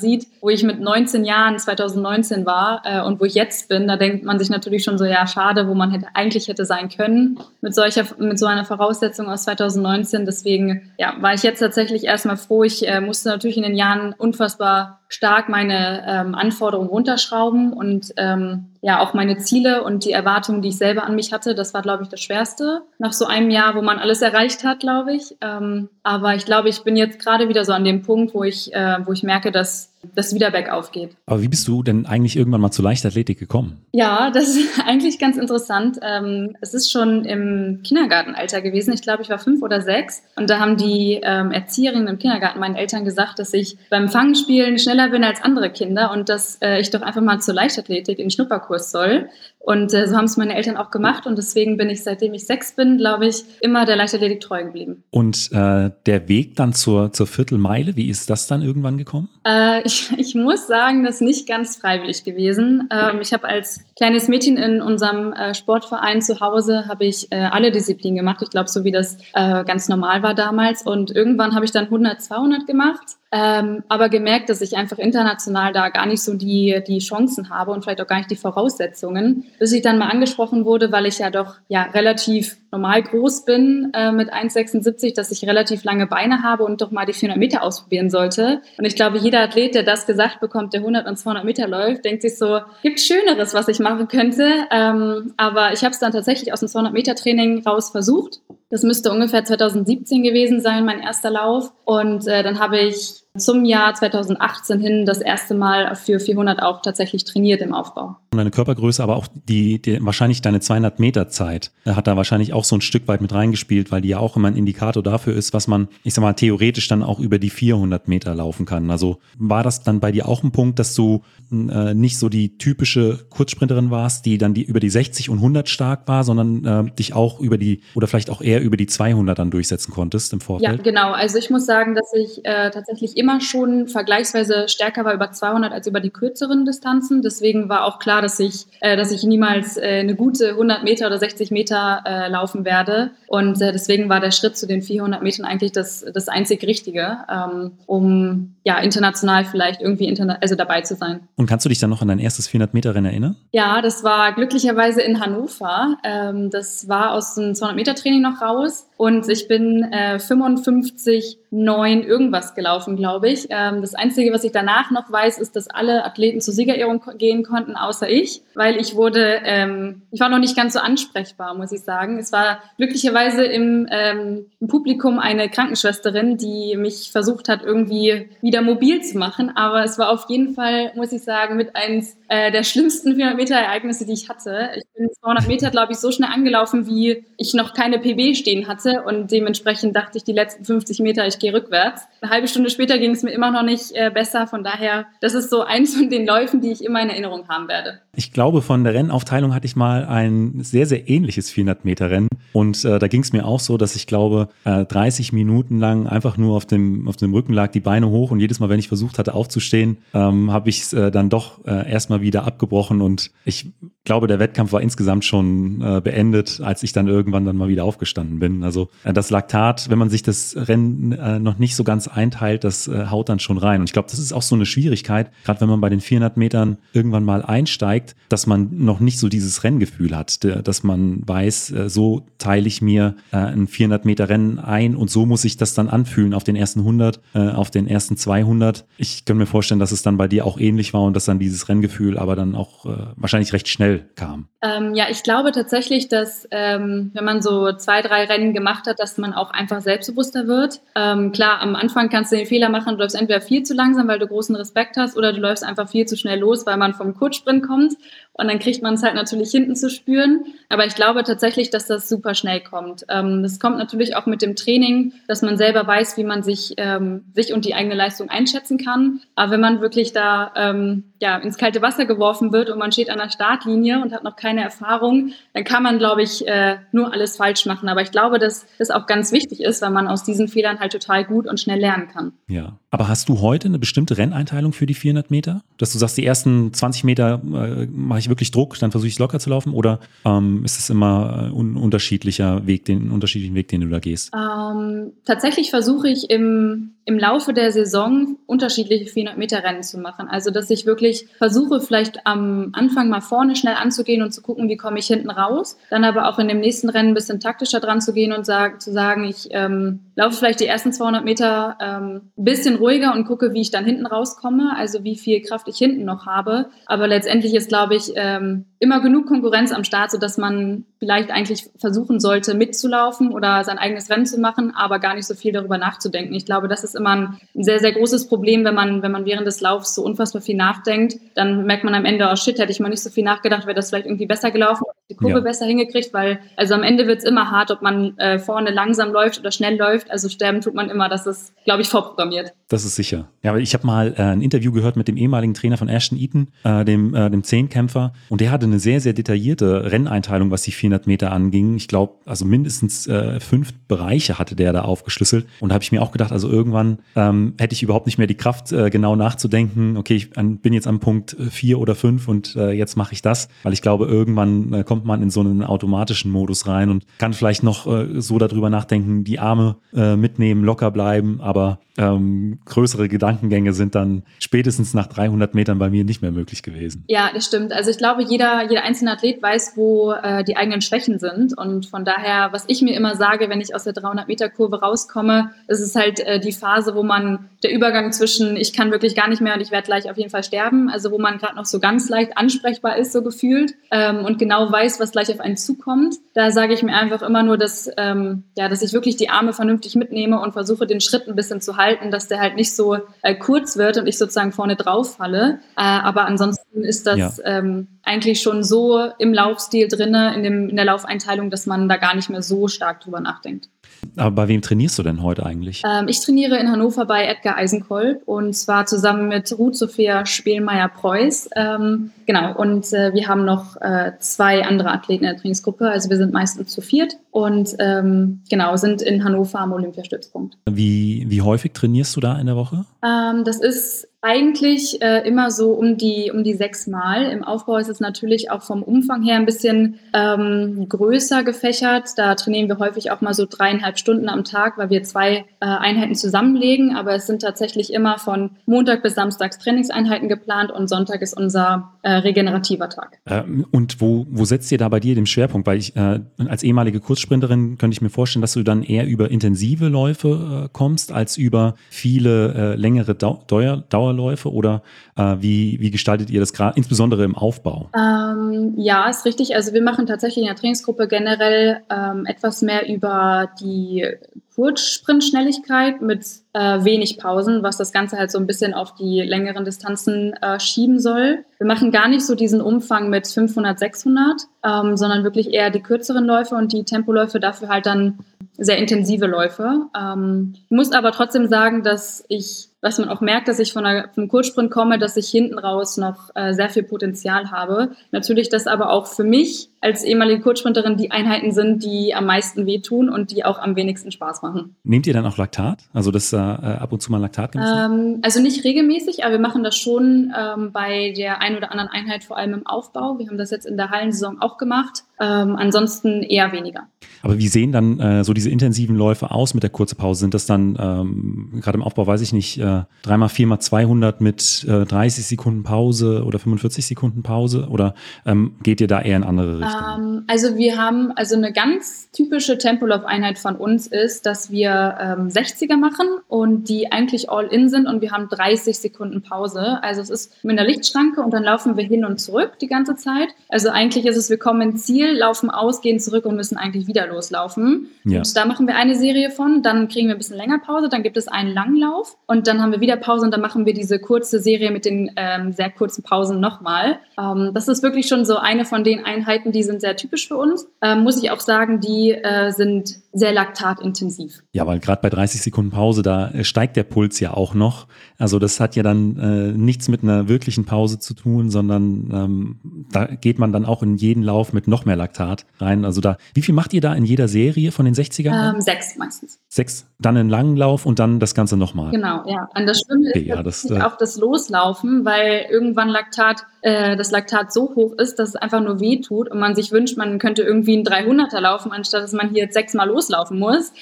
sieht, 0.00 0.26
wo 0.40 0.48
ich 0.48 0.62
mit 0.62 0.80
19 0.80 1.24
Jahren 1.24 1.58
2019 1.58 2.46
war 2.46 2.82
äh, 2.84 3.02
und 3.02 3.20
wo 3.20 3.24
ich 3.24 3.34
jetzt 3.34 3.68
bin, 3.68 3.86
da 3.86 3.96
denkt 3.96 4.24
man 4.24 4.38
sich 4.38 4.50
natürlich 4.50 4.82
schon 4.82 4.98
so, 4.98 5.04
ja, 5.04 5.26
schade, 5.26 5.68
wo 5.68 5.74
man 5.74 5.90
hätte, 5.90 6.06
eigentlich 6.14 6.48
hätte 6.48 6.64
sein 6.64 6.88
können 6.88 7.38
mit 7.60 7.74
solcher, 7.74 8.04
mit 8.18 8.38
so 8.38 8.46
einer 8.46 8.64
Voraussetzung 8.64 9.28
aus 9.28 9.44
2019. 9.44 10.24
Deswegen, 10.24 10.92
ja, 10.98 11.14
war 11.20 11.34
ich 11.34 11.42
jetzt 11.42 11.60
tatsächlich 11.60 12.04
erstmal 12.04 12.36
froh. 12.36 12.64
Ich 12.64 12.88
äh, 12.88 13.00
musste 13.00 13.28
natürlich 13.28 13.56
in 13.56 13.62
den 13.62 13.76
Jahren 13.76 14.14
unfassbar 14.16 14.99
stark 15.10 15.48
meine 15.48 16.04
ähm, 16.06 16.34
Anforderungen 16.34 16.88
runterschrauben 16.88 17.72
und 17.74 18.14
ähm, 18.16 18.69
ja 18.82 19.00
auch 19.00 19.14
meine 19.14 19.38
Ziele 19.38 19.82
und 19.84 20.04
die 20.04 20.12
Erwartungen, 20.12 20.62
die 20.62 20.68
ich 20.68 20.78
selber 20.78 21.04
an 21.04 21.14
mich 21.14 21.32
hatte, 21.32 21.54
das 21.54 21.74
war, 21.74 21.82
glaube 21.82 22.02
ich, 22.02 22.08
das 22.08 22.20
Schwerste. 22.20 22.82
Nach 22.98 23.12
so 23.12 23.26
einem 23.26 23.50
Jahr, 23.50 23.74
wo 23.74 23.82
man 23.82 23.98
alles 23.98 24.22
erreicht 24.22 24.64
hat, 24.64 24.80
glaube 24.80 25.14
ich. 25.14 25.36
Ähm, 25.40 25.88
aber 26.02 26.34
ich 26.34 26.46
glaube, 26.46 26.68
ich 26.68 26.82
bin 26.82 26.96
jetzt 26.96 27.18
gerade 27.18 27.48
wieder 27.48 27.64
so 27.64 27.72
an 27.72 27.84
dem 27.84 28.02
Punkt, 28.02 28.34
wo 28.34 28.42
ich, 28.42 28.72
äh, 28.72 28.98
wo 29.04 29.12
ich 29.12 29.22
merke, 29.22 29.52
dass 29.52 29.90
das 30.14 30.34
wieder 30.34 30.50
bergauf 30.50 30.92
geht. 30.92 31.10
Aber 31.26 31.42
wie 31.42 31.48
bist 31.48 31.68
du 31.68 31.82
denn 31.82 32.06
eigentlich 32.06 32.36
irgendwann 32.36 32.62
mal 32.62 32.70
zur 32.70 32.84
Leichtathletik 32.84 33.38
gekommen? 33.38 33.84
Ja, 33.92 34.30
das 34.30 34.56
ist 34.56 34.80
eigentlich 34.86 35.18
ganz 35.18 35.36
interessant. 35.36 35.98
Ähm, 36.02 36.56
es 36.62 36.72
ist 36.72 36.90
schon 36.90 37.26
im 37.26 37.82
Kindergartenalter 37.84 38.62
gewesen. 38.62 38.94
Ich 38.94 39.02
glaube, 39.02 39.22
ich 39.22 39.28
war 39.28 39.38
fünf 39.38 39.62
oder 39.62 39.82
sechs. 39.82 40.22
Und 40.36 40.48
da 40.48 40.58
haben 40.58 40.78
die 40.78 41.20
ähm, 41.22 41.50
Erzieherinnen 41.50 42.08
im 42.08 42.18
Kindergarten 42.18 42.60
meinen 42.60 42.76
Eltern 42.76 43.04
gesagt, 43.04 43.38
dass 43.38 43.52
ich 43.52 43.76
beim 43.90 44.08
Fangenspielen 44.08 44.78
schneller 44.78 45.10
bin 45.10 45.22
als 45.22 45.42
andere 45.42 45.70
Kinder 45.70 46.10
und 46.12 46.30
dass 46.30 46.56
äh, 46.62 46.80
ich 46.80 46.90
doch 46.90 47.02
einfach 47.02 47.20
mal 47.20 47.40
zur 47.40 47.54
Leichtathletik 47.54 48.18
in 48.18 48.26
den 48.26 48.30
Schnupperkurs 48.70 48.90
soll. 48.90 49.28
Und 49.62 49.92
äh, 49.92 50.08
so 50.08 50.16
haben 50.16 50.24
es 50.24 50.38
meine 50.38 50.56
Eltern 50.56 50.78
auch 50.78 50.90
gemacht 50.90 51.26
und 51.26 51.36
deswegen 51.36 51.76
bin 51.76 51.90
ich, 51.90 52.02
seitdem 52.02 52.32
ich 52.32 52.46
sechs 52.46 52.74
bin, 52.74 52.96
glaube 52.96 53.26
ich, 53.26 53.44
immer 53.60 53.84
der 53.84 53.94
Leichtathletik 53.94 54.40
treu 54.40 54.64
geblieben. 54.64 55.04
Und 55.10 55.50
äh, 55.52 55.90
der 56.06 56.28
Weg 56.28 56.56
dann 56.56 56.72
zur, 56.72 57.12
zur 57.12 57.26
Viertelmeile, 57.26 57.94
wie 57.94 58.08
ist 58.08 58.30
das 58.30 58.46
dann 58.46 58.62
irgendwann 58.62 58.96
gekommen? 58.96 59.28
Äh, 59.46 59.82
ich, 59.82 60.10
ich 60.16 60.34
muss 60.34 60.66
sagen, 60.66 61.04
das 61.04 61.16
ist 61.16 61.20
nicht 61.20 61.46
ganz 61.46 61.76
freiwillig 61.76 62.24
gewesen. 62.24 62.88
Ähm, 62.90 63.20
ich 63.20 63.34
habe 63.34 63.46
als 63.46 63.80
kleines 63.96 64.28
Mädchen 64.28 64.56
in 64.56 64.80
unserem 64.80 65.34
äh, 65.34 65.54
Sportverein 65.54 66.22
zu 66.22 66.40
Hause, 66.40 66.88
habe 66.88 67.04
ich 67.04 67.30
äh, 67.30 67.36
alle 67.36 67.70
Disziplinen 67.70 68.16
gemacht. 68.16 68.40
Ich 68.42 68.50
glaube, 68.50 68.70
so 68.70 68.82
wie 68.84 68.92
das 68.92 69.18
äh, 69.34 69.62
ganz 69.64 69.88
normal 69.88 70.22
war 70.22 70.34
damals. 70.34 70.82
Und 70.82 71.10
irgendwann 71.10 71.54
habe 71.54 71.66
ich 71.66 71.70
dann 71.70 71.84
100, 71.84 72.22
200 72.22 72.66
gemacht 72.66 73.18
ähm, 73.32 73.84
aber 73.88 74.08
gemerkt, 74.08 74.48
dass 74.48 74.60
ich 74.60 74.76
einfach 74.76 74.98
international 74.98 75.72
da 75.72 75.88
gar 75.90 76.06
nicht 76.06 76.22
so 76.22 76.34
die, 76.34 76.82
die 76.86 76.98
Chancen 76.98 77.48
habe 77.48 77.70
und 77.70 77.82
vielleicht 77.84 78.00
auch 78.00 78.06
gar 78.06 78.18
nicht 78.18 78.30
die 78.30 78.36
Voraussetzungen, 78.36 79.44
bis 79.60 79.72
ich 79.72 79.82
dann 79.82 79.98
mal 79.98 80.08
angesprochen 80.08 80.64
wurde, 80.64 80.90
weil 80.90 81.04
ich 81.06 81.18
ja 81.18 81.30
doch 81.30 81.56
ja 81.68 81.82
relativ 81.82 82.56
normal 82.70 83.02
groß 83.02 83.44
bin 83.44 83.90
äh, 83.94 84.12
mit 84.12 84.32
1,76, 84.32 85.14
dass 85.14 85.30
ich 85.30 85.46
relativ 85.46 85.84
lange 85.84 86.06
Beine 86.06 86.42
habe 86.42 86.64
und 86.64 86.80
doch 86.80 86.90
mal 86.90 87.06
die 87.06 87.12
400 87.12 87.38
Meter 87.38 87.62
ausprobieren 87.62 88.10
sollte. 88.10 88.62
Und 88.78 88.84
ich 88.84 88.96
glaube, 88.96 89.18
jeder 89.18 89.40
Athlet, 89.40 89.74
der 89.74 89.82
das 89.82 90.06
gesagt 90.06 90.40
bekommt, 90.40 90.72
der 90.72 90.80
100 90.80 91.06
und 91.06 91.18
200 91.18 91.44
Meter 91.44 91.68
läuft, 91.68 92.04
denkt 92.04 92.22
sich 92.22 92.38
so, 92.38 92.60
gibt 92.82 93.00
Schöneres, 93.00 93.54
was 93.54 93.68
ich 93.68 93.78
machen 93.78 94.08
könnte. 94.08 94.48
Ähm, 94.70 95.34
aber 95.36 95.72
ich 95.72 95.82
habe 95.82 95.92
es 95.92 95.98
dann 95.98 96.12
tatsächlich 96.12 96.52
aus 96.52 96.60
dem 96.60 96.68
200 96.68 96.92
Meter 96.92 97.14
Training 97.14 97.62
raus 97.66 97.90
versucht. 97.90 98.40
Das 98.70 98.84
müsste 98.84 99.10
ungefähr 99.10 99.44
2017 99.44 100.22
gewesen 100.22 100.60
sein, 100.60 100.84
mein 100.84 101.00
erster 101.00 101.30
Lauf. 101.30 101.72
Und 101.84 102.28
äh, 102.28 102.44
dann 102.44 102.60
habe 102.60 102.78
ich 102.78 103.24
zum 103.36 103.64
Jahr 103.64 103.94
2018 103.94 104.80
hin 104.80 105.06
das 105.06 105.20
erste 105.20 105.54
Mal 105.54 105.94
für 105.94 106.18
400 106.18 106.62
auch 106.62 106.82
tatsächlich 106.82 107.24
trainiert 107.24 107.60
im 107.62 107.74
Aufbau. 107.74 108.16
Deine 108.30 108.50
Körpergröße, 108.50 109.02
aber 109.02 109.16
auch 109.16 109.26
die, 109.48 109.80
die 109.80 110.04
wahrscheinlich 110.04 110.42
deine 110.42 110.60
200 110.60 110.98
Meter 110.98 111.28
Zeit 111.28 111.70
äh, 111.84 111.92
hat 111.92 112.06
da 112.06 112.16
wahrscheinlich 112.16 112.52
auch 112.52 112.59
so 112.64 112.76
ein 112.76 112.80
Stück 112.80 113.08
weit 113.08 113.20
mit 113.20 113.32
reingespielt, 113.32 113.90
weil 113.90 114.00
die 114.00 114.08
ja 114.08 114.18
auch 114.18 114.36
immer 114.36 114.48
ein 114.48 114.56
Indikator 114.56 115.02
dafür 115.02 115.34
ist, 115.34 115.52
was 115.52 115.68
man, 115.68 115.88
ich 116.02 116.14
sag 116.14 116.22
mal, 116.22 116.32
theoretisch 116.34 116.88
dann 116.88 117.02
auch 117.02 117.18
über 117.18 117.38
die 117.38 117.50
400 117.50 118.08
Meter 118.08 118.34
laufen 118.34 118.66
kann. 118.66 118.90
Also 118.90 119.18
war 119.38 119.62
das 119.62 119.82
dann 119.82 120.00
bei 120.00 120.12
dir 120.12 120.28
auch 120.28 120.42
ein 120.42 120.52
Punkt, 120.52 120.78
dass 120.78 120.94
du 120.94 121.22
äh, 121.50 121.94
nicht 121.94 122.18
so 122.18 122.28
die 122.28 122.58
typische 122.58 123.26
Kurzsprinterin 123.30 123.90
warst, 123.90 124.26
die 124.26 124.38
dann 124.38 124.54
die 124.54 124.62
über 124.62 124.80
die 124.80 124.90
60 124.90 125.30
und 125.30 125.38
100 125.38 125.68
stark 125.68 126.06
war, 126.06 126.24
sondern 126.24 126.64
äh, 126.64 126.90
dich 126.92 127.14
auch 127.14 127.40
über 127.40 127.58
die 127.58 127.82
oder 127.94 128.06
vielleicht 128.06 128.30
auch 128.30 128.40
eher 128.40 128.60
über 128.60 128.76
die 128.76 128.86
200 128.86 129.38
dann 129.38 129.50
durchsetzen 129.50 129.92
konntest 129.92 130.32
im 130.32 130.40
Vorfeld? 130.40 130.78
Ja, 130.78 130.82
genau. 130.82 131.12
Also 131.12 131.38
ich 131.38 131.50
muss 131.50 131.66
sagen, 131.66 131.94
dass 131.94 132.12
ich 132.14 132.44
äh, 132.44 132.70
tatsächlich 132.70 133.16
immer 133.16 133.40
schon 133.40 133.88
vergleichsweise 133.88 134.68
stärker 134.68 135.04
war 135.04 135.14
über 135.14 135.32
200 135.32 135.72
als 135.72 135.86
über 135.86 136.00
die 136.00 136.10
kürzeren 136.10 136.64
Distanzen. 136.64 137.22
Deswegen 137.22 137.68
war 137.68 137.84
auch 137.84 137.98
klar, 137.98 138.22
dass 138.22 138.38
ich, 138.38 138.66
äh, 138.80 138.96
dass 138.96 139.12
ich 139.12 139.24
niemals 139.24 139.76
äh, 139.76 140.00
eine 140.00 140.14
gute 140.14 140.50
100 140.50 140.84
Meter 140.84 141.06
oder 141.06 141.18
60 141.18 141.50
Meter 141.50 142.02
äh, 142.04 142.28
laufen 142.50 142.64
werde. 142.64 143.10
Und 143.28 143.60
äh, 143.60 143.72
deswegen 143.72 144.08
war 144.08 144.20
der 144.20 144.30
Schritt 144.30 144.56
zu 144.56 144.66
den 144.66 144.82
400 144.82 145.22
Metern 145.22 145.44
eigentlich 145.44 145.72
das, 145.72 146.04
das 146.12 146.28
einzig 146.28 146.62
Richtige, 146.64 147.18
ähm, 147.28 147.72
um 147.86 148.54
ja 148.64 148.78
international 148.78 149.44
vielleicht 149.44 149.80
irgendwie 149.80 150.06
interna 150.06 150.38
also 150.40 150.54
dabei 150.54 150.82
zu 150.82 150.94
sein. 150.96 151.20
Und 151.36 151.46
kannst 151.46 151.64
du 151.64 151.68
dich 151.68 151.78
dann 151.78 151.90
noch 151.90 152.02
an 152.02 152.08
dein 152.08 152.18
erstes 152.18 152.48
400 152.48 152.74
Meter 152.74 152.94
Rennen 152.94 153.06
erinnern? 153.06 153.36
Ja, 153.52 153.80
das 153.82 154.04
war 154.04 154.32
glücklicherweise 154.32 155.00
in 155.02 155.20
Hannover. 155.20 155.96
Ähm, 156.04 156.50
das 156.50 156.88
war 156.88 157.12
aus 157.12 157.34
dem 157.34 157.54
200 157.54 157.76
Meter 157.76 157.94
Training 157.94 158.22
noch 158.22 158.40
raus. 158.42 158.86
Und 158.96 159.28
ich 159.28 159.48
bin 159.48 159.84
äh, 159.92 160.18
55, 160.18 161.38
9 161.50 162.02
irgendwas 162.04 162.54
gelaufen, 162.54 162.96
glaube 162.96 163.28
ich. 163.28 163.48
Ähm, 163.50 163.80
das 163.80 163.94
Einzige, 163.94 164.32
was 164.32 164.44
ich 164.44 164.52
danach 164.52 164.90
noch 164.90 165.10
weiß, 165.10 165.38
ist, 165.38 165.56
dass 165.56 165.68
alle 165.68 166.04
Athleten 166.04 166.40
zur 166.40 166.54
Siegerehrung 166.54 167.02
gehen 167.18 167.42
konnten, 167.42 167.74
außer 167.74 168.08
ich, 168.08 168.42
weil 168.54 168.76
ich 168.76 168.94
wurde, 168.94 169.40
ähm, 169.44 170.02
ich 170.12 170.20
war 170.20 170.28
noch 170.28 170.38
nicht 170.38 170.56
ganz 170.56 170.74
so 170.74 170.78
ansprechbar, 170.78 171.54
muss 171.54 171.72
ich 171.72 171.80
sagen. 171.80 172.18
Es 172.18 172.30
war 172.30 172.60
glücklicherweise 172.76 173.44
im, 173.44 173.88
ähm, 173.90 174.46
im 174.60 174.68
Publikum 174.68 175.18
eine 175.18 175.48
Krankenschwesterin, 175.48 176.36
die 176.36 176.76
mich 176.76 177.10
versucht 177.10 177.48
hat, 177.48 177.62
irgendwie 177.62 178.28
wieder 178.40 178.62
mobil 178.62 179.02
zu 179.02 179.18
machen. 179.18 179.50
Aber 179.56 179.82
es 179.82 179.98
war 179.98 180.10
auf 180.10 180.26
jeden 180.28 180.54
Fall, 180.54 180.92
muss 180.94 181.10
ich 181.10 181.22
sagen, 181.22 181.56
mit 181.56 181.74
eins 181.74 182.16
äh, 182.28 182.52
der 182.52 182.62
schlimmsten 182.62 183.16
400 183.16 183.36
Meter 183.36 183.56
Ereignisse, 183.56 184.06
die 184.06 184.12
ich 184.12 184.28
hatte. 184.28 184.70
Ich 184.76 184.84
bin 184.96 185.08
200 185.20 185.48
Meter, 185.48 185.70
glaube 185.70 185.92
ich, 185.92 185.98
so 185.98 186.12
schnell 186.12 186.30
angelaufen, 186.30 186.86
wie 186.86 187.24
ich 187.36 187.54
noch 187.54 187.74
keine 187.74 187.98
PB 187.98 188.36
stehen 188.36 188.68
hatte 188.68 189.02
und 189.02 189.32
dementsprechend 189.32 189.96
dachte 189.96 190.18
ich 190.18 190.24
die 190.24 190.32
letzten 190.32 190.64
50 190.64 191.00
Meter, 191.00 191.26
ich 191.26 191.39
gehe 191.40 191.52
rückwärts. 191.52 192.02
Eine 192.20 192.30
halbe 192.30 192.48
Stunde 192.48 192.70
später 192.70 192.98
ging 192.98 193.12
es 193.12 193.22
mir 193.22 193.30
immer 193.30 193.50
noch 193.50 193.62
nicht 193.62 193.92
äh, 193.92 194.10
besser. 194.12 194.46
Von 194.46 194.62
daher, 194.62 195.06
das 195.20 195.34
ist 195.34 195.50
so 195.50 195.62
eins 195.62 195.94
von 195.96 196.10
den 196.10 196.26
Läufen, 196.26 196.60
die 196.60 196.70
ich 196.70 196.84
immer 196.84 197.02
in 197.02 197.10
Erinnerung 197.10 197.48
haben 197.48 197.68
werde. 197.68 198.00
Ich 198.14 198.32
glaube, 198.32 198.62
von 198.62 198.84
der 198.84 198.94
Rennaufteilung 198.94 199.54
hatte 199.54 199.66
ich 199.66 199.76
mal 199.76 200.04
ein 200.04 200.62
sehr, 200.62 200.86
sehr 200.86 201.08
ähnliches 201.08 201.50
400 201.50 201.84
Meter 201.84 202.10
Rennen. 202.10 202.28
Und 202.52 202.84
äh, 202.84 202.98
da 202.98 203.08
ging 203.08 203.22
es 203.22 203.32
mir 203.32 203.46
auch 203.46 203.60
so, 203.60 203.76
dass 203.76 203.96
ich 203.96 204.06
glaube, 204.06 204.48
äh, 204.64 204.84
30 204.84 205.32
Minuten 205.32 205.78
lang 205.78 206.06
einfach 206.06 206.36
nur 206.36 206.56
auf 206.56 206.66
dem, 206.66 207.08
auf 207.08 207.16
dem 207.16 207.32
Rücken 207.32 207.52
lag, 207.52 207.70
die 207.70 207.80
Beine 207.80 208.08
hoch. 208.10 208.30
Und 208.30 208.40
jedes 208.40 208.60
Mal, 208.60 208.68
wenn 208.68 208.78
ich 208.78 208.88
versucht 208.88 209.18
hatte 209.18 209.34
aufzustehen, 209.34 209.98
ähm, 210.14 210.52
habe 210.52 210.68
ich 210.68 210.82
es 210.82 210.92
äh, 210.92 211.10
dann 211.10 211.30
doch 211.30 211.64
äh, 211.64 211.90
erstmal 211.90 212.20
wieder 212.20 212.44
abgebrochen. 212.44 213.00
Und 213.00 213.30
ich 213.44 213.70
glaube, 214.04 214.26
der 214.26 214.38
Wettkampf 214.38 214.72
war 214.72 214.80
insgesamt 214.80 215.24
schon 215.24 215.82
äh, 215.82 216.00
beendet, 216.00 216.60
als 216.62 216.82
ich 216.82 216.92
dann 216.92 217.06
irgendwann 217.06 217.44
dann 217.44 217.56
mal 217.56 217.68
wieder 217.68 217.84
aufgestanden 217.84 218.38
bin. 218.38 218.64
Also 218.64 218.88
äh, 219.04 219.12
das 219.12 219.30
Laktat, 219.30 219.90
wenn 219.90 219.98
man 219.98 220.10
sich 220.10 220.22
das 220.22 220.54
Rennen 220.56 221.12
äh, 221.12 221.38
noch 221.38 221.58
nicht 221.58 221.76
so 221.76 221.84
ganz 221.84 222.08
einteilt, 222.08 222.64
das 222.64 222.88
äh, 222.88 223.06
haut 223.06 223.28
dann 223.28 223.38
schon 223.38 223.58
rein. 223.58 223.80
Und 223.80 223.88
ich 223.88 223.92
glaube, 223.92 224.08
das 224.10 224.18
ist 224.18 224.32
auch 224.32 224.42
so 224.42 224.54
eine 224.54 224.66
Schwierigkeit, 224.66 225.30
gerade 225.44 225.60
wenn 225.60 225.68
man 225.68 225.80
bei 225.80 225.90
den 225.90 226.00
400 226.00 226.36
Metern 226.36 226.78
irgendwann 226.92 227.24
mal 227.24 227.42
einsteigt, 227.42 228.16
dass 228.28 228.46
man 228.46 228.70
noch 228.72 229.00
nicht 229.00 229.18
so 229.18 229.28
dieses 229.28 229.64
Renngefühl 229.64 230.16
hat, 230.16 230.44
dass 230.44 230.82
man 230.82 231.26
weiß, 231.26 231.70
äh, 231.72 231.90
so 231.90 232.22
teile 232.38 232.66
ich 232.66 232.80
mir 232.80 233.16
äh, 233.32 233.36
ein 233.36 233.66
400 233.66 234.04
Meter 234.06 234.28
Rennen 234.28 234.58
ein 234.58 234.96
und 234.96 235.10
so 235.10 235.26
muss 235.26 235.44
ich 235.44 235.56
das 235.56 235.74
dann 235.74 235.88
anfühlen 235.88 236.32
auf 236.32 236.44
den 236.44 236.56
ersten 236.56 236.80
100, 236.80 237.20
äh, 237.34 237.50
auf 237.50 237.70
den 237.70 237.86
ersten 237.86 238.16
200. 238.16 238.86
Ich 238.96 239.24
kann 239.24 239.36
mir 239.36 239.46
vorstellen, 239.46 239.80
dass 239.80 239.92
es 239.92 240.02
dann 240.02 240.16
bei 240.16 240.28
dir 240.28 240.46
auch 240.46 240.58
ähnlich 240.58 240.94
war 240.94 241.02
und 241.02 241.14
dass 241.14 241.26
dann 241.26 241.38
dieses 241.38 241.68
Renngefühl 241.68 242.18
aber 242.18 242.36
dann 242.36 242.54
auch 242.54 242.86
wahrscheinlich 243.16 243.52
recht 243.52 243.68
schnell 243.68 243.89
kam. 243.98 244.48
Ähm, 244.62 244.94
ja, 244.94 245.06
ich 245.08 245.22
glaube 245.22 245.52
tatsächlich, 245.52 246.08
dass 246.08 246.46
ähm, 246.50 247.10
wenn 247.14 247.24
man 247.24 247.40
so 247.40 247.72
zwei, 247.72 248.02
drei 248.02 248.24
Rennen 248.24 248.52
gemacht 248.52 248.86
hat, 248.86 249.00
dass 249.00 249.16
man 249.16 249.32
auch 249.32 249.50
einfach 249.50 249.80
selbstbewusster 249.80 250.46
wird. 250.46 250.80
Ähm, 250.94 251.32
klar, 251.32 251.60
am 251.62 251.74
Anfang 251.76 252.10
kannst 252.10 252.30
du 252.30 252.36
den 252.36 252.46
Fehler 252.46 252.68
machen, 252.68 252.94
du 252.94 253.00
läufst 253.00 253.16
entweder 253.16 253.40
viel 253.40 253.62
zu 253.62 253.72
langsam, 253.72 254.06
weil 254.06 254.18
du 254.18 254.26
großen 254.26 254.54
Respekt 254.54 254.98
hast, 254.98 255.16
oder 255.16 255.32
du 255.32 255.40
läufst 255.40 255.64
einfach 255.64 255.88
viel 255.88 256.04
zu 256.04 256.16
schnell 256.16 256.38
los, 256.38 256.66
weil 256.66 256.76
man 256.76 256.92
vom 256.92 257.14
Kurzsprint 257.14 257.66
kommt. 257.66 257.94
Und 258.34 258.48
dann 258.48 258.58
kriegt 258.58 258.82
man 258.82 258.94
es 258.94 259.02
halt 259.02 259.14
natürlich 259.14 259.50
hinten 259.50 259.76
zu 259.76 259.88
spüren. 259.90 260.44
Aber 260.68 260.86
ich 260.86 260.94
glaube 260.94 261.24
tatsächlich, 261.24 261.70
dass 261.70 261.86
das 261.86 262.08
super 262.08 262.34
schnell 262.34 262.60
kommt. 262.60 263.04
Ähm, 263.08 263.42
das 263.42 263.60
kommt 263.60 263.78
natürlich 263.78 264.14
auch 264.14 264.26
mit 264.26 264.42
dem 264.42 264.56
Training, 264.56 265.14
dass 265.26 265.40
man 265.40 265.56
selber 265.56 265.86
weiß, 265.86 266.18
wie 266.18 266.24
man 266.24 266.42
sich, 266.42 266.74
ähm, 266.76 267.24
sich 267.34 267.54
und 267.54 267.64
die 267.64 267.74
eigene 267.74 267.94
Leistung 267.94 268.28
einschätzen 268.28 268.78
kann. 268.78 269.20
Aber 269.36 269.52
wenn 269.52 269.60
man 269.60 269.80
wirklich 269.80 270.12
da 270.12 270.52
ähm, 270.54 271.09
ja, 271.20 271.36
ins 271.36 271.58
kalte 271.58 271.82
Wasser 271.82 272.06
geworfen 272.06 272.50
wird 272.52 272.70
und 272.70 272.78
man 272.78 272.92
steht 272.92 273.10
an 273.10 273.18
der 273.18 273.28
Startlinie 273.28 274.00
und 274.00 274.12
hat 274.12 274.24
noch 274.24 274.36
keine 274.36 274.62
Erfahrung, 274.62 275.32
dann 275.52 275.64
kann 275.64 275.82
man, 275.82 275.98
glaube 275.98 276.22
ich, 276.22 276.46
äh, 276.48 276.78
nur 276.92 277.12
alles 277.12 277.36
falsch 277.36 277.66
machen. 277.66 277.90
Aber 277.90 278.00
ich 278.00 278.10
glaube, 278.10 278.38
dass 278.38 278.66
das 278.78 278.90
auch 278.90 279.06
ganz 279.06 279.30
wichtig 279.30 279.60
ist, 279.60 279.82
weil 279.82 279.90
man 279.90 280.08
aus 280.08 280.24
diesen 280.24 280.48
Fehlern 280.48 280.80
halt 280.80 280.92
total 280.92 281.24
gut 281.24 281.46
und 281.46 281.60
schnell 281.60 281.78
lernen 281.78 282.08
kann. 282.08 282.32
Ja. 282.48 282.78
Aber 282.90 283.06
hast 283.06 283.28
du 283.28 283.40
heute 283.40 283.68
eine 283.68 283.78
bestimmte 283.78 284.18
Renneinteilung 284.18 284.72
für 284.72 284.86
die 284.86 284.94
400 284.94 285.30
Meter? 285.30 285.62
Dass 285.76 285.92
du 285.92 285.98
sagst, 285.98 286.16
die 286.16 286.26
ersten 286.26 286.72
20 286.72 287.04
Meter 287.04 287.40
äh, 287.44 287.86
mache 287.86 288.18
ich 288.18 288.28
wirklich 288.28 288.50
Druck, 288.50 288.78
dann 288.78 288.90
versuche 288.90 289.08
ich 289.08 289.14
es 289.14 289.18
locker 289.18 289.38
zu 289.38 289.50
laufen? 289.50 289.74
Oder 289.74 290.00
ähm, 290.24 290.64
ist 290.64 290.78
es 290.78 290.90
immer 290.90 291.50
ein 291.52 291.76
unterschiedlicher 291.76 292.66
Weg, 292.66 292.86
den 292.86 293.10
unterschiedlichen 293.10 293.54
Weg, 293.54 293.68
den 293.68 293.82
du 293.82 293.88
da 293.88 294.00
gehst? 294.00 294.32
Ähm, 294.34 295.12
tatsächlich 295.24 295.70
versuche 295.70 296.08
ich 296.08 296.30
im, 296.30 296.94
im 297.10 297.18
Laufe 297.18 297.52
der 297.52 297.72
Saison 297.72 298.38
unterschiedliche 298.46 299.06
400 299.06 299.36
Meter 299.36 299.64
Rennen 299.64 299.82
zu 299.82 299.98
machen. 299.98 300.28
Also, 300.28 300.52
dass 300.52 300.70
ich 300.70 300.86
wirklich 300.86 301.26
versuche, 301.38 301.80
vielleicht 301.80 302.24
am 302.24 302.70
Anfang 302.72 303.08
mal 303.08 303.20
vorne 303.20 303.56
schnell 303.56 303.74
anzugehen 303.74 304.22
und 304.22 304.30
zu 304.30 304.42
gucken, 304.42 304.68
wie 304.68 304.76
komme 304.76 305.00
ich 305.00 305.08
hinten 305.08 305.28
raus. 305.28 305.76
Dann 305.90 306.04
aber 306.04 306.28
auch 306.28 306.38
in 306.38 306.46
dem 306.46 306.60
nächsten 306.60 306.88
Rennen 306.88 307.08
ein 307.08 307.14
bisschen 307.14 307.40
taktischer 307.40 307.80
dran 307.80 308.00
zu 308.00 308.12
gehen 308.12 308.32
und 308.32 308.46
sag, 308.46 308.80
zu 308.80 308.92
sagen, 308.92 309.24
ich 309.24 309.48
ähm, 309.50 310.12
laufe 310.14 310.36
vielleicht 310.36 310.60
die 310.60 310.66
ersten 310.66 310.92
200 310.92 311.24
Meter 311.24 311.76
ähm, 311.80 312.30
ein 312.38 312.44
bisschen 312.44 312.76
ruhiger 312.76 313.12
und 313.12 313.24
gucke, 313.24 313.54
wie 313.54 313.60
ich 313.60 313.72
dann 313.72 313.84
hinten 313.84 314.06
rauskomme, 314.06 314.76
also 314.76 315.02
wie 315.02 315.16
viel 315.16 315.40
Kraft 315.42 315.66
ich 315.66 315.78
hinten 315.78 316.04
noch 316.04 316.26
habe. 316.26 316.66
Aber 316.86 317.08
letztendlich 317.08 317.54
ist, 317.54 317.68
glaube 317.68 317.96
ich, 317.96 318.12
ähm, 318.14 318.66
immer 318.78 319.00
genug 319.00 319.26
Konkurrenz 319.26 319.72
am 319.72 319.84
Start, 319.84 320.10
sodass 320.10 320.38
man 320.38 320.84
vielleicht 320.98 321.30
eigentlich 321.30 321.70
versuchen 321.78 322.18
sollte, 322.18 322.54
mitzulaufen 322.54 323.32
oder 323.32 323.62
sein 323.64 323.78
eigenes 323.78 324.10
Rennen 324.10 324.26
zu 324.26 324.40
machen, 324.40 324.74
aber 324.74 324.98
gar 324.98 325.14
nicht 325.14 325.26
so 325.26 325.34
viel 325.34 325.52
darüber 325.52 325.78
nachzudenken. 325.78 326.34
Ich 326.34 326.46
glaube, 326.46 326.68
das 326.68 326.84
ist 326.84 326.94
immer 327.00 327.16
ein 327.16 327.38
sehr, 327.54 327.80
sehr 327.80 327.92
großes 327.92 328.28
Problem, 328.28 328.64
wenn 328.64 328.74
man, 328.74 329.02
wenn 329.02 329.10
man 329.12 329.24
während 329.24 329.46
des 329.46 329.60
Laufs 329.60 329.94
so 329.94 330.02
unfassbar 330.04 330.40
viel 330.42 330.56
nachdenkt. 330.56 331.16
Dann 331.34 331.66
merkt 331.66 331.82
man 331.84 331.94
am 331.94 332.04
Ende, 332.04 332.28
oh 332.32 332.36
shit, 332.36 332.58
hätte 332.58 332.70
ich 332.70 332.78
mal 332.80 332.88
nicht 332.88 333.02
so 333.02 333.10
viel 333.10 333.24
nachgedacht, 333.24 333.66
wäre 333.66 333.74
das 333.74 333.88
vielleicht 333.90 334.06
irgendwie 334.06 334.26
besser 334.26 334.50
gelaufen. 334.50 334.84
die 335.10 335.16
Kurve 335.16 335.38
Ja. 335.38 335.40
besser 335.40 335.66
hingekriegt, 335.66 336.14
weil 336.14 336.38
also 336.56 336.74
am 336.74 336.84
Ende 336.84 337.08
wird 337.08 337.18
es 337.18 337.24
immer 337.24 337.50
hart, 337.50 337.72
ob 337.72 337.82
man 337.82 338.16
äh, 338.18 338.38
vorne 338.38 338.70
langsam 338.70 339.10
läuft 339.12 339.40
oder 339.40 339.50
schnell 339.50 339.76
läuft. 339.76 340.08
Also 340.08 340.28
sterben 340.28 340.60
tut 340.60 340.74
man 340.74 340.88
immer, 340.88 341.08
das 341.08 341.26
ist, 341.26 341.52
glaube 341.64 341.82
ich, 341.82 341.88
vorprogrammiert. 341.88 342.52
Das 342.68 342.84
ist 342.84 342.94
sicher. 342.94 343.28
Ja, 343.42 343.50
aber 343.50 343.58
ich 343.58 343.74
habe 343.74 343.84
mal 343.84 344.14
äh, 344.16 344.22
ein 344.22 344.40
Interview 344.40 344.70
gehört 344.70 344.94
mit 344.96 345.08
dem 345.08 345.16
ehemaligen 345.16 345.52
Trainer 345.54 345.76
von 345.76 345.88
Ashton 345.88 346.16
Eaton, 346.16 346.46
äh, 346.62 346.84
dem, 346.84 347.12
äh, 347.16 347.28
dem 347.28 347.42
Zehnkämpfer. 347.42 348.12
Und 348.28 348.40
der 348.40 348.52
hatte 348.52 348.66
eine 348.66 348.78
sehr, 348.78 349.00
sehr 349.00 349.12
detaillierte 349.12 349.90
Renneinteilung, 349.90 350.52
was 350.52 350.62
die 350.62 350.70
400 350.70 351.08
Meter 351.08 351.32
anging. 351.32 351.74
Ich 351.74 351.88
glaube, 351.88 352.12
also 352.24 352.44
mindestens 352.44 353.08
äh, 353.08 353.40
fünf 353.40 353.72
Bereiche 353.88 354.38
hatte 354.38 354.54
der 354.54 354.72
da 354.72 354.82
aufgeschlüsselt. 354.82 355.46
Und 355.58 355.70
da 355.70 355.74
habe 355.74 355.82
ich 355.82 355.90
mir 355.90 356.02
auch 356.02 356.12
gedacht, 356.12 356.30
also 356.30 356.48
irgendwann 356.48 356.79
ähm, 357.16 357.54
hätte 357.58 357.74
ich 357.74 357.82
überhaupt 357.82 358.06
nicht 358.06 358.18
mehr 358.18 358.26
die 358.26 358.36
Kraft, 358.36 358.72
äh, 358.72 358.90
genau 358.90 359.16
nachzudenken, 359.16 359.96
okay, 359.96 360.14
ich 360.14 360.36
an, 360.36 360.58
bin 360.58 360.72
jetzt 360.72 360.86
am 360.86 361.00
Punkt 361.00 361.34
äh, 361.38 361.44
vier 361.50 361.78
oder 361.78 361.94
fünf 361.94 362.28
und 362.28 362.56
äh, 362.56 362.72
jetzt 362.72 362.96
mache 362.96 363.12
ich 363.12 363.22
das. 363.22 363.48
Weil 363.62 363.72
ich 363.72 363.82
glaube, 363.82 364.06
irgendwann 364.06 364.72
äh, 364.72 364.84
kommt 364.84 365.04
man 365.04 365.22
in 365.22 365.30
so 365.30 365.40
einen 365.40 365.62
automatischen 365.62 366.30
Modus 366.30 366.66
rein 366.66 366.90
und 366.90 367.06
kann 367.18 367.32
vielleicht 367.32 367.62
noch 367.62 367.86
äh, 367.86 368.20
so 368.20 368.38
darüber 368.38 368.70
nachdenken, 368.70 369.24
die 369.24 369.38
Arme 369.38 369.76
äh, 369.94 370.16
mitnehmen, 370.16 370.64
locker 370.64 370.90
bleiben, 370.90 371.40
aber 371.40 371.80
ähm, 372.00 372.60
größere 372.64 373.08
Gedankengänge 373.08 373.74
sind 373.74 373.94
dann 373.94 374.22
spätestens 374.38 374.94
nach 374.94 375.06
300 375.06 375.54
Metern 375.54 375.78
bei 375.78 375.90
mir 375.90 376.04
nicht 376.04 376.22
mehr 376.22 376.30
möglich 376.30 376.62
gewesen. 376.62 377.04
Ja, 377.08 377.30
das 377.34 377.44
stimmt. 377.44 377.72
Also 377.72 377.90
ich 377.90 377.98
glaube, 377.98 378.22
jeder, 378.22 378.62
jeder 378.68 378.84
einzelne 378.84 379.12
Athlet 379.12 379.42
weiß, 379.42 379.72
wo 379.76 380.12
äh, 380.12 380.42
die 380.44 380.56
eigenen 380.56 380.80
Schwächen 380.80 381.18
sind. 381.18 381.56
Und 381.56 381.86
von 381.86 382.04
daher, 382.04 382.48
was 382.52 382.64
ich 382.68 382.80
mir 382.80 382.96
immer 382.96 383.16
sage, 383.16 383.50
wenn 383.50 383.60
ich 383.60 383.74
aus 383.74 383.84
der 383.84 383.92
300-Meter-Kurve 383.92 384.80
rauskomme, 384.80 385.50
ist 385.68 385.80
es 385.80 385.94
halt 385.94 386.20
äh, 386.20 386.40
die 386.40 386.52
Phase, 386.52 386.69
wo 386.94 387.02
man 387.02 387.50
der 387.62 387.72
Übergang 387.72 388.12
zwischen 388.12 388.56
ich 388.56 388.72
kann 388.72 388.90
wirklich 388.90 389.14
gar 389.14 389.28
nicht 389.28 389.40
mehr 389.42 389.54
und 389.54 389.60
ich 389.60 389.70
werde 389.70 389.86
gleich 389.86 390.10
auf 390.10 390.16
jeden 390.16 390.30
Fall 390.30 390.42
sterben, 390.44 390.88
also 390.88 391.10
wo 391.10 391.18
man 391.18 391.38
gerade 391.38 391.56
noch 391.56 391.66
so 391.66 391.78
ganz 391.78 392.08
leicht 392.08 392.38
ansprechbar 392.38 392.96
ist, 392.96 393.12
so 393.12 393.22
gefühlt, 393.22 393.74
ähm, 393.90 394.24
und 394.24 394.38
genau 394.38 394.70
weiß, 394.70 395.00
was 395.00 395.12
gleich 395.12 395.30
auf 395.30 395.40
einen 395.40 395.56
zukommt. 395.56 396.14
Da 396.34 396.50
sage 396.50 396.72
ich 396.72 396.82
mir 396.82 396.94
einfach 396.94 397.22
immer 397.22 397.42
nur, 397.42 397.58
dass, 397.58 397.90
ähm, 397.96 398.44
ja, 398.56 398.68
dass 398.68 398.82
ich 398.82 398.92
wirklich 398.92 399.16
die 399.16 399.28
Arme 399.28 399.52
vernünftig 399.52 399.94
mitnehme 399.96 400.40
und 400.40 400.52
versuche, 400.52 400.86
den 400.86 401.00
Schritt 401.00 401.28
ein 401.28 401.36
bisschen 401.36 401.60
zu 401.60 401.76
halten, 401.76 402.10
dass 402.10 402.28
der 402.28 402.40
halt 402.40 402.56
nicht 402.56 402.74
so 402.74 402.98
äh, 403.22 403.34
kurz 403.34 403.76
wird 403.76 403.98
und 403.98 404.06
ich 404.06 404.16
sozusagen 404.16 404.52
vorne 404.52 404.76
drauf 404.76 405.16
falle. 405.16 405.58
Äh, 405.76 405.82
aber 405.82 406.24
ansonsten 406.24 406.82
ist 406.82 407.06
das 407.06 407.18
Ja. 407.18 407.58
ähm, 407.58 407.88
eigentlich 408.02 408.40
schon 408.40 408.64
so 408.64 409.10
im 409.18 409.34
Laufstil 409.34 409.88
drinne, 409.88 410.34
in, 410.34 410.42
dem, 410.42 410.68
in 410.70 410.76
der 410.76 410.84
Laufeinteilung, 410.84 411.50
dass 411.50 411.66
man 411.66 411.88
da 411.88 411.96
gar 411.96 412.14
nicht 412.14 412.30
mehr 412.30 412.42
so 412.42 412.68
stark 412.68 413.00
drüber 413.00 413.20
nachdenkt. 413.20 413.68
Aber 414.16 414.30
bei 414.30 414.48
wem 414.48 414.62
trainierst 414.62 414.98
du 414.98 415.02
denn 415.02 415.22
heute 415.22 415.44
eigentlich? 415.44 415.82
Ähm, 415.84 416.08
ich 416.08 416.20
trainiere 416.20 416.58
in 416.58 416.70
Hannover 416.70 417.04
bei 417.06 417.24
Edgar 417.24 417.56
Eisenkolb 417.56 418.22
und 418.26 418.54
zwar 418.54 418.86
zusammen 418.86 419.28
mit 419.28 419.52
Ruth 419.58 419.76
Sophia 419.76 420.26
Spielmeier-Preuß. 420.26 421.50
Ähm, 421.56 422.12
genau, 422.30 422.56
und 422.56 422.92
äh, 422.92 423.12
wir 423.12 423.26
haben 423.26 423.44
noch 423.44 423.76
äh, 423.80 424.12
zwei 424.20 424.64
andere 424.64 424.92
Athleten 424.92 425.24
in 425.24 425.30
der 425.30 425.40
Trainingsgruppe, 425.40 425.90
also 425.90 426.10
wir 426.10 426.16
sind 426.16 426.32
meistens 426.32 426.70
zu 426.70 426.80
viert 426.80 427.16
und 427.32 427.74
ähm, 427.80 428.42
genau, 428.48 428.76
sind 428.76 429.02
in 429.02 429.24
Hannover 429.24 429.58
am 429.58 429.72
Olympiastützpunkt. 429.72 430.56
Wie, 430.70 431.26
wie 431.28 431.42
häufig 431.42 431.72
trainierst 431.72 432.14
du 432.14 432.20
da 432.20 432.38
in 432.38 432.46
der 432.46 432.54
Woche? 432.54 432.84
Ähm, 433.04 433.42
das 433.44 433.60
ist 433.60 434.06
eigentlich 434.22 435.00
äh, 435.00 435.26
immer 435.26 435.50
so 435.50 435.72
um 435.72 435.96
die, 435.96 436.30
um 436.30 436.44
die 436.44 436.52
sechs 436.52 436.86
Mal. 436.86 437.24
Im 437.30 437.42
Aufbau 437.42 437.78
ist 437.78 437.88
es 437.88 438.00
natürlich 438.00 438.50
auch 438.50 438.62
vom 438.62 438.82
Umfang 438.82 439.22
her 439.22 439.36
ein 439.36 439.46
bisschen 439.46 439.98
ähm, 440.12 440.86
größer 440.90 441.42
gefächert. 441.42 442.10
Da 442.16 442.34
trainieren 442.34 442.68
wir 442.68 442.78
häufig 442.78 443.10
auch 443.10 443.22
mal 443.22 443.32
so 443.32 443.46
dreieinhalb 443.48 443.98
Stunden 443.98 444.28
am 444.28 444.44
Tag, 444.44 444.76
weil 444.76 444.90
wir 444.90 445.02
zwei 445.04 445.46
äh, 445.60 445.66
Einheiten 445.66 446.14
zusammenlegen. 446.14 446.94
Aber 446.94 447.14
es 447.14 447.26
sind 447.26 447.40
tatsächlich 447.40 447.94
immer 447.94 448.18
von 448.18 448.50
Montag 448.66 449.02
bis 449.02 449.14
Samstags 449.14 449.58
Trainingseinheiten 449.58 450.28
geplant 450.28 450.70
und 450.70 450.88
Sonntag 450.88 451.22
ist 451.22 451.34
unser 451.34 451.92
äh, 452.02 452.10
regenerativer 452.24 452.88
Tag. 452.88 453.18
Ähm, 453.26 453.66
und 453.70 454.00
wo, 454.00 454.26
wo 454.30 454.44
setzt 454.44 454.70
ihr 454.72 454.78
da 454.78 454.88
bei 454.88 455.00
dir 455.00 455.14
den 455.14 455.26
Schwerpunkt? 455.26 455.66
Weil 455.66 455.78
ich 455.78 455.96
äh, 455.96 456.20
als 456.38 456.62
ehemalige 456.62 457.00
Kurzsprinterin 457.00 457.78
könnte 457.78 457.94
ich 457.94 458.00
mir 458.00 458.10
vorstellen, 458.10 458.42
dass 458.42 458.54
du 458.54 458.62
dann 458.62 458.82
eher 458.82 459.06
über 459.06 459.30
intensive 459.30 459.88
Läufe 459.88 460.64
äh, 460.64 460.68
kommst, 460.72 461.12
als 461.12 461.36
über 461.36 461.74
viele 461.90 462.54
äh, 462.54 462.76
längere 462.76 463.14
Dau 463.14 463.42
Dauer 463.46 463.84
Dauerläufe 463.88 464.52
oder 464.52 464.82
äh, 465.16 465.36
wie, 465.40 465.78
wie 465.80 465.90
gestaltet 465.90 466.30
ihr 466.30 466.40
das 466.40 466.52
gerade, 466.52 466.76
insbesondere 466.76 467.24
im 467.24 467.34
Aufbau? 467.34 467.90
Ähm, 467.96 468.74
ja, 468.76 469.08
ist 469.08 469.24
richtig. 469.24 469.54
Also 469.54 469.72
wir 469.72 469.82
machen 469.82 470.06
tatsächlich 470.06 470.44
in 470.44 470.48
der 470.48 470.56
Trainingsgruppe 470.56 471.08
generell 471.08 471.80
ähm, 471.90 472.26
etwas 472.26 472.62
mehr 472.62 472.88
über 472.88 473.50
die 473.60 474.06
Kurzsprintschnelligkeit 474.54 476.02
mit 476.02 476.26
äh, 476.52 476.84
wenig 476.84 477.18
Pausen, 477.18 477.62
was 477.62 477.76
das 477.76 477.92
Ganze 477.92 478.16
halt 478.16 478.30
so 478.30 478.38
ein 478.38 478.46
bisschen 478.46 478.74
auf 478.74 478.94
die 478.94 479.20
längeren 479.20 479.64
Distanzen 479.64 480.32
äh, 480.34 480.58
schieben 480.58 480.98
soll. 480.98 481.44
Wir 481.58 481.66
machen 481.66 481.92
gar 481.92 482.08
nicht 482.08 482.26
so 482.26 482.34
diesen 482.34 482.60
Umfang 482.60 483.10
mit 483.10 483.26
500, 483.26 483.78
600, 483.78 484.42
ähm, 484.64 484.96
sondern 484.96 485.24
wirklich 485.24 485.52
eher 485.52 485.70
die 485.70 485.80
kürzeren 485.82 486.24
Läufe 486.24 486.54
und 486.54 486.72
die 486.72 486.84
Tempoläufe 486.84 487.38
dafür 487.38 487.68
halt 487.68 487.86
dann 487.86 488.18
sehr 488.60 488.78
intensive 488.78 489.26
Läufe. 489.26 489.86
Ähm, 489.98 490.52
ich 490.54 490.70
muss 490.70 490.92
aber 490.92 491.12
trotzdem 491.12 491.48
sagen, 491.48 491.82
dass 491.82 492.24
ich, 492.28 492.68
was 492.82 492.98
man 492.98 493.08
auch 493.08 493.22
merkt, 493.22 493.48
dass 493.48 493.58
ich 493.58 493.72
von 493.72 493.86
einer, 493.86 494.08
vom 494.10 494.28
Kurzsprint 494.28 494.70
komme, 494.70 494.98
dass 494.98 495.16
ich 495.16 495.28
hinten 495.28 495.58
raus 495.58 495.96
noch 495.96 496.30
äh, 496.34 496.52
sehr 496.52 496.68
viel 496.68 496.82
Potenzial 496.82 497.50
habe. 497.50 497.92
Natürlich, 498.12 498.50
dass 498.50 498.66
aber 498.66 498.90
auch 498.90 499.06
für 499.06 499.24
mich 499.24 499.70
als 499.80 500.04
ehemalige 500.04 500.42
Kurzsprinterin 500.42 500.98
die 500.98 501.10
Einheiten 501.10 501.52
sind, 501.52 501.82
die 501.82 502.14
am 502.14 502.26
meisten 502.26 502.66
wehtun 502.66 503.08
und 503.08 503.30
die 503.30 503.46
auch 503.46 503.58
am 503.58 503.76
wenigsten 503.76 504.12
Spaß 504.12 504.42
machen. 504.42 504.76
Nehmt 504.84 505.06
ihr 505.06 505.14
dann 505.14 505.24
auch 505.24 505.38
Laktat? 505.38 505.84
Also 505.94 506.10
das 506.10 506.32
äh, 506.40 506.82
ab 506.82 506.92
und 506.92 507.00
zu 507.00 507.10
mal 507.12 507.18
Laktat 507.18 507.52
gemessen? 507.52 507.78
Ähm, 507.78 508.18
also 508.22 508.40
nicht 508.40 508.64
regelmäßig, 508.64 509.24
aber 509.24 509.32
wir 509.32 509.40
machen 509.40 509.62
das 509.62 509.76
schon 509.76 510.32
ähm, 510.36 510.72
bei 510.72 511.12
der 511.16 511.40
ein 511.40 511.56
oder 511.56 511.70
anderen 511.70 511.90
Einheit, 511.90 512.24
vor 512.24 512.36
allem 512.36 512.54
im 512.54 512.66
Aufbau. 512.66 513.18
Wir 513.18 513.26
haben 513.28 513.38
das 513.38 513.50
jetzt 513.50 513.66
in 513.66 513.76
der 513.76 513.90
Hallensaison 513.90 514.40
auch 514.40 514.58
gemacht. 514.58 515.04
Ähm, 515.22 515.56
ansonsten 515.56 516.22
eher 516.22 516.50
weniger. 516.52 516.86
Aber 517.22 517.36
wie 517.38 517.48
sehen 517.48 517.72
dann 517.72 518.00
äh, 518.00 518.24
so 518.24 518.32
diese 518.32 518.48
intensiven 518.48 518.96
Läufe 518.96 519.30
aus 519.30 519.52
mit 519.52 519.62
der 519.62 519.68
kurzen 519.68 519.98
Pause? 519.98 520.20
Sind 520.20 520.32
das 520.32 520.46
dann, 520.46 520.78
ähm, 520.80 521.60
gerade 521.60 521.76
im 521.76 521.82
Aufbau 521.82 522.06
weiß 522.06 522.22
ich 522.22 522.32
nicht, 522.32 522.58
äh, 522.58 522.84
dreimal, 523.02 523.28
viermal 523.28 523.60
200 523.60 524.22
mit 524.22 524.64
äh, 524.66 524.86
30 524.86 525.26
Sekunden 525.26 525.62
Pause 525.62 526.24
oder 526.24 526.38
45 526.38 526.86
Sekunden 526.86 527.22
Pause? 527.22 527.66
Oder 527.68 527.94
ähm, 528.24 528.56
geht 528.62 528.80
ihr 528.80 528.86
da 528.86 529.02
eher 529.02 529.18
in 529.18 529.24
andere 529.24 529.58
Richtungen? 529.58 530.18
Ähm, 530.18 530.24
also 530.26 530.56
wir 530.56 530.78
haben, 530.78 531.12
also 531.12 531.36
eine 531.36 531.52
ganz 531.52 532.10
typische 532.12 532.56
Tempolaufeinheit 532.56 533.38
von 533.38 533.56
uns 533.56 533.86
ist, 533.86 534.24
dass 534.24 534.50
wir 534.50 534.96
ähm, 534.98 535.28
60er 535.28 535.76
machen 535.76 536.06
und 536.30 536.68
die 536.68 536.92
eigentlich 536.92 537.28
all 537.28 537.46
in 537.46 537.68
sind 537.68 537.88
und 537.88 538.00
wir 538.00 538.12
haben 538.12 538.28
30 538.28 538.78
Sekunden 538.78 539.20
Pause. 539.20 539.82
Also 539.82 540.00
es 540.00 540.10
ist 540.10 540.44
mit 540.44 540.56
einer 540.56 540.66
Lichtschranke 540.66 541.20
und 541.20 541.32
dann 541.32 541.42
laufen 541.42 541.76
wir 541.76 541.82
hin 541.82 542.04
und 542.04 542.20
zurück 542.20 542.52
die 542.60 542.68
ganze 542.68 542.94
Zeit. 542.94 543.30
Also 543.48 543.70
eigentlich 543.70 544.06
ist 544.06 544.16
es, 544.16 544.30
wir 544.30 544.38
kommen 544.38 544.62
ins 544.62 544.86
Ziel, 544.86 545.10
laufen 545.10 545.50
aus, 545.50 545.80
gehen 545.80 545.98
zurück 545.98 546.24
und 546.26 546.36
müssen 546.36 546.56
eigentlich 546.56 546.86
wieder 546.86 547.08
loslaufen. 547.08 547.88
Ja. 548.04 548.18
Und 548.18 548.36
da 548.36 548.44
machen 548.44 548.68
wir 548.68 548.76
eine 548.76 548.94
Serie 548.94 549.30
von, 549.30 549.64
dann 549.64 549.88
kriegen 549.88 550.06
wir 550.06 550.14
ein 550.14 550.18
bisschen 550.18 550.36
länger 550.36 550.60
Pause, 550.60 550.88
dann 550.88 551.02
gibt 551.02 551.16
es 551.16 551.26
einen 551.26 551.52
Langlauf 551.52 552.16
und 552.26 552.46
dann 552.46 552.62
haben 552.62 552.70
wir 552.70 552.80
wieder 552.80 552.96
Pause 552.96 553.24
und 553.24 553.32
dann 553.32 553.40
machen 553.40 553.66
wir 553.66 553.74
diese 553.74 553.98
kurze 553.98 554.38
Serie 554.38 554.70
mit 554.70 554.84
den 554.84 555.10
ähm, 555.16 555.52
sehr 555.52 555.70
kurzen 555.70 556.04
Pausen 556.04 556.38
nochmal. 556.38 557.00
Ähm, 557.18 557.50
das 557.54 557.66
ist 557.66 557.82
wirklich 557.82 558.06
schon 558.06 558.24
so 558.24 558.36
eine 558.36 558.64
von 558.64 558.84
den 558.84 559.04
Einheiten, 559.04 559.50
die 559.50 559.64
sind 559.64 559.80
sehr 559.80 559.96
typisch 559.96 560.28
für 560.28 560.36
uns. 560.36 560.68
Ähm, 560.80 561.00
muss 561.00 561.20
ich 561.20 561.32
auch 561.32 561.40
sagen, 561.40 561.80
die 561.80 562.12
äh, 562.12 562.52
sind 562.52 563.00
sehr 563.12 563.32
laktatintensiv. 563.32 564.42
Ja, 564.52 564.66
weil 564.66 564.78
gerade 564.78 565.02
bei 565.02 565.10
30 565.10 565.42
Sekunden 565.42 565.70
Pause, 565.70 566.02
da 566.02 566.30
äh, 566.30 566.44
steigt 566.44 566.76
der 566.76 566.84
Puls 566.84 567.18
ja 567.20 567.34
auch 567.34 567.54
noch. 567.54 567.88
Also 568.18 568.38
das 568.38 568.60
hat 568.60 568.76
ja 568.76 568.82
dann 568.82 569.16
äh, 569.18 569.52
nichts 569.52 569.88
mit 569.88 570.02
einer 570.02 570.28
wirklichen 570.28 570.64
Pause 570.64 570.98
zu 570.98 571.14
tun, 571.14 571.50
sondern 571.50 572.10
ähm, 572.12 572.86
da 572.92 573.06
geht 573.06 573.38
man 573.38 573.52
dann 573.52 573.64
auch 573.64 573.82
in 573.82 573.96
jeden 573.96 574.22
Lauf 574.22 574.52
mit 574.52 574.68
noch 574.68 574.84
mehr 574.84 574.96
Laktat 574.96 575.46
rein. 575.58 575.84
Also 575.84 576.00
da, 576.00 576.18
wie 576.34 576.42
viel 576.42 576.54
macht 576.54 576.72
ihr 576.72 576.80
da 576.80 576.94
in 576.94 577.04
jeder 577.04 577.26
Serie 577.28 577.72
von 577.72 577.84
den 577.84 577.94
60ern? 577.94 578.54
Ähm, 578.54 578.60
sechs 578.60 578.96
meistens. 578.96 579.40
Sechs, 579.52 579.84
dann 579.98 580.16
einen 580.16 580.30
langen 580.30 580.56
Lauf 580.56 580.86
und 580.86 581.00
dann 581.00 581.18
das 581.18 581.34
Ganze 581.34 581.56
nochmal. 581.56 581.90
Genau, 581.90 582.22
ja. 582.24 582.48
An 582.54 582.68
das 582.68 582.82
Schlimme 582.86 583.08
Okay, 583.08 583.18
ist 583.18 583.26
ja, 583.26 583.42
das, 583.42 583.68
äh, 583.68 583.80
auch 583.80 583.96
das 583.96 584.16
Loslaufen, 584.16 585.04
weil 585.04 585.46
irgendwann 585.50 585.88
Laktat, 585.88 586.46
äh, 586.60 586.96
das 586.96 587.10
Laktat 587.10 587.52
so 587.52 587.74
hoch 587.74 587.94
ist, 587.94 588.20
dass 588.20 588.28
es 588.28 588.36
einfach 588.36 588.60
nur 588.60 588.78
weh 588.78 589.00
tut 589.00 589.28
und 589.28 589.40
man 589.40 589.56
sich 589.56 589.72
wünscht, 589.72 589.96
man 589.96 590.20
könnte 590.20 590.42
irgendwie 590.42 590.74
einen 590.74 590.84
300er 590.84 591.40
laufen, 591.40 591.72
anstatt 591.72 592.04
dass 592.04 592.12
man 592.12 592.28
hier 592.28 592.44
jetzt 592.44 592.54
sechsmal 592.54 592.86
loslaufen 592.86 593.40
muss. 593.40 593.72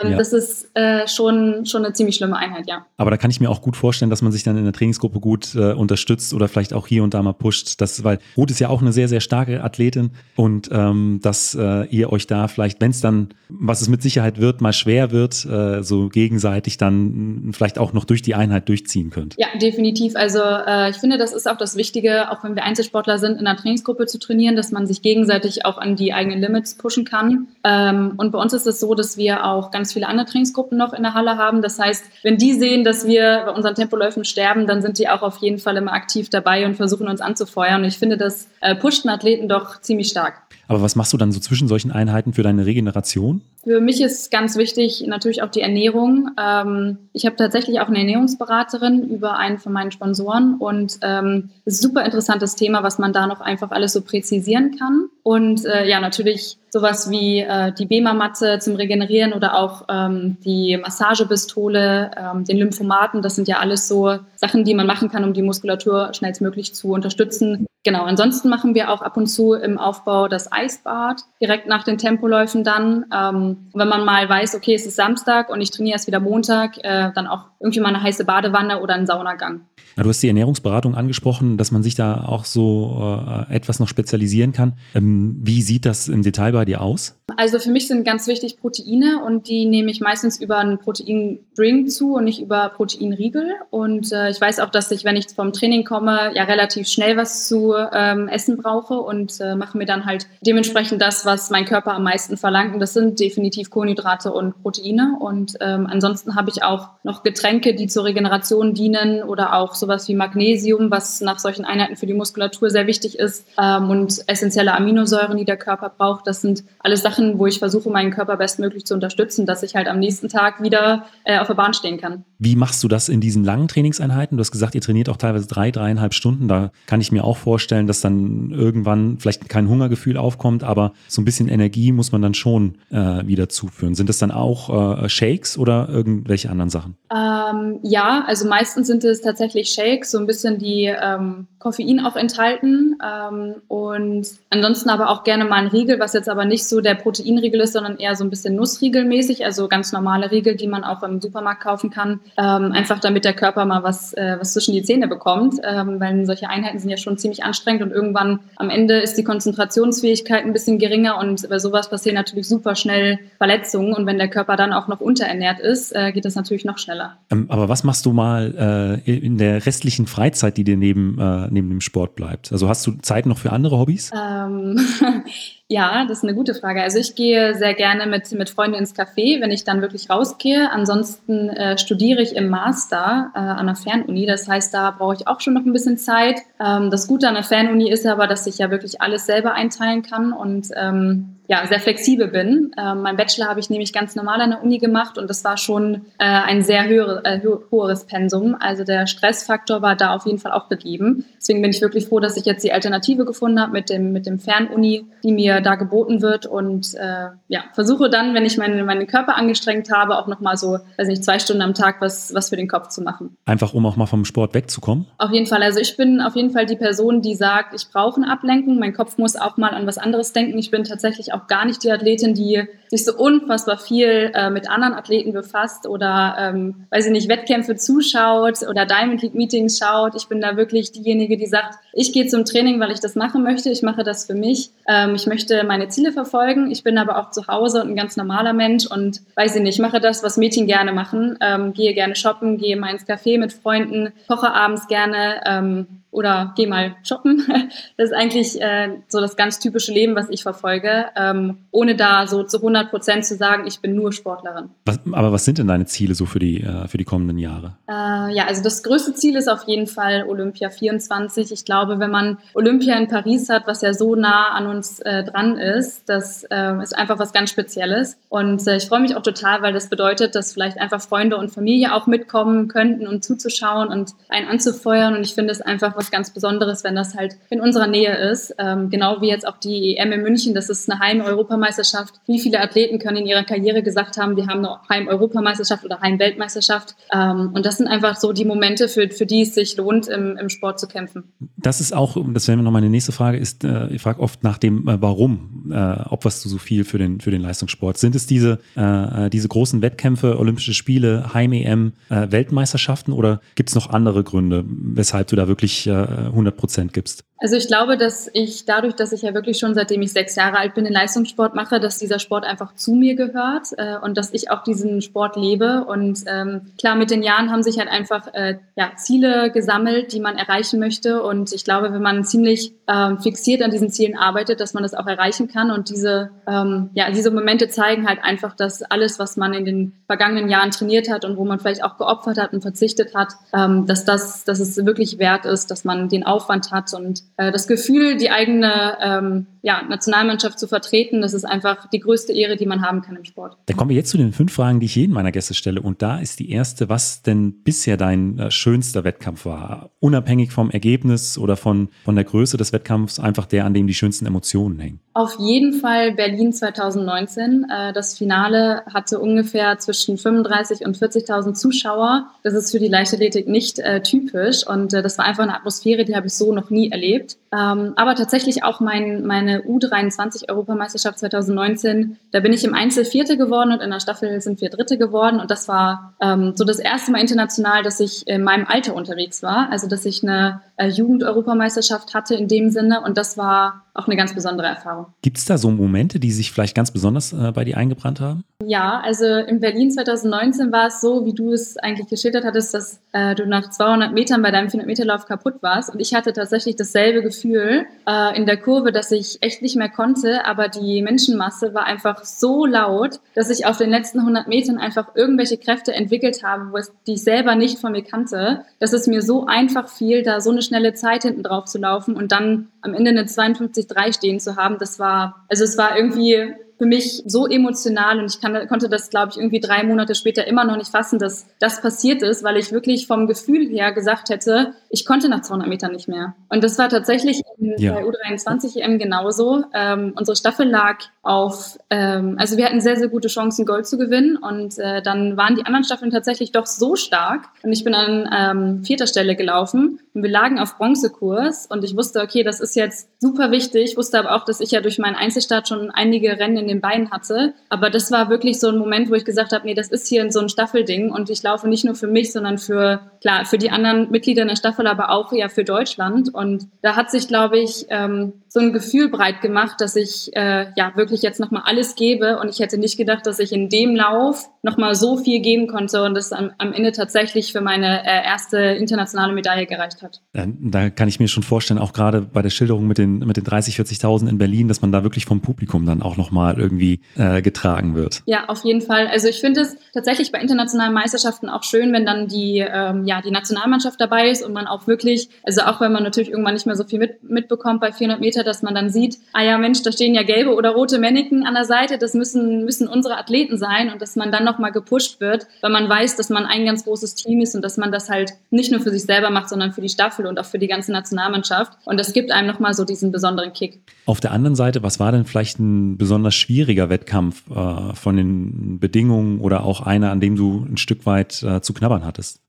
Ähm, 0.00 0.12
Ja. 0.12 0.18
Das 0.18 0.32
ist 0.32 0.70
äh, 0.74 1.06
schon, 1.06 1.66
schon 1.66 1.84
eine 1.84 1.94
ziemlich 1.94 2.16
schlimme 2.16 2.36
Einheit, 2.36 2.64
ja. 2.68 2.86
Aber 2.96 3.10
da 3.10 3.16
kann 3.16 3.30
ich 3.30 3.40
mir 3.40 3.50
auch 3.50 3.62
gut 3.62 3.76
vorstellen, 3.76 4.10
dass 4.10 4.22
man 4.22 4.32
sich 4.32 4.42
dann 4.42 4.56
in 4.56 4.64
der 4.64 4.72
Trainingsgruppe 4.72 5.20
gut 5.20 5.54
äh, 5.54 5.72
unterstützt 5.72 6.34
oder 6.34 6.48
vielleicht 6.48 6.72
auch 6.72 6.86
hier 6.86 7.02
und 7.02 7.14
da 7.14 7.22
mal 7.22 7.32
pusht. 7.32 7.80
Das, 7.80 8.04
weil 8.04 8.18
Ruth 8.36 8.50
ist 8.50 8.60
ja 8.60 8.68
auch 8.68 8.80
eine 8.82 8.92
sehr, 8.92 9.08
sehr 9.08 9.20
starke 9.20 9.62
Athletin 9.62 10.10
und 10.36 10.68
ähm, 10.72 11.20
dass 11.22 11.54
äh, 11.54 11.86
ihr 11.86 12.12
euch 12.12 12.26
da 12.26 12.48
vielleicht, 12.48 12.80
wenn 12.80 12.90
es 12.90 13.00
dann, 13.00 13.28
was 13.48 13.80
es 13.80 13.88
mit 13.88 14.02
Sicherheit 14.02 14.40
wird, 14.40 14.60
mal 14.60 14.72
schwer 14.72 15.10
wird, 15.10 15.44
äh, 15.44 15.82
so 15.82 16.08
gegenseitig 16.08 16.76
dann 16.76 17.50
vielleicht 17.52 17.78
auch 17.78 17.92
noch 17.92 18.04
durch 18.04 18.22
die 18.22 18.34
Einheit 18.34 18.68
durchziehen 18.68 19.10
könnt. 19.10 19.34
Ja, 19.38 19.46
definitiv. 19.60 20.16
Also 20.16 20.40
äh, 20.40 20.90
ich 20.90 20.96
finde, 20.96 21.18
das 21.18 21.32
ist 21.32 21.48
auch 21.48 21.56
das 21.56 21.76
Wichtige, 21.76 22.30
auch 22.30 22.44
wenn 22.44 22.54
wir 22.54 22.64
Einzelsportler 22.64 23.18
sind, 23.18 23.40
in 23.40 23.46
einer 23.46 23.56
Trainingsgruppe 23.56 24.06
zu 24.06 24.18
trainieren, 24.18 24.56
dass 24.56 24.72
man 24.72 24.86
sich 24.86 25.02
gegenseitig 25.02 25.64
auch 25.64 25.78
an 25.78 25.96
die 25.96 26.12
eigenen 26.12 26.40
Limits 26.40 26.76
pushen 26.76 27.04
kann. 27.04 27.48
Ähm, 27.64 28.14
und 28.16 28.32
bei 28.32 28.38
uns 28.38 28.52
ist 28.52 28.66
es 28.66 28.80
so, 28.80 28.94
dass 28.94 29.16
wir 29.16 29.44
auch 29.44 29.70
ganz 29.70 29.87
ganz 29.88 29.94
viele 29.94 30.08
andere 30.08 30.26
Trainingsgruppen 30.26 30.76
noch 30.76 30.92
in 30.92 31.02
der 31.02 31.14
Halle 31.14 31.38
haben. 31.38 31.62
Das 31.62 31.78
heißt, 31.78 32.04
wenn 32.22 32.36
die 32.36 32.52
sehen, 32.52 32.84
dass 32.84 33.06
wir 33.06 33.44
bei 33.46 33.52
unseren 33.52 33.74
Tempoläufen 33.74 34.24
sterben, 34.24 34.66
dann 34.66 34.82
sind 34.82 34.98
die 34.98 35.08
auch 35.08 35.22
auf 35.22 35.38
jeden 35.38 35.58
Fall 35.58 35.78
immer 35.78 35.92
aktiv 35.92 36.28
dabei 36.28 36.66
und 36.66 36.74
versuchen 36.74 37.08
uns 37.08 37.22
anzufeuern. 37.22 37.82
Und 37.82 37.88
ich 37.88 37.98
finde, 37.98 38.18
das 38.18 38.48
äh, 38.60 38.74
pusht 38.74 39.06
einen 39.06 39.14
Athleten 39.14 39.48
doch 39.48 39.80
ziemlich 39.80 40.08
stark. 40.08 40.42
Aber 40.66 40.82
was 40.82 40.94
machst 40.94 41.14
du 41.14 41.16
dann 41.16 41.32
so 41.32 41.40
zwischen 41.40 41.68
solchen 41.68 41.90
Einheiten 41.90 42.34
für 42.34 42.42
deine 42.42 42.66
Regeneration? 42.66 43.40
Für 43.68 43.82
mich 43.82 44.00
ist 44.00 44.30
ganz 44.30 44.56
wichtig 44.56 45.04
natürlich 45.06 45.42
auch 45.42 45.50
die 45.50 45.60
Ernährung. 45.60 46.30
Ähm, 46.42 46.96
ich 47.12 47.26
habe 47.26 47.36
tatsächlich 47.36 47.80
auch 47.80 47.88
eine 47.88 47.98
Ernährungsberaterin 47.98 49.10
über 49.10 49.36
einen 49.36 49.58
von 49.58 49.74
meinen 49.74 49.90
Sponsoren 49.90 50.54
und 50.54 50.98
ähm, 51.02 51.50
super 51.66 52.02
interessantes 52.02 52.56
Thema, 52.56 52.82
was 52.82 52.98
man 52.98 53.12
da 53.12 53.26
noch 53.26 53.42
einfach 53.42 53.70
alles 53.70 53.92
so 53.92 54.00
präzisieren 54.00 54.78
kann. 54.78 55.10
Und 55.22 55.66
äh, 55.66 55.86
ja, 55.86 56.00
natürlich 56.00 56.56
sowas 56.70 57.10
wie 57.10 57.40
äh, 57.40 57.70
die 57.74 57.84
Bema-Matte 57.84 58.58
zum 58.58 58.74
Regenerieren 58.76 59.34
oder 59.34 59.58
auch 59.58 59.84
ähm, 59.90 60.38
die 60.46 60.78
Massagepistole, 60.78 62.10
ähm, 62.16 62.44
den 62.44 62.56
Lymphomaten. 62.56 63.20
Das 63.20 63.36
sind 63.36 63.48
ja 63.48 63.58
alles 63.58 63.86
so 63.86 64.16
Sachen, 64.36 64.64
die 64.64 64.72
man 64.72 64.86
machen 64.86 65.10
kann, 65.10 65.24
um 65.24 65.34
die 65.34 65.42
Muskulatur 65.42 66.14
schnellstmöglich 66.14 66.74
zu 66.74 66.92
unterstützen. 66.92 67.66
Genau, 67.84 68.02
ansonsten 68.02 68.48
machen 68.48 68.74
wir 68.74 68.90
auch 68.90 69.02
ab 69.02 69.16
und 69.16 69.28
zu 69.28 69.54
im 69.54 69.78
Aufbau 69.78 70.28
das 70.28 70.50
Eisbad, 70.50 71.22
direkt 71.40 71.68
nach 71.68 71.84
den 71.84 71.96
Tempoläufen 71.96 72.64
dann. 72.64 73.06
Ähm, 73.14 73.68
wenn 73.72 73.88
man 73.88 74.04
mal 74.04 74.28
weiß, 74.28 74.56
okay, 74.56 74.74
es 74.74 74.84
ist 74.84 74.96
Samstag 74.96 75.48
und 75.48 75.60
ich 75.60 75.70
trainiere 75.70 75.94
erst 75.94 76.06
wieder 76.06 76.20
Montag, 76.20 76.78
äh, 76.78 77.12
dann 77.14 77.26
auch 77.26 77.46
irgendwie 77.60 77.80
mal 77.80 77.88
eine 77.88 78.02
heiße 78.02 78.24
Badewanne 78.24 78.80
oder 78.80 78.94
einen 78.94 79.06
Saunagang. 79.06 79.60
Ja, 79.96 80.02
du 80.02 80.08
hast 80.08 80.22
die 80.22 80.28
Ernährungsberatung 80.28 80.94
angesprochen, 80.94 81.56
dass 81.56 81.70
man 81.70 81.82
sich 81.82 81.94
da 81.94 82.24
auch 82.24 82.44
so 82.44 83.24
äh, 83.48 83.54
etwas 83.54 83.80
noch 83.80 83.88
spezialisieren 83.88 84.52
kann. 84.52 84.74
Ähm, 84.94 85.38
wie 85.42 85.62
sieht 85.62 85.86
das 85.86 86.08
im 86.08 86.22
Detail 86.22 86.52
bei 86.52 86.64
dir 86.64 86.80
aus? 86.80 87.17
Also 87.36 87.58
für 87.58 87.70
mich 87.70 87.86
sind 87.86 88.04
ganz 88.04 88.26
wichtig 88.26 88.58
Proteine 88.58 89.22
und 89.24 89.48
die 89.48 89.66
nehme 89.66 89.90
ich 89.90 90.00
meistens 90.00 90.40
über 90.40 90.58
einen 90.58 90.78
Proteindrink 90.78 91.90
zu 91.90 92.14
und 92.14 92.24
nicht 92.24 92.40
über 92.40 92.70
Proteinriegel. 92.70 93.54
Und 93.70 94.12
äh, 94.12 94.30
ich 94.30 94.40
weiß 94.40 94.60
auch, 94.60 94.70
dass 94.70 94.90
ich, 94.90 95.04
wenn 95.04 95.16
ich 95.16 95.28
vom 95.28 95.52
Training 95.52 95.84
komme, 95.84 96.32
ja 96.34 96.44
relativ 96.44 96.88
schnell 96.88 97.16
was 97.16 97.46
zu 97.46 97.74
ähm, 97.92 98.28
essen 98.28 98.56
brauche 98.56 98.94
und 98.94 99.40
äh, 99.40 99.54
mache 99.54 99.76
mir 99.76 99.84
dann 99.84 100.06
halt 100.06 100.26
dementsprechend 100.40 101.02
das, 101.02 101.26
was 101.26 101.50
mein 101.50 101.66
Körper 101.66 101.92
am 101.92 102.02
meisten 102.02 102.36
verlangt. 102.38 102.72
Und 102.74 102.80
das 102.80 102.94
sind 102.94 103.20
definitiv 103.20 103.70
Kohlenhydrate 103.70 104.32
und 104.32 104.60
Proteine. 104.62 105.16
Und 105.20 105.56
ähm, 105.60 105.86
ansonsten 105.88 106.34
habe 106.34 106.50
ich 106.50 106.62
auch 106.62 106.88
noch 107.02 107.22
Getränke, 107.22 107.74
die 107.74 107.88
zur 107.88 108.04
Regeneration 108.04 108.72
dienen 108.72 109.22
oder 109.22 109.54
auch 109.54 109.74
sowas 109.74 110.08
wie 110.08 110.14
Magnesium, 110.14 110.90
was 110.90 111.20
nach 111.20 111.38
solchen 111.38 111.66
Einheiten 111.66 111.96
für 111.96 112.06
die 112.06 112.14
Muskulatur 112.14 112.70
sehr 112.70 112.86
wichtig 112.86 113.18
ist 113.18 113.46
ähm, 113.60 113.90
und 113.90 114.24
essentielle 114.26 114.74
Aminosäuren, 114.74 115.36
die 115.36 115.44
der 115.44 115.58
Körper 115.58 115.90
braucht. 115.90 116.26
Das 116.26 116.40
sind 116.40 116.64
alles 116.78 117.02
Sachen, 117.02 117.17
wo 117.18 117.46
ich 117.46 117.58
versuche, 117.58 117.90
meinen 117.90 118.10
Körper 118.10 118.36
bestmöglich 118.36 118.86
zu 118.86 118.94
unterstützen, 118.94 119.46
dass 119.46 119.62
ich 119.62 119.74
halt 119.74 119.88
am 119.88 119.98
nächsten 119.98 120.28
Tag 120.28 120.62
wieder 120.62 121.06
äh, 121.24 121.38
auf 121.38 121.46
der 121.46 121.54
Bahn 121.54 121.74
stehen 121.74 121.98
kann. 122.00 122.24
Wie 122.38 122.56
machst 122.56 122.82
du 122.84 122.88
das 122.88 123.08
in 123.08 123.20
diesen 123.20 123.44
langen 123.44 123.68
Trainingseinheiten? 123.68 124.36
Du 124.36 124.40
hast 124.40 124.52
gesagt, 124.52 124.74
ihr 124.74 124.80
trainiert 124.80 125.08
auch 125.08 125.16
teilweise 125.16 125.46
drei, 125.46 125.70
dreieinhalb 125.70 126.14
Stunden. 126.14 126.48
Da 126.48 126.70
kann 126.86 127.00
ich 127.00 127.10
mir 127.10 127.24
auch 127.24 127.36
vorstellen, 127.36 127.86
dass 127.86 128.00
dann 128.00 128.50
irgendwann 128.50 129.18
vielleicht 129.18 129.48
kein 129.48 129.68
Hungergefühl 129.68 130.16
aufkommt, 130.16 130.62
aber 130.62 130.92
so 131.08 131.20
ein 131.20 131.24
bisschen 131.24 131.48
Energie 131.48 131.92
muss 131.92 132.12
man 132.12 132.22
dann 132.22 132.34
schon 132.34 132.78
äh, 132.90 133.26
wieder 133.26 133.48
zuführen. 133.48 133.94
Sind 133.94 134.08
das 134.08 134.18
dann 134.18 134.30
auch 134.30 135.02
äh, 135.02 135.08
Shakes 135.08 135.58
oder 135.58 135.88
irgendwelche 135.88 136.50
anderen 136.50 136.70
Sachen? 136.70 136.96
Ähm, 137.12 137.80
ja, 137.82 138.24
also 138.26 138.48
meistens 138.48 138.86
sind 138.86 139.02
es 139.04 139.20
tatsächlich 139.20 139.70
Shakes, 139.70 140.10
so 140.10 140.18
ein 140.18 140.26
bisschen 140.26 140.58
die 140.58 140.84
ähm, 140.84 141.46
Koffein 141.58 142.00
auch 142.04 142.16
enthalten 142.16 142.98
ähm, 143.04 143.54
und 143.66 144.28
ansonsten 144.50 144.90
aber 144.90 145.10
auch 145.10 145.24
gerne 145.24 145.44
mal 145.44 145.56
ein 145.56 145.68
Riegel, 145.68 145.98
was 145.98 146.12
jetzt 146.12 146.28
aber 146.28 146.44
nicht 146.44 146.68
so 146.68 146.80
der 146.80 146.94
Proteinriegel 147.08 147.60
ist, 147.60 147.72
sondern 147.72 147.96
eher 147.96 148.14
so 148.16 148.24
ein 148.24 148.30
bisschen 148.30 148.54
Nussriegelmäßig, 148.54 149.44
also 149.44 149.66
ganz 149.66 149.92
normale 149.92 150.30
Riegel, 150.30 150.56
die 150.56 150.66
man 150.66 150.84
auch 150.84 151.02
im 151.02 151.22
Supermarkt 151.22 151.62
kaufen 151.62 151.90
kann, 151.90 152.20
ähm, 152.36 152.72
einfach 152.72 153.00
damit 153.00 153.24
der 153.24 153.32
Körper 153.32 153.64
mal 153.64 153.82
was, 153.82 154.12
äh, 154.12 154.36
was 154.38 154.52
zwischen 154.52 154.74
die 154.74 154.82
Zähne 154.82 155.08
bekommt, 155.08 155.54
ähm, 155.64 155.98
weil 156.00 156.26
solche 156.26 156.50
Einheiten 156.50 156.78
sind 156.78 156.90
ja 156.90 156.98
schon 156.98 157.16
ziemlich 157.16 157.44
anstrengend 157.44 157.82
und 157.82 157.92
irgendwann 157.92 158.40
am 158.56 158.68
Ende 158.68 158.98
ist 158.98 159.16
die 159.16 159.24
Konzentrationsfähigkeit 159.24 160.44
ein 160.44 160.52
bisschen 160.52 160.78
geringer 160.78 161.18
und 161.18 161.48
bei 161.48 161.58
sowas 161.58 161.88
passieren 161.88 162.14
natürlich 162.14 162.46
super 162.46 162.74
schnell 162.74 163.18
Verletzungen 163.38 163.94
und 163.94 164.04
wenn 164.04 164.18
der 164.18 164.28
Körper 164.28 164.56
dann 164.56 164.74
auch 164.74 164.88
noch 164.88 165.00
unterernährt 165.00 165.60
ist, 165.60 165.96
äh, 165.96 166.12
geht 166.12 166.26
das 166.26 166.34
natürlich 166.34 166.66
noch 166.66 166.76
schneller. 166.76 167.16
Ähm, 167.30 167.46
aber 167.48 167.70
was 167.70 167.84
machst 167.84 168.04
du 168.04 168.12
mal 168.12 169.00
äh, 169.06 169.10
in 169.10 169.38
der 169.38 169.64
restlichen 169.64 170.06
Freizeit, 170.06 170.58
die 170.58 170.64
dir 170.64 170.76
neben, 170.76 171.18
äh, 171.18 171.48
neben 171.50 171.70
dem 171.70 171.80
Sport 171.80 172.16
bleibt? 172.16 172.52
Also 172.52 172.68
hast 172.68 172.86
du 172.86 172.92
Zeit 173.00 173.24
noch 173.24 173.38
für 173.38 173.52
andere 173.52 173.78
Hobbys? 173.78 174.10
Ähm, 174.14 174.78
Ja, 175.70 176.06
das 176.06 176.18
ist 176.18 176.24
eine 176.24 176.34
gute 176.34 176.54
Frage. 176.54 176.82
Also 176.82 176.96
ich 176.98 177.14
gehe 177.14 177.54
sehr 177.54 177.74
gerne 177.74 178.06
mit, 178.06 178.32
mit 178.32 178.48
Freunden 178.48 178.78
ins 178.78 178.94
Café, 178.94 179.42
wenn 179.42 179.50
ich 179.50 179.64
dann 179.64 179.82
wirklich 179.82 180.08
rausgehe. 180.08 180.70
Ansonsten 180.70 181.50
äh, 181.50 181.76
studiere 181.76 182.22
ich 182.22 182.34
im 182.36 182.48
Master 182.48 183.32
äh, 183.34 183.38
an 183.38 183.66
der 183.66 183.76
Fernuni. 183.76 184.24
Das 184.24 184.48
heißt, 184.48 184.72
da 184.72 184.90
brauche 184.92 185.16
ich 185.16 185.28
auch 185.28 185.40
schon 185.40 185.52
noch 185.52 185.66
ein 185.66 185.74
bisschen 185.74 185.98
Zeit. 185.98 186.40
Ähm, 186.58 186.90
das 186.90 187.06
Gute 187.06 187.28
an 187.28 187.34
der 187.34 187.42
Fernuni 187.42 187.90
ist 187.90 188.06
aber, 188.06 188.26
dass 188.26 188.46
ich 188.46 188.56
ja 188.56 188.70
wirklich 188.70 189.02
alles 189.02 189.26
selber 189.26 189.52
einteilen 189.52 190.00
kann 190.00 190.32
und 190.32 190.68
ähm, 190.74 191.37
ja, 191.48 191.66
sehr 191.66 191.80
flexibel 191.80 192.28
bin. 192.28 192.72
Ähm, 192.78 193.00
mein 193.00 193.16
Bachelor 193.16 193.48
habe 193.48 193.58
ich 193.58 193.70
nämlich 193.70 193.94
ganz 193.94 194.14
normal 194.14 194.42
an 194.42 194.50
der 194.50 194.62
Uni 194.62 194.76
gemacht 194.78 195.16
und 195.16 195.30
das 195.30 195.42
war 195.44 195.56
schon 195.56 196.02
äh, 196.18 196.24
ein 196.24 196.62
sehr 196.62 196.86
höhere, 196.86 197.24
äh, 197.24 197.40
hohes 197.70 198.04
Pensum. 198.04 198.54
Also 198.60 198.84
der 198.84 199.06
Stressfaktor 199.06 199.80
war 199.80 199.96
da 199.96 200.14
auf 200.14 200.26
jeden 200.26 200.38
Fall 200.38 200.52
auch 200.52 200.68
gegeben. 200.68 201.24
Deswegen 201.38 201.62
bin 201.62 201.70
ich 201.70 201.80
wirklich 201.80 202.06
froh, 202.06 202.20
dass 202.20 202.36
ich 202.36 202.44
jetzt 202.44 202.64
die 202.64 202.72
Alternative 202.72 203.24
gefunden 203.24 203.58
habe 203.60 203.72
mit 203.72 203.88
dem, 203.88 204.12
mit 204.12 204.26
dem 204.26 204.38
Fernuni, 204.38 205.06
die 205.24 205.32
mir 205.32 205.62
da 205.62 205.76
geboten 205.76 206.20
wird 206.20 206.44
und 206.44 206.94
äh, 206.96 207.28
ja, 207.48 207.64
versuche 207.72 208.10
dann, 208.10 208.34
wenn 208.34 208.44
ich 208.44 208.58
meine, 208.58 208.84
meinen 208.84 209.06
Körper 209.06 209.34
angestrengt 209.34 209.90
habe, 209.90 210.18
auch 210.18 210.26
nochmal 210.26 210.58
so, 210.58 210.78
weiß 210.98 211.08
nicht, 211.08 211.24
zwei 211.24 211.38
Stunden 211.38 211.62
am 211.62 211.72
Tag 211.72 212.02
was, 212.02 212.34
was 212.34 212.50
für 212.50 212.56
den 212.56 212.68
Kopf 212.68 212.88
zu 212.88 213.00
machen. 213.00 213.38
Einfach 213.46 213.72
um 213.72 213.86
auch 213.86 213.96
mal 213.96 214.04
vom 214.04 214.26
Sport 214.26 214.52
wegzukommen? 214.52 215.06
Auf 215.16 215.30
jeden 215.30 215.46
Fall. 215.46 215.62
Also 215.62 215.80
ich 215.80 215.96
bin 215.96 216.20
auf 216.20 216.36
jeden 216.36 216.50
Fall 216.50 216.66
die 216.66 216.76
Person, 216.76 217.22
die 217.22 217.34
sagt, 217.34 217.72
ich 217.74 217.88
brauche 217.90 218.20
eine 218.20 218.30
Ablenkung. 218.30 218.78
Mein 218.78 218.92
Kopf 218.92 219.16
muss 219.16 219.34
auch 219.34 219.56
mal 219.56 219.70
an 219.70 219.86
was 219.86 219.96
anderes 219.96 220.34
denken. 220.34 220.58
Ich 220.58 220.70
bin 220.70 220.84
tatsächlich 220.84 221.32
auch 221.32 221.37
auch 221.38 221.46
gar 221.46 221.64
nicht 221.64 221.82
die 221.84 221.90
Athletin, 221.90 222.34
die 222.34 222.66
sich 222.88 223.04
so 223.04 223.14
unfassbar 223.14 223.78
viel 223.78 224.30
äh, 224.34 224.50
mit 224.50 224.68
anderen 224.68 224.94
Athleten 224.94 225.32
befasst 225.32 225.86
oder, 225.86 226.36
ähm, 226.38 226.86
weiß 226.90 227.06
ich 227.06 227.12
nicht, 227.12 227.28
Wettkämpfe 227.28 227.76
zuschaut 227.76 228.62
oder 228.68 228.86
Diamond 228.86 229.22
League 229.22 229.34
Meetings 229.34 229.78
schaut. 229.78 230.14
Ich 230.16 230.28
bin 230.28 230.40
da 230.40 230.56
wirklich 230.56 230.92
diejenige, 230.92 231.36
die 231.36 231.46
sagt, 231.46 231.78
ich 231.92 232.12
gehe 232.12 232.26
zum 232.26 232.44
Training, 232.44 232.80
weil 232.80 232.90
ich 232.90 233.00
das 233.00 233.14
machen 233.14 233.42
möchte. 233.42 233.70
Ich 233.70 233.82
mache 233.82 234.04
das 234.04 234.26
für 234.26 234.34
mich. 234.34 234.70
Ähm, 234.86 235.14
ich 235.14 235.26
möchte 235.26 235.64
meine 235.64 235.88
Ziele 235.88 236.12
verfolgen. 236.12 236.70
Ich 236.70 236.82
bin 236.82 236.98
aber 236.98 237.18
auch 237.18 237.30
zu 237.30 237.46
Hause 237.46 237.82
und 237.82 237.90
ein 237.90 237.96
ganz 237.96 238.16
normaler 238.16 238.52
Mensch 238.52 238.86
und 238.86 239.20
weiß 239.34 239.56
ich 239.56 239.62
nicht, 239.62 239.78
mache 239.80 240.00
das, 240.00 240.22
was 240.22 240.36
Mädchen 240.36 240.66
gerne 240.66 240.92
machen. 240.92 241.36
Ähm, 241.40 241.74
gehe 241.74 241.94
gerne 241.94 242.16
shoppen, 242.16 242.56
gehe 242.56 242.76
mal 242.76 242.90
ins 242.90 243.06
Café 243.06 243.38
mit 243.38 243.52
Freunden, 243.52 244.12
koche 244.28 244.52
abends 244.52 244.88
gerne. 244.88 245.42
Ähm, 245.44 245.86
oder 246.18 246.52
geh 246.56 246.66
mal 246.66 246.96
shoppen. 247.04 247.46
Das 247.96 248.10
ist 248.10 248.16
eigentlich 248.16 248.60
äh, 248.60 248.90
so 249.08 249.20
das 249.20 249.36
ganz 249.36 249.58
typische 249.58 249.92
Leben, 249.92 250.14
was 250.14 250.28
ich 250.30 250.42
verfolge, 250.42 251.06
ähm, 251.16 251.58
ohne 251.70 251.96
da 251.96 252.26
so 252.26 252.44
zu 252.44 252.58
100 252.58 252.90
Prozent 252.90 253.24
zu 253.24 253.36
sagen, 253.36 253.66
ich 253.66 253.80
bin 253.80 253.94
nur 253.94 254.12
Sportlerin. 254.12 254.70
Was, 254.84 255.00
aber 255.10 255.32
was 255.32 255.44
sind 255.44 255.58
denn 255.58 255.66
deine 255.66 255.86
Ziele 255.86 256.14
so 256.14 256.26
für 256.26 256.38
die, 256.38 256.62
äh, 256.62 256.86
für 256.86 256.98
die 256.98 257.04
kommenden 257.04 257.38
Jahre? 257.38 257.76
Äh, 257.88 258.34
ja, 258.34 258.46
also 258.46 258.62
das 258.62 258.82
größte 258.82 259.14
Ziel 259.14 259.36
ist 259.36 259.48
auf 259.48 259.64
jeden 259.66 259.86
Fall 259.86 260.24
Olympia 260.28 260.70
24. 260.70 261.52
Ich 261.52 261.64
glaube, 261.64 261.98
wenn 261.98 262.10
man 262.10 262.38
Olympia 262.54 262.96
in 262.96 263.08
Paris 263.08 263.48
hat, 263.48 263.66
was 263.66 263.82
ja 263.82 263.92
so 263.94 264.14
nah 264.14 264.50
an 264.50 264.66
uns 264.66 265.00
äh, 265.00 265.24
dran 265.24 265.56
ist, 265.56 266.08
das 266.08 266.44
äh, 266.44 266.82
ist 266.82 266.96
einfach 266.96 267.18
was 267.18 267.32
ganz 267.32 267.50
Spezielles. 267.50 268.16
Und 268.28 268.66
äh, 268.66 268.76
ich 268.76 268.86
freue 268.86 269.00
mich 269.00 269.16
auch 269.16 269.22
total, 269.22 269.62
weil 269.62 269.72
das 269.72 269.88
bedeutet, 269.88 270.34
dass 270.34 270.52
vielleicht 270.52 270.78
einfach 270.78 271.00
Freunde 271.00 271.36
und 271.36 271.50
Familie 271.50 271.94
auch 271.94 272.06
mitkommen 272.06 272.68
könnten 272.68 273.06
und 273.06 273.24
zuzuschauen 273.24 273.88
und 273.88 274.14
einen 274.28 274.48
anzufeuern. 274.48 275.16
Und 275.16 275.22
ich 275.22 275.34
finde 275.34 275.52
es 275.52 275.60
einfach 275.60 275.96
was 275.96 276.07
ganz 276.10 276.30
Besonderes, 276.30 276.84
wenn 276.84 276.94
das 276.94 277.14
halt 277.14 277.36
in 277.50 277.60
unserer 277.60 277.86
Nähe 277.86 278.16
ist. 278.16 278.54
Ähm, 278.58 278.90
genau 278.90 279.20
wie 279.20 279.28
jetzt 279.28 279.46
auch 279.46 279.58
die 279.58 279.96
EM 279.96 280.12
in 280.12 280.22
München, 280.22 280.54
das 280.54 280.68
ist 280.68 280.90
eine 280.90 281.00
Heim-Europameisterschaft. 281.00 282.14
Wie 282.26 282.38
viele 282.38 282.60
Athleten 282.60 282.98
können 282.98 283.18
in 283.18 283.26
ihrer 283.26 283.44
Karriere 283.44 283.82
gesagt 283.82 284.16
haben, 284.16 284.36
wir 284.36 284.46
haben 284.46 284.64
eine 284.64 284.76
Heim-Europameisterschaft 284.88 285.84
oder 285.84 286.00
Heim-Weltmeisterschaft. 286.00 286.94
Ähm, 287.12 287.50
und 287.54 287.64
das 287.66 287.78
sind 287.78 287.86
einfach 287.86 288.16
so 288.16 288.32
die 288.32 288.44
Momente, 288.44 288.88
für, 288.88 289.08
für 289.10 289.26
die 289.26 289.42
es 289.42 289.54
sich 289.54 289.76
lohnt, 289.76 290.08
im, 290.08 290.36
im 290.36 290.48
Sport 290.48 290.80
zu 290.80 290.86
kämpfen. 290.86 291.24
Das 291.56 291.80
ist 291.80 291.94
auch, 291.94 292.16
das 292.32 292.48
wäre 292.48 292.58
noch 292.58 292.70
meine 292.70 292.88
nächste 292.88 293.12
Frage, 293.12 293.38
ist, 293.38 293.64
äh, 293.64 293.88
ich 293.88 294.02
frage 294.02 294.20
oft 294.20 294.42
nach 294.42 294.58
dem 294.58 294.88
äh, 294.88 295.00
Warum, 295.00 295.70
äh, 295.72 296.02
ob 296.08 296.24
was 296.24 296.42
du 296.42 296.48
so 296.48 296.58
viel 296.58 296.84
für 296.84 296.98
den, 296.98 297.20
für 297.20 297.30
den 297.30 297.42
Leistungssport. 297.42 297.98
Sind 297.98 298.14
es 298.14 298.26
diese, 298.26 298.58
äh, 298.76 299.26
äh, 299.26 299.30
diese 299.30 299.48
großen 299.48 299.82
Wettkämpfe, 299.82 300.38
Olympische 300.38 300.74
Spiele, 300.74 301.32
Heim-EM, 301.34 301.92
äh, 302.08 302.30
Weltmeisterschaften 302.30 303.12
oder 303.12 303.40
gibt 303.54 303.68
es 303.68 303.74
noch 303.74 303.90
andere 303.90 304.24
Gründe, 304.24 304.64
weshalb 304.66 305.28
du 305.28 305.36
da 305.36 305.48
wirklich 305.48 305.87
äh, 305.92 306.26
100 306.26 306.56
Prozent 306.56 306.92
gibst? 306.92 307.24
Also 307.40 307.56
ich 307.56 307.68
glaube, 307.68 307.96
dass 307.96 308.28
ich 308.32 308.64
dadurch, 308.64 308.94
dass 308.94 309.12
ich 309.12 309.22
ja 309.22 309.32
wirklich 309.32 309.58
schon 309.58 309.74
seitdem 309.74 310.02
ich 310.02 310.12
sechs 310.12 310.34
Jahre 310.34 310.58
alt 310.58 310.74
bin, 310.74 310.84
den 310.84 310.92
Leistungssport 310.92 311.54
mache, 311.54 311.78
dass 311.78 311.98
dieser 311.98 312.18
Sport 312.18 312.44
einfach 312.44 312.74
zu 312.74 312.94
mir 312.94 313.14
gehört 313.14 313.68
äh, 313.76 313.96
und 314.02 314.18
dass 314.18 314.32
ich 314.34 314.50
auch 314.50 314.64
diesen 314.64 315.02
Sport 315.02 315.36
lebe. 315.36 315.84
Und 315.84 316.24
ähm, 316.26 316.62
klar, 316.78 316.96
mit 316.96 317.12
den 317.12 317.22
Jahren 317.22 317.52
haben 317.52 317.62
sich 317.62 317.78
halt 317.78 317.88
einfach 317.88 318.34
äh, 318.34 318.58
ja, 318.74 318.90
Ziele 318.96 319.52
gesammelt, 319.52 320.12
die 320.12 320.18
man 320.18 320.36
erreichen 320.36 320.80
möchte. 320.80 321.22
Und 321.22 321.52
ich 321.52 321.64
glaube, 321.64 321.92
wenn 321.92 322.02
man 322.02 322.24
ziemlich 322.24 322.72
ähm, 322.88 323.20
fixiert 323.20 323.62
an 323.62 323.70
diesen 323.70 323.90
Zielen 323.90 324.16
arbeitet, 324.16 324.60
dass 324.60 324.74
man 324.74 324.82
das 324.82 324.94
auch 324.94 325.06
erreichen 325.06 325.46
kann. 325.46 325.70
Und 325.70 325.90
diese, 325.90 326.30
ähm, 326.48 326.90
ja, 326.94 327.08
diese 327.10 327.30
Momente 327.30 327.68
zeigen 327.68 328.08
halt 328.08 328.18
einfach, 328.24 328.56
dass 328.56 328.82
alles, 328.82 329.20
was 329.20 329.36
man 329.36 329.54
in 329.54 329.64
den 329.64 329.92
vergangenen 330.06 330.48
Jahren 330.48 330.72
trainiert 330.72 331.08
hat 331.08 331.24
und 331.24 331.36
wo 331.36 331.44
man 331.44 331.60
vielleicht 331.60 331.84
auch 331.84 331.98
geopfert 331.98 332.38
hat 332.38 332.52
und 332.52 332.62
verzichtet 332.62 333.14
hat, 333.14 333.34
ähm, 333.54 333.86
dass 333.86 334.04
das, 334.04 334.42
dass 334.42 334.58
es 334.58 334.84
wirklich 334.84 335.20
wert 335.20 335.44
ist, 335.44 335.70
dass 335.70 335.77
man 335.84 336.08
den 336.08 336.24
Aufwand 336.24 336.70
hat 336.70 336.92
und 336.94 337.22
äh, 337.36 337.52
das 337.52 337.66
Gefühl, 337.66 338.16
die 338.16 338.30
eigene 338.30 338.98
ähm, 339.00 339.46
ja, 339.68 339.82
Nationalmannschaft 339.82 340.58
zu 340.58 340.66
vertreten, 340.66 341.20
das 341.20 341.34
ist 341.34 341.44
einfach 341.44 341.90
die 341.90 342.00
größte 342.00 342.32
Ehre, 342.32 342.56
die 342.56 342.64
man 342.64 342.80
haben 342.80 343.02
kann 343.02 343.16
im 343.16 343.26
Sport. 343.26 343.58
Dann 343.66 343.76
kommen 343.76 343.90
wir 343.90 343.96
jetzt 343.98 344.08
zu 344.08 344.16
den 344.16 344.32
fünf 344.32 344.54
Fragen, 344.54 344.80
die 344.80 344.86
ich 344.86 344.96
jeden 344.96 345.12
meiner 345.12 345.30
Gäste 345.30 345.52
stelle. 345.52 345.82
Und 345.82 346.00
da 346.00 346.18
ist 346.18 346.38
die 346.38 346.50
erste, 346.50 346.88
was 346.88 347.20
denn 347.20 347.62
bisher 347.64 347.98
dein 347.98 348.38
äh, 348.38 348.50
schönster 348.50 349.04
Wettkampf 349.04 349.44
war? 349.44 349.90
Unabhängig 350.00 350.52
vom 350.52 350.70
Ergebnis 350.70 351.36
oder 351.36 351.58
von, 351.58 351.90
von 352.06 352.14
der 352.14 352.24
Größe 352.24 352.56
des 352.56 352.72
Wettkampfs, 352.72 353.20
einfach 353.20 353.44
der, 353.44 353.66
an 353.66 353.74
dem 353.74 353.86
die 353.86 353.92
schönsten 353.92 354.24
Emotionen 354.24 354.78
hängen. 354.78 355.00
Auf 355.12 355.36
jeden 355.38 355.74
Fall 355.74 356.12
Berlin 356.12 356.54
2019. 356.54 357.66
Äh, 357.68 357.92
das 357.92 358.16
Finale 358.16 358.84
hatte 358.86 359.18
ungefähr 359.18 359.78
zwischen 359.78 360.16
35 360.16 360.86
und 360.86 360.96
40.000 360.96 361.52
Zuschauer. 361.52 362.30
Das 362.42 362.54
ist 362.54 362.70
für 362.70 362.78
die 362.78 362.88
Leichtathletik 362.88 363.48
nicht 363.48 363.80
äh, 363.80 364.00
typisch 364.00 364.66
und 364.66 364.94
das 364.94 365.18
war 365.18 365.26
einfach 365.26 365.42
eine 365.42 365.54
Atmosphäre, 365.54 366.06
die 366.06 366.16
habe 366.16 366.28
ich 366.28 366.32
so 366.32 366.54
noch 366.54 366.70
nie 366.70 366.90
erlebt. 366.90 367.36
Ähm, 367.52 367.94
aber 367.96 368.14
tatsächlich 368.14 368.62
auch 368.62 368.80
mein, 368.80 369.24
meine 369.24 369.62
U23-Europameisterschaft 369.62 371.18
2019, 371.18 372.18
da 372.30 372.40
bin 372.40 372.52
ich 372.52 372.64
im 372.64 372.74
Einzel 372.74 373.04
Vierte 373.04 373.36
geworden 373.36 373.72
und 373.72 373.80
in 373.80 373.90
der 373.90 374.00
Staffel 374.00 374.40
sind 374.40 374.60
wir 374.60 374.70
Dritte 374.70 374.98
geworden. 374.98 375.40
Und 375.40 375.50
das 375.50 375.68
war 375.68 376.14
ähm, 376.20 376.52
so 376.56 376.64
das 376.64 376.78
erste 376.78 377.10
Mal 377.12 377.20
international, 377.20 377.82
dass 377.82 378.00
ich 378.00 378.26
in 378.26 378.42
meinem 378.42 378.66
Alter 378.66 378.94
unterwegs 378.94 379.42
war. 379.42 379.70
Also 379.70 379.88
dass 379.88 380.04
ich 380.04 380.22
eine 380.22 380.60
äh, 380.76 380.88
Jugend-Europameisterschaft 380.88 382.14
hatte 382.14 382.34
in 382.34 382.48
dem 382.48 382.70
Sinne. 382.70 383.00
Und 383.00 383.16
das 383.16 383.38
war 383.38 383.84
auch 383.94 384.06
eine 384.06 384.16
ganz 384.16 384.32
besondere 384.34 384.68
Erfahrung. 384.68 385.06
Gibt 385.22 385.38
es 385.38 385.44
da 385.44 385.58
so 385.58 385.70
Momente, 385.70 386.20
die 386.20 386.30
sich 386.30 386.52
vielleicht 386.52 386.76
ganz 386.76 386.92
besonders 386.92 387.32
äh, 387.32 387.50
bei 387.52 387.64
dir 387.64 387.76
eingebrannt 387.76 388.20
haben? 388.20 388.44
Ja, 388.64 389.00
also 389.00 389.24
in 389.24 389.60
Berlin 389.60 389.90
2019 389.90 390.70
war 390.70 390.88
es 390.88 391.00
so, 391.00 391.24
wie 391.26 391.32
du 391.32 391.52
es 391.52 391.76
eigentlich 391.78 392.08
geschildert 392.08 392.44
hattest, 392.44 392.74
dass 392.74 393.00
äh, 393.12 393.34
du 393.34 393.46
nach 393.46 393.70
200 393.70 394.12
Metern 394.12 394.42
bei 394.42 394.50
deinem 394.50 394.68
400-Meter-Lauf 394.68 395.26
kaputt 395.26 395.54
warst. 395.62 395.90
Und 395.90 396.00
ich 396.00 396.14
hatte 396.14 396.32
tatsächlich 396.32 396.76
dasselbe 396.76 397.22
Gefühl 397.22 397.37
äh, 397.44 398.36
in 398.36 398.46
der 398.46 398.56
Kurve, 398.56 398.92
dass 398.92 399.10
ich 399.12 399.38
echt 399.40 399.62
nicht 399.62 399.76
mehr 399.76 399.88
konnte, 399.88 400.44
aber 400.44 400.68
die 400.68 401.02
Menschenmasse 401.02 401.74
war 401.74 401.84
einfach 401.84 402.24
so 402.24 402.66
laut, 402.66 403.20
dass 403.34 403.50
ich 403.50 403.66
auf 403.66 403.76
den 403.76 403.90
letzten 403.90 404.20
100 404.20 404.48
Metern 404.48 404.78
einfach 404.78 405.14
irgendwelche 405.14 405.58
Kräfte 405.58 405.92
entwickelt 405.92 406.42
habe, 406.42 406.72
die 407.06 407.14
ich 407.14 407.22
selber 407.22 407.54
nicht 407.54 407.78
von 407.78 407.92
mir 407.92 408.02
kannte, 408.02 408.64
dass 408.78 408.92
es 408.92 409.06
mir 409.06 409.22
so 409.22 409.46
einfach 409.46 409.88
fiel, 409.88 410.22
da 410.22 410.40
so 410.40 410.50
eine 410.50 410.62
schnelle 410.62 410.94
Zeit 410.94 411.22
hinten 411.22 411.42
drauf 411.42 411.66
zu 411.66 411.78
laufen 411.78 412.16
und 412.16 412.32
dann 412.32 412.68
am 412.80 412.94
Ende 412.94 413.10
eine 413.10 413.24
52,3 413.24 414.14
stehen 414.14 414.40
zu 414.40 414.56
haben. 414.56 414.78
Das 414.78 414.98
war, 414.98 415.44
also 415.48 415.64
es 415.64 415.76
war 415.78 415.96
irgendwie 415.96 416.54
für 416.78 416.86
mich 416.86 417.22
so 417.26 417.46
emotional 417.46 418.20
und 418.20 418.32
ich 418.32 418.40
kann, 418.40 418.66
konnte 418.68 418.88
das, 418.88 419.10
glaube 419.10 419.32
ich, 419.32 419.38
irgendwie 419.38 419.60
drei 419.60 419.82
Monate 419.82 420.14
später 420.14 420.46
immer 420.46 420.64
noch 420.64 420.76
nicht 420.76 420.90
fassen, 420.90 421.18
dass 421.18 421.46
das 421.58 421.82
passiert 421.82 422.22
ist, 422.22 422.44
weil 422.44 422.56
ich 422.56 422.72
wirklich 422.72 423.06
vom 423.06 423.26
Gefühl 423.26 423.68
her 423.68 423.92
gesagt 423.92 424.30
hätte, 424.30 424.74
ich 424.88 425.04
konnte 425.04 425.28
nach 425.28 425.42
200 425.42 425.68
Metern 425.68 425.92
nicht 425.92 426.08
mehr. 426.08 426.34
Und 426.48 426.62
das 426.62 426.78
war 426.78 426.88
tatsächlich 426.88 427.42
ja. 427.58 427.94
der 427.94 428.04
U23 428.04 428.78
EM 428.80 428.98
genauso. 428.98 429.64
Ähm, 429.74 430.12
unsere 430.16 430.36
Staffel 430.36 430.68
lag 430.68 430.98
auf, 431.22 431.78
ähm, 431.90 432.36
also 432.38 432.56
wir 432.56 432.64
hatten 432.64 432.80
sehr, 432.80 432.96
sehr 432.96 433.08
gute 433.08 433.28
Chancen, 433.28 433.66
Gold 433.66 433.86
zu 433.86 433.98
gewinnen 433.98 434.36
und 434.36 434.78
äh, 434.78 435.02
dann 435.02 435.36
waren 435.36 435.56
die 435.56 435.66
anderen 435.66 435.84
Staffeln 435.84 436.10
tatsächlich 436.10 436.52
doch 436.52 436.66
so 436.66 436.96
stark 436.96 437.48
und 437.62 437.72
ich 437.72 437.84
bin 437.84 437.94
an 437.94 438.28
ähm, 438.32 438.84
vierter 438.84 439.06
Stelle 439.06 439.34
gelaufen 439.36 440.00
und 440.14 440.22
wir 440.22 440.30
lagen 440.30 440.58
auf 440.58 440.78
Bronzekurs 440.78 441.66
und 441.66 441.84
ich 441.84 441.96
wusste, 441.96 442.20
okay, 442.20 442.44
das 442.44 442.60
ist 442.60 442.76
jetzt 442.76 443.08
super 443.20 443.50
wichtig, 443.50 443.90
ich 443.90 443.96
wusste 443.96 444.18
aber 444.18 444.36
auch, 444.36 444.44
dass 444.44 444.60
ich 444.60 444.70
ja 444.70 444.80
durch 444.80 444.98
meinen 444.98 445.16
Einzelstart 445.16 445.68
schon 445.68 445.90
einige 445.90 446.38
Rennen 446.38 446.56
in 446.56 446.67
den 446.68 446.80
Beinen 446.80 447.10
hatte. 447.10 447.54
Aber 447.68 447.90
das 447.90 448.10
war 448.10 448.30
wirklich 448.30 448.60
so 448.60 448.68
ein 448.68 448.78
Moment, 448.78 449.10
wo 449.10 449.14
ich 449.14 449.24
gesagt 449.24 449.52
habe, 449.52 449.66
nee, 449.66 449.74
das 449.74 449.88
ist 449.88 450.08
hier 450.08 450.30
so 450.30 450.40
ein 450.40 450.48
Staffelding 450.48 451.10
und 451.10 451.30
ich 451.30 451.42
laufe 451.42 451.68
nicht 451.68 451.84
nur 451.84 451.94
für 451.94 452.06
mich, 452.06 452.32
sondern 452.32 452.58
für, 452.58 453.00
klar, 453.20 453.44
für 453.44 453.58
die 453.58 453.70
anderen 453.70 454.10
Mitglieder 454.10 454.42
in 454.42 454.48
der 454.48 454.56
Staffel, 454.56 454.86
aber 454.86 455.10
auch 455.10 455.32
ja 455.32 455.48
für 455.48 455.64
Deutschland. 455.64 456.32
Und 456.32 456.68
da 456.82 456.96
hat 456.96 457.10
sich, 457.10 457.28
glaube 457.28 457.58
ich, 457.58 457.86
ähm, 457.90 458.34
so 458.48 458.60
ein 458.60 458.72
Gefühl 458.72 459.10
breit 459.10 459.40
gemacht, 459.40 459.80
dass 459.80 459.94
ich 459.94 460.30
äh, 460.34 460.66
ja 460.76 460.92
wirklich 460.96 461.22
jetzt 461.22 461.38
nochmal 461.38 461.62
alles 461.66 461.94
gebe 461.94 462.38
und 462.38 462.48
ich 462.48 462.60
hätte 462.60 462.78
nicht 462.78 462.96
gedacht, 462.96 463.26
dass 463.26 463.38
ich 463.38 463.52
in 463.52 463.68
dem 463.68 463.94
Lauf 463.94 464.48
nochmal 464.62 464.94
so 464.94 465.18
viel 465.18 465.40
geben 465.40 465.66
konnte 465.66 466.02
und 466.02 466.14
das 466.14 466.32
am, 466.32 466.50
am 466.58 466.72
Ende 466.72 466.92
tatsächlich 466.92 467.52
für 467.52 467.60
meine 467.60 468.04
äh, 468.04 468.24
erste 468.24 468.58
internationale 468.58 469.32
Medaille 469.32 469.66
gereicht 469.66 470.02
hat. 470.02 470.22
Da 470.32 470.90
kann 470.90 471.08
ich 471.08 471.20
mir 471.20 471.28
schon 471.28 471.42
vorstellen, 471.42 471.78
auch 471.78 471.92
gerade 471.92 472.22
bei 472.22 472.42
der 472.42 472.50
Schilderung 472.50 472.86
mit 472.86 472.98
den, 472.98 473.18
mit 473.18 473.36
den 473.36 473.44
30, 473.44 473.76
40.000 473.76 474.28
in 474.28 474.38
Berlin, 474.38 474.68
dass 474.68 474.80
man 474.80 474.92
da 474.92 475.02
wirklich 475.02 475.26
vom 475.26 475.40
Publikum 475.40 475.84
dann 475.86 476.02
auch 476.02 476.16
nochmal 476.16 476.57
irgendwie 476.58 477.00
äh, 477.16 477.42
getragen 477.42 477.94
wird. 477.94 478.22
Ja, 478.26 478.46
auf 478.46 478.64
jeden 478.64 478.80
Fall. 478.80 479.06
Also 479.06 479.28
ich 479.28 479.40
finde 479.40 479.62
es 479.62 479.76
tatsächlich 479.92 480.32
bei 480.32 480.40
internationalen 480.40 480.92
Meisterschaften 480.92 481.48
auch 481.48 481.62
schön, 481.62 481.92
wenn 481.92 482.06
dann 482.06 482.28
die, 482.28 482.58
ähm, 482.58 483.04
ja, 483.04 483.20
die 483.22 483.30
Nationalmannschaft 483.30 484.00
dabei 484.00 484.30
ist 484.30 484.44
und 484.44 484.52
man 484.52 484.66
auch 484.66 484.86
wirklich, 484.86 485.28
also 485.44 485.62
auch 485.62 485.80
wenn 485.80 485.92
man 485.92 486.02
natürlich 486.02 486.30
irgendwann 486.30 486.54
nicht 486.54 486.66
mehr 486.66 486.76
so 486.76 486.84
viel 486.84 486.98
mit, 486.98 487.22
mitbekommt 487.22 487.80
bei 487.80 487.92
400 487.92 488.20
Meter, 488.20 488.44
dass 488.44 488.62
man 488.62 488.74
dann 488.74 488.90
sieht, 488.90 489.18
ah 489.32 489.42
ja 489.42 489.58
Mensch, 489.58 489.82
da 489.82 489.92
stehen 489.92 490.14
ja 490.14 490.22
gelbe 490.22 490.54
oder 490.54 490.70
rote 490.70 490.98
Mannequin 490.98 491.46
an 491.46 491.54
der 491.54 491.64
Seite, 491.64 491.98
das 491.98 492.14
müssen, 492.14 492.64
müssen 492.64 492.88
unsere 492.88 493.16
Athleten 493.16 493.58
sein 493.58 493.92
und 493.92 494.02
dass 494.02 494.16
man 494.16 494.32
dann 494.32 494.44
nochmal 494.44 494.72
gepusht 494.72 495.20
wird, 495.20 495.46
weil 495.60 495.70
man 495.70 495.88
weiß, 495.88 496.16
dass 496.16 496.30
man 496.30 496.44
ein 496.44 496.64
ganz 496.64 496.84
großes 496.84 497.14
Team 497.14 497.40
ist 497.40 497.54
und 497.54 497.62
dass 497.62 497.76
man 497.76 497.92
das 497.92 498.08
halt 498.08 498.32
nicht 498.50 498.70
nur 498.70 498.80
für 498.80 498.90
sich 498.90 499.02
selber 499.02 499.30
macht, 499.30 499.48
sondern 499.48 499.72
für 499.72 499.80
die 499.80 499.88
Staffel 499.88 500.26
und 500.26 500.38
auch 500.38 500.44
für 500.44 500.58
die 500.58 500.68
ganze 500.68 500.92
Nationalmannschaft. 500.92 501.72
Und 501.84 501.98
das 501.98 502.12
gibt 502.12 502.30
einem 502.30 502.48
nochmal 502.48 502.74
so 502.74 502.84
diesen 502.84 503.12
besonderen 503.12 503.52
Kick. 503.52 503.80
Auf 504.06 504.20
der 504.20 504.32
anderen 504.32 504.54
Seite, 504.54 504.82
was 504.82 505.00
war 505.00 505.12
denn 505.12 505.24
vielleicht 505.24 505.58
ein 505.58 505.98
besonders 505.98 506.34
schwieriger 506.48 506.88
Wettkampf 506.88 507.42
äh, 507.50 507.94
von 507.94 508.16
den 508.16 508.78
Bedingungen 508.80 509.40
oder 509.40 509.64
auch 509.64 509.82
einer, 509.82 510.10
an 510.10 510.18
dem 510.18 510.34
du 510.34 510.64
ein 510.66 510.78
Stück 510.78 511.04
weit 511.04 511.42
äh, 511.42 511.60
zu 511.60 511.74
knabbern 511.74 512.06
hattest? 512.06 512.40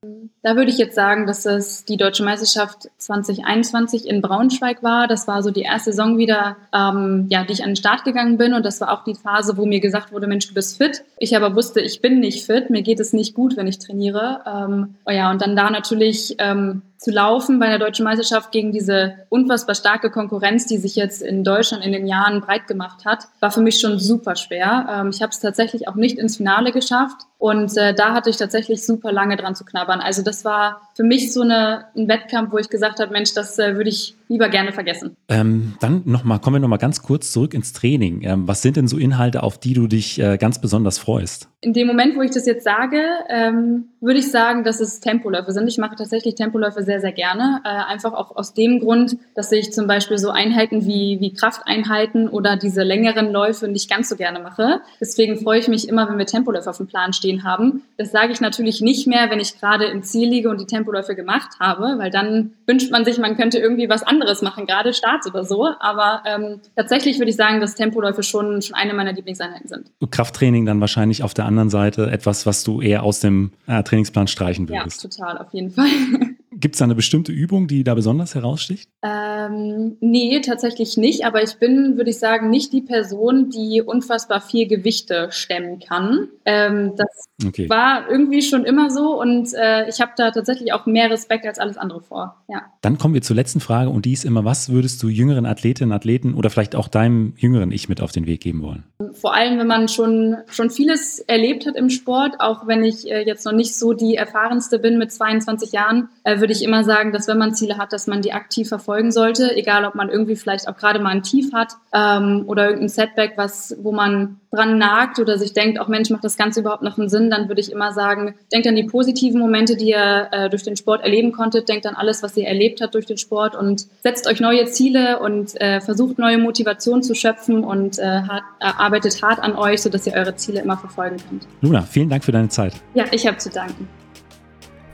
Da 0.41 0.55
würde 0.55 0.71
ich 0.71 0.77
jetzt 0.77 0.95
sagen, 0.95 1.27
dass 1.27 1.45
es 1.45 1.83
die 1.83 1.97
Deutsche 1.97 2.23
Meisterschaft 2.23 2.87
2021 2.97 4.07
in 4.07 4.21
Braunschweig 4.21 4.83
war. 4.83 5.09
Das 5.09 5.27
war 5.27 5.43
so 5.43 5.51
die 5.51 5.63
erste 5.63 5.91
Saison 5.91 6.17
wieder, 6.17 6.55
ähm, 6.73 7.25
ja, 7.29 7.43
die 7.43 7.51
ich 7.51 7.63
an 7.63 7.71
den 7.71 7.75
Start 7.75 8.05
gegangen 8.05 8.37
bin. 8.37 8.53
Und 8.53 8.65
das 8.65 8.79
war 8.79 8.93
auch 8.93 9.03
die 9.03 9.15
Phase, 9.15 9.57
wo 9.57 9.65
mir 9.65 9.81
gesagt 9.81 10.13
wurde, 10.13 10.27
Mensch, 10.27 10.47
du 10.47 10.53
bist 10.53 10.77
fit. 10.77 11.03
Ich 11.17 11.35
aber 11.35 11.53
wusste, 11.55 11.81
ich 11.81 11.99
bin 12.01 12.21
nicht 12.21 12.45
fit. 12.45 12.69
Mir 12.69 12.83
geht 12.83 13.01
es 13.01 13.11
nicht 13.11 13.33
gut, 13.33 13.57
wenn 13.57 13.67
ich 13.67 13.79
trainiere. 13.79 14.39
Ähm, 14.47 14.95
oh 15.05 15.11
ja, 15.11 15.29
und 15.29 15.41
dann 15.41 15.57
da 15.57 15.69
natürlich 15.69 16.35
ähm, 16.37 16.83
zu 16.99 17.11
laufen 17.11 17.59
bei 17.59 17.67
der 17.67 17.79
deutschen 17.79 18.03
Meisterschaft 18.03 18.51
gegen 18.51 18.73
diese 18.73 19.25
unfassbar 19.29 19.73
starke 19.73 20.11
Konkurrenz, 20.11 20.65
die 20.65 20.77
sich 20.77 20.95
jetzt 20.95 21.21
in 21.21 21.45
Deutschland 21.45 21.83
in 21.83 21.93
den 21.93 22.05
Jahren 22.05 22.41
breit 22.41 22.67
gemacht 22.67 23.05
hat, 23.05 23.29
war 23.39 23.51
für 23.51 23.61
mich 23.61 23.79
schon 23.79 23.97
super 23.99 24.35
schwer. 24.35 24.87
Ähm, 24.91 25.09
ich 25.09 25.21
habe 25.21 25.31
es 25.31 25.39
tatsächlich 25.39 25.87
auch 25.87 25.95
nicht 25.95 26.17
ins 26.19 26.37
Finale 26.37 26.73
geschafft 26.73 27.28
und 27.39 27.77
äh, 27.77 27.93
da 27.93 28.13
hatte 28.13 28.29
ich 28.29 28.35
tatsächlich 28.35 28.85
super 28.85 29.13
lange 29.13 29.37
dran 29.37 29.55
zu 29.55 29.63
knabbern. 29.63 30.01
Also 30.01 30.21
das 30.21 30.43
war 30.43 30.81
für 30.93 31.05
mich 31.05 31.31
so 31.31 31.41
eine, 31.41 31.85
ein 31.95 32.09
Wettkampf, 32.09 32.51
wo 32.51 32.57
ich 32.57 32.69
gesagt 32.69 32.99
habe, 32.99 33.13
Mensch, 33.13 33.33
das 33.33 33.57
äh, 33.57 33.77
würde 33.77 33.89
ich 33.89 34.15
lieber 34.27 34.49
gerne 34.49 34.73
vergessen. 34.73 35.15
Ähm, 35.27 35.75
dann 35.79 36.03
noch 36.05 36.23
mal, 36.23 36.39
kommen 36.39 36.57
wir 36.57 36.59
noch 36.59 36.67
mal 36.67 36.77
ganz 36.77 37.01
kurz 37.01 37.31
zurück 37.31 37.53
ins 37.53 37.73
Training. 37.73 38.21
Ähm, 38.23 38.47
was 38.47 38.61
sind 38.61 38.75
denn 38.75 38.87
so 38.87 38.97
Inhalte, 38.97 39.41
auf 39.41 39.57
die 39.57 39.73
du 39.73 39.87
dich 39.87 40.19
äh, 40.19 40.37
ganz 40.37 40.59
besonders 40.59 40.99
freust? 40.99 41.49
In 41.61 41.73
dem 41.73 41.87
Moment, 41.87 42.15
wo 42.15 42.21
ich 42.21 42.31
das 42.31 42.45
jetzt 42.45 42.63
sage, 42.63 43.01
ähm, 43.27 43.85
würde 44.01 44.19
ich 44.19 44.31
sagen, 44.31 44.63
dass 44.63 44.79
es 44.79 44.99
Tempoläufe 44.99 45.51
sind. 45.51 45.67
Ich 45.67 45.77
mache 45.77 45.95
tatsächlich 45.95 46.35
Tempoläufe 46.35 46.83
sehr, 46.83 47.01
sehr 47.01 47.11
gerne. 47.11 47.61
Äh, 47.65 47.69
einfach 47.69 48.13
auch 48.13 48.35
aus 48.35 48.53
dem 48.53 48.79
Grund, 48.79 49.17
dass 49.35 49.51
ich 49.51 49.73
zum 49.73 49.87
Beispiel 49.87 50.17
so 50.17 50.29
Einheiten 50.29 50.85
wie, 50.85 51.17
wie 51.19 51.33
Krafteinheiten 51.33 52.29
oder 52.29 52.55
diese 52.55 52.83
längeren 52.83 53.31
Läufe 53.31 53.67
nicht 53.67 53.89
ganz 53.89 54.09
so 54.09 54.15
gerne 54.15 54.39
mache. 54.39 54.81
Deswegen 55.01 55.37
freue 55.37 55.59
ich 55.59 55.67
mich 55.67 55.89
immer, 55.89 56.09
wenn 56.09 56.17
wir 56.17 56.25
Tempoläufe 56.25 56.69
auf 56.69 56.77
dem 56.77 56.87
Plan 56.87 57.13
stehen 57.13 57.28
haben. 57.37 57.83
Das 57.97 58.11
sage 58.11 58.31
ich 58.31 58.41
natürlich 58.41 58.81
nicht 58.81 59.07
mehr, 59.07 59.29
wenn 59.29 59.39
ich 59.39 59.59
gerade 59.59 59.85
im 59.85 60.03
Ziel 60.03 60.29
liege 60.29 60.49
und 60.49 60.59
die 60.59 60.65
Tempoläufe 60.65 61.15
gemacht 61.15 61.59
habe, 61.59 61.95
weil 61.97 62.09
dann 62.09 62.53
wünscht 62.65 62.91
man 62.91 63.05
sich, 63.05 63.17
man 63.17 63.37
könnte 63.37 63.59
irgendwie 63.59 63.89
was 63.89 64.03
anderes 64.03 64.41
machen, 64.41 64.65
gerade 64.65 64.93
Starts 64.93 65.27
oder 65.27 65.43
so. 65.43 65.69
Aber 65.79 66.23
ähm, 66.25 66.61
tatsächlich 66.75 67.19
würde 67.19 67.31
ich 67.31 67.37
sagen, 67.37 67.61
dass 67.61 67.75
Tempoläufe 67.75 68.23
schon, 68.23 68.61
schon 68.61 68.75
eine 68.75 68.93
meiner 68.93 69.13
Lieblingseinheiten 69.13 69.67
sind. 69.67 69.91
Krafttraining 70.11 70.65
dann 70.65 70.81
wahrscheinlich 70.81 71.23
auf 71.23 71.33
der 71.33 71.45
anderen 71.45 71.69
Seite 71.69 72.09
etwas, 72.11 72.45
was 72.45 72.63
du 72.63 72.81
eher 72.81 73.03
aus 73.03 73.19
dem 73.19 73.51
äh, 73.67 73.83
Trainingsplan 73.83 74.27
streichen 74.27 74.67
würdest. 74.67 75.03
Ja, 75.03 75.09
total, 75.09 75.37
auf 75.37 75.53
jeden 75.53 75.71
Fall. 75.71 75.87
Gibt 76.59 76.75
es 76.75 76.79
da 76.79 76.85
eine 76.85 76.95
bestimmte 76.95 77.31
Übung, 77.31 77.67
die 77.67 77.83
da 77.83 77.95
besonders 77.95 78.35
heraussticht? 78.35 78.89
Äh, 79.01 79.39
Ähm, 79.49 79.97
nee, 79.99 80.39
tatsächlich 80.41 80.97
nicht. 80.97 81.25
Aber 81.25 81.43
ich 81.43 81.55
bin, 81.55 81.97
würde 81.97 82.09
ich 82.09 82.19
sagen, 82.19 82.49
nicht 82.49 82.73
die 82.73 82.81
Person, 82.81 83.49
die 83.49 83.81
unfassbar 83.81 84.41
viel 84.41 84.67
Gewichte 84.67 85.29
stemmen 85.31 85.79
kann. 85.79 86.27
Ähm, 86.45 86.93
das 86.95 87.27
okay. 87.45 87.69
war 87.69 88.09
irgendwie 88.09 88.41
schon 88.41 88.65
immer 88.65 88.89
so 88.89 89.19
und 89.19 89.53
äh, 89.53 89.87
ich 89.89 90.01
habe 90.01 90.11
da 90.15 90.31
tatsächlich 90.31 90.73
auch 90.73 90.85
mehr 90.85 91.09
Respekt 91.09 91.45
als 91.45 91.59
alles 91.59 91.77
andere 91.77 92.01
vor. 92.01 92.43
Ja. 92.47 92.63
Dann 92.81 92.97
kommen 92.97 93.13
wir 93.13 93.21
zur 93.21 93.35
letzten 93.35 93.59
Frage 93.59 93.89
und 93.89 94.05
die 94.05 94.13
ist 94.13 94.25
immer, 94.25 94.45
was 94.45 94.69
würdest 94.69 95.01
du 95.03 95.09
jüngeren 95.09 95.45
Athletinnen, 95.45 95.91
Athleten 95.91 96.33
oder 96.33 96.49
vielleicht 96.49 96.75
auch 96.75 96.87
deinem 96.87 97.33
jüngeren 97.37 97.71
Ich 97.71 97.89
mit 97.89 98.01
auf 98.01 98.11
den 98.11 98.25
Weg 98.25 98.41
geben 98.41 98.61
wollen? 98.61 98.83
Vor 99.13 99.33
allem, 99.33 99.59
wenn 99.59 99.67
man 99.67 99.87
schon, 99.87 100.37
schon 100.49 100.69
vieles 100.69 101.19
erlebt 101.19 101.65
hat 101.65 101.75
im 101.75 101.89
Sport, 101.89 102.39
auch 102.39 102.67
wenn 102.67 102.83
ich 102.83 103.09
äh, 103.09 103.25
jetzt 103.25 103.45
noch 103.45 103.53
nicht 103.53 103.75
so 103.75 103.93
die 103.93 104.15
erfahrenste 104.15 104.79
bin 104.79 104.97
mit 104.97 105.11
22 105.11 105.71
Jahren, 105.71 106.09
äh, 106.23 106.39
würde 106.39 106.48
ich 106.51 106.63
immer 106.63 106.83
sagen, 106.83 107.11
dass 107.11 107.27
wenn 107.27 107.37
man 107.37 107.53
Ziele 107.53 107.77
hat, 107.77 107.93
dass 107.93 108.07
man 108.07 108.21
die 108.21 108.33
aktiv 108.33 108.67
verfolgen 108.67 109.11
sollte, 109.11 109.55
egal 109.55 109.85
ob 109.85 109.95
man 109.95 110.09
irgendwie 110.09 110.35
vielleicht 110.35 110.67
auch 110.67 110.77
gerade 110.77 110.99
mal 110.99 111.09
ein 111.09 111.23
Tief 111.23 111.53
hat 111.53 111.73
ähm, 111.93 112.43
oder 112.47 112.65
irgendein 112.65 112.89
Setback, 112.89 113.33
was, 113.35 113.75
wo 113.81 113.91
man 113.91 114.39
dran 114.51 114.77
nagt 114.77 115.19
oder 115.19 115.37
sich 115.37 115.53
denkt, 115.53 115.79
auch 115.79 115.87
Mensch, 115.87 116.09
macht 116.09 116.23
das 116.23 116.37
Ganze 116.37 116.61
überhaupt 116.61 116.81
noch 116.81 116.97
einen 116.97 117.09
Sinn, 117.09 117.29
dann 117.29 117.47
würde 117.47 117.61
ich 117.61 117.71
immer 117.71 117.93
sagen, 117.93 118.35
denkt 118.51 118.67
an 118.67 118.75
die 118.75 118.83
positiven 118.83 119.39
Momente, 119.39 119.75
die 119.75 119.89
ihr 119.89 120.27
äh, 120.31 120.49
durch 120.49 120.63
den 120.63 120.75
Sport 120.75 121.03
erleben 121.03 121.31
konntet, 121.31 121.69
denkt 121.69 121.85
an 121.85 121.95
alles, 121.95 122.23
was 122.23 122.35
ihr 122.35 122.47
erlebt 122.47 122.81
habt 122.81 122.95
durch 122.95 123.05
den 123.05 123.17
Sport 123.17 123.55
und 123.55 123.87
setzt 124.01 124.27
euch 124.27 124.39
neue 124.39 124.65
Ziele 124.65 125.19
und 125.19 125.59
äh, 125.61 125.81
versucht 125.81 126.17
neue 126.17 126.37
Motivation 126.37 127.03
zu 127.03 127.13
schöpfen 127.13 127.63
und 127.63 127.99
äh, 127.99 128.03
hart, 128.03 128.43
arbeitet 128.59 129.21
hart 129.21 129.39
an 129.39 129.55
euch, 129.55 129.81
sodass 129.81 130.07
ihr 130.07 130.13
eure 130.13 130.35
Ziele 130.35 130.61
immer 130.61 130.77
verfolgen 130.77 131.17
könnt. 131.29 131.47
Luna, 131.61 131.81
vielen 131.81 132.09
Dank 132.09 132.23
für 132.23 132.31
deine 132.31 132.49
Zeit. 132.49 132.73
Ja, 132.93 133.05
ich 133.11 133.27
habe 133.27 133.37
zu 133.37 133.49
danken. 133.49 133.87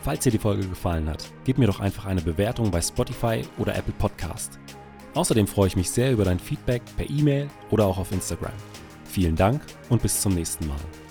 Falls 0.06 0.24
dir 0.24 0.32
die 0.32 0.38
Folge 0.38 0.68
gefallen 0.68 1.10
hat, 1.10 1.32
gib 1.46 1.58
mir 1.58 1.66
doch 1.66 1.80
einfach 1.80 2.06
eine 2.06 2.22
Bewertung 2.22 2.70
bei 2.70 2.80
Spotify 2.80 3.42
oder 3.58 3.76
Apple 3.76 3.96
Podcast. 3.98 4.60
Außerdem 5.16 5.48
freue 5.48 5.66
ich 5.66 5.76
mich 5.76 5.90
sehr 5.90 6.12
über 6.12 6.26
dein 6.26 6.38
Feedback 6.38 6.84
per 6.96 7.10
E-Mail 7.10 7.50
oder 7.72 7.88
auch 7.88 7.98
auf 7.98 8.12
Instagram. 8.12 8.54
Vielen 9.06 9.36
Dank 9.36 9.62
und 9.90 10.04
bis 10.04 10.22
zum 10.22 10.36
nächsten 10.36 10.68
Mal. 10.68 11.05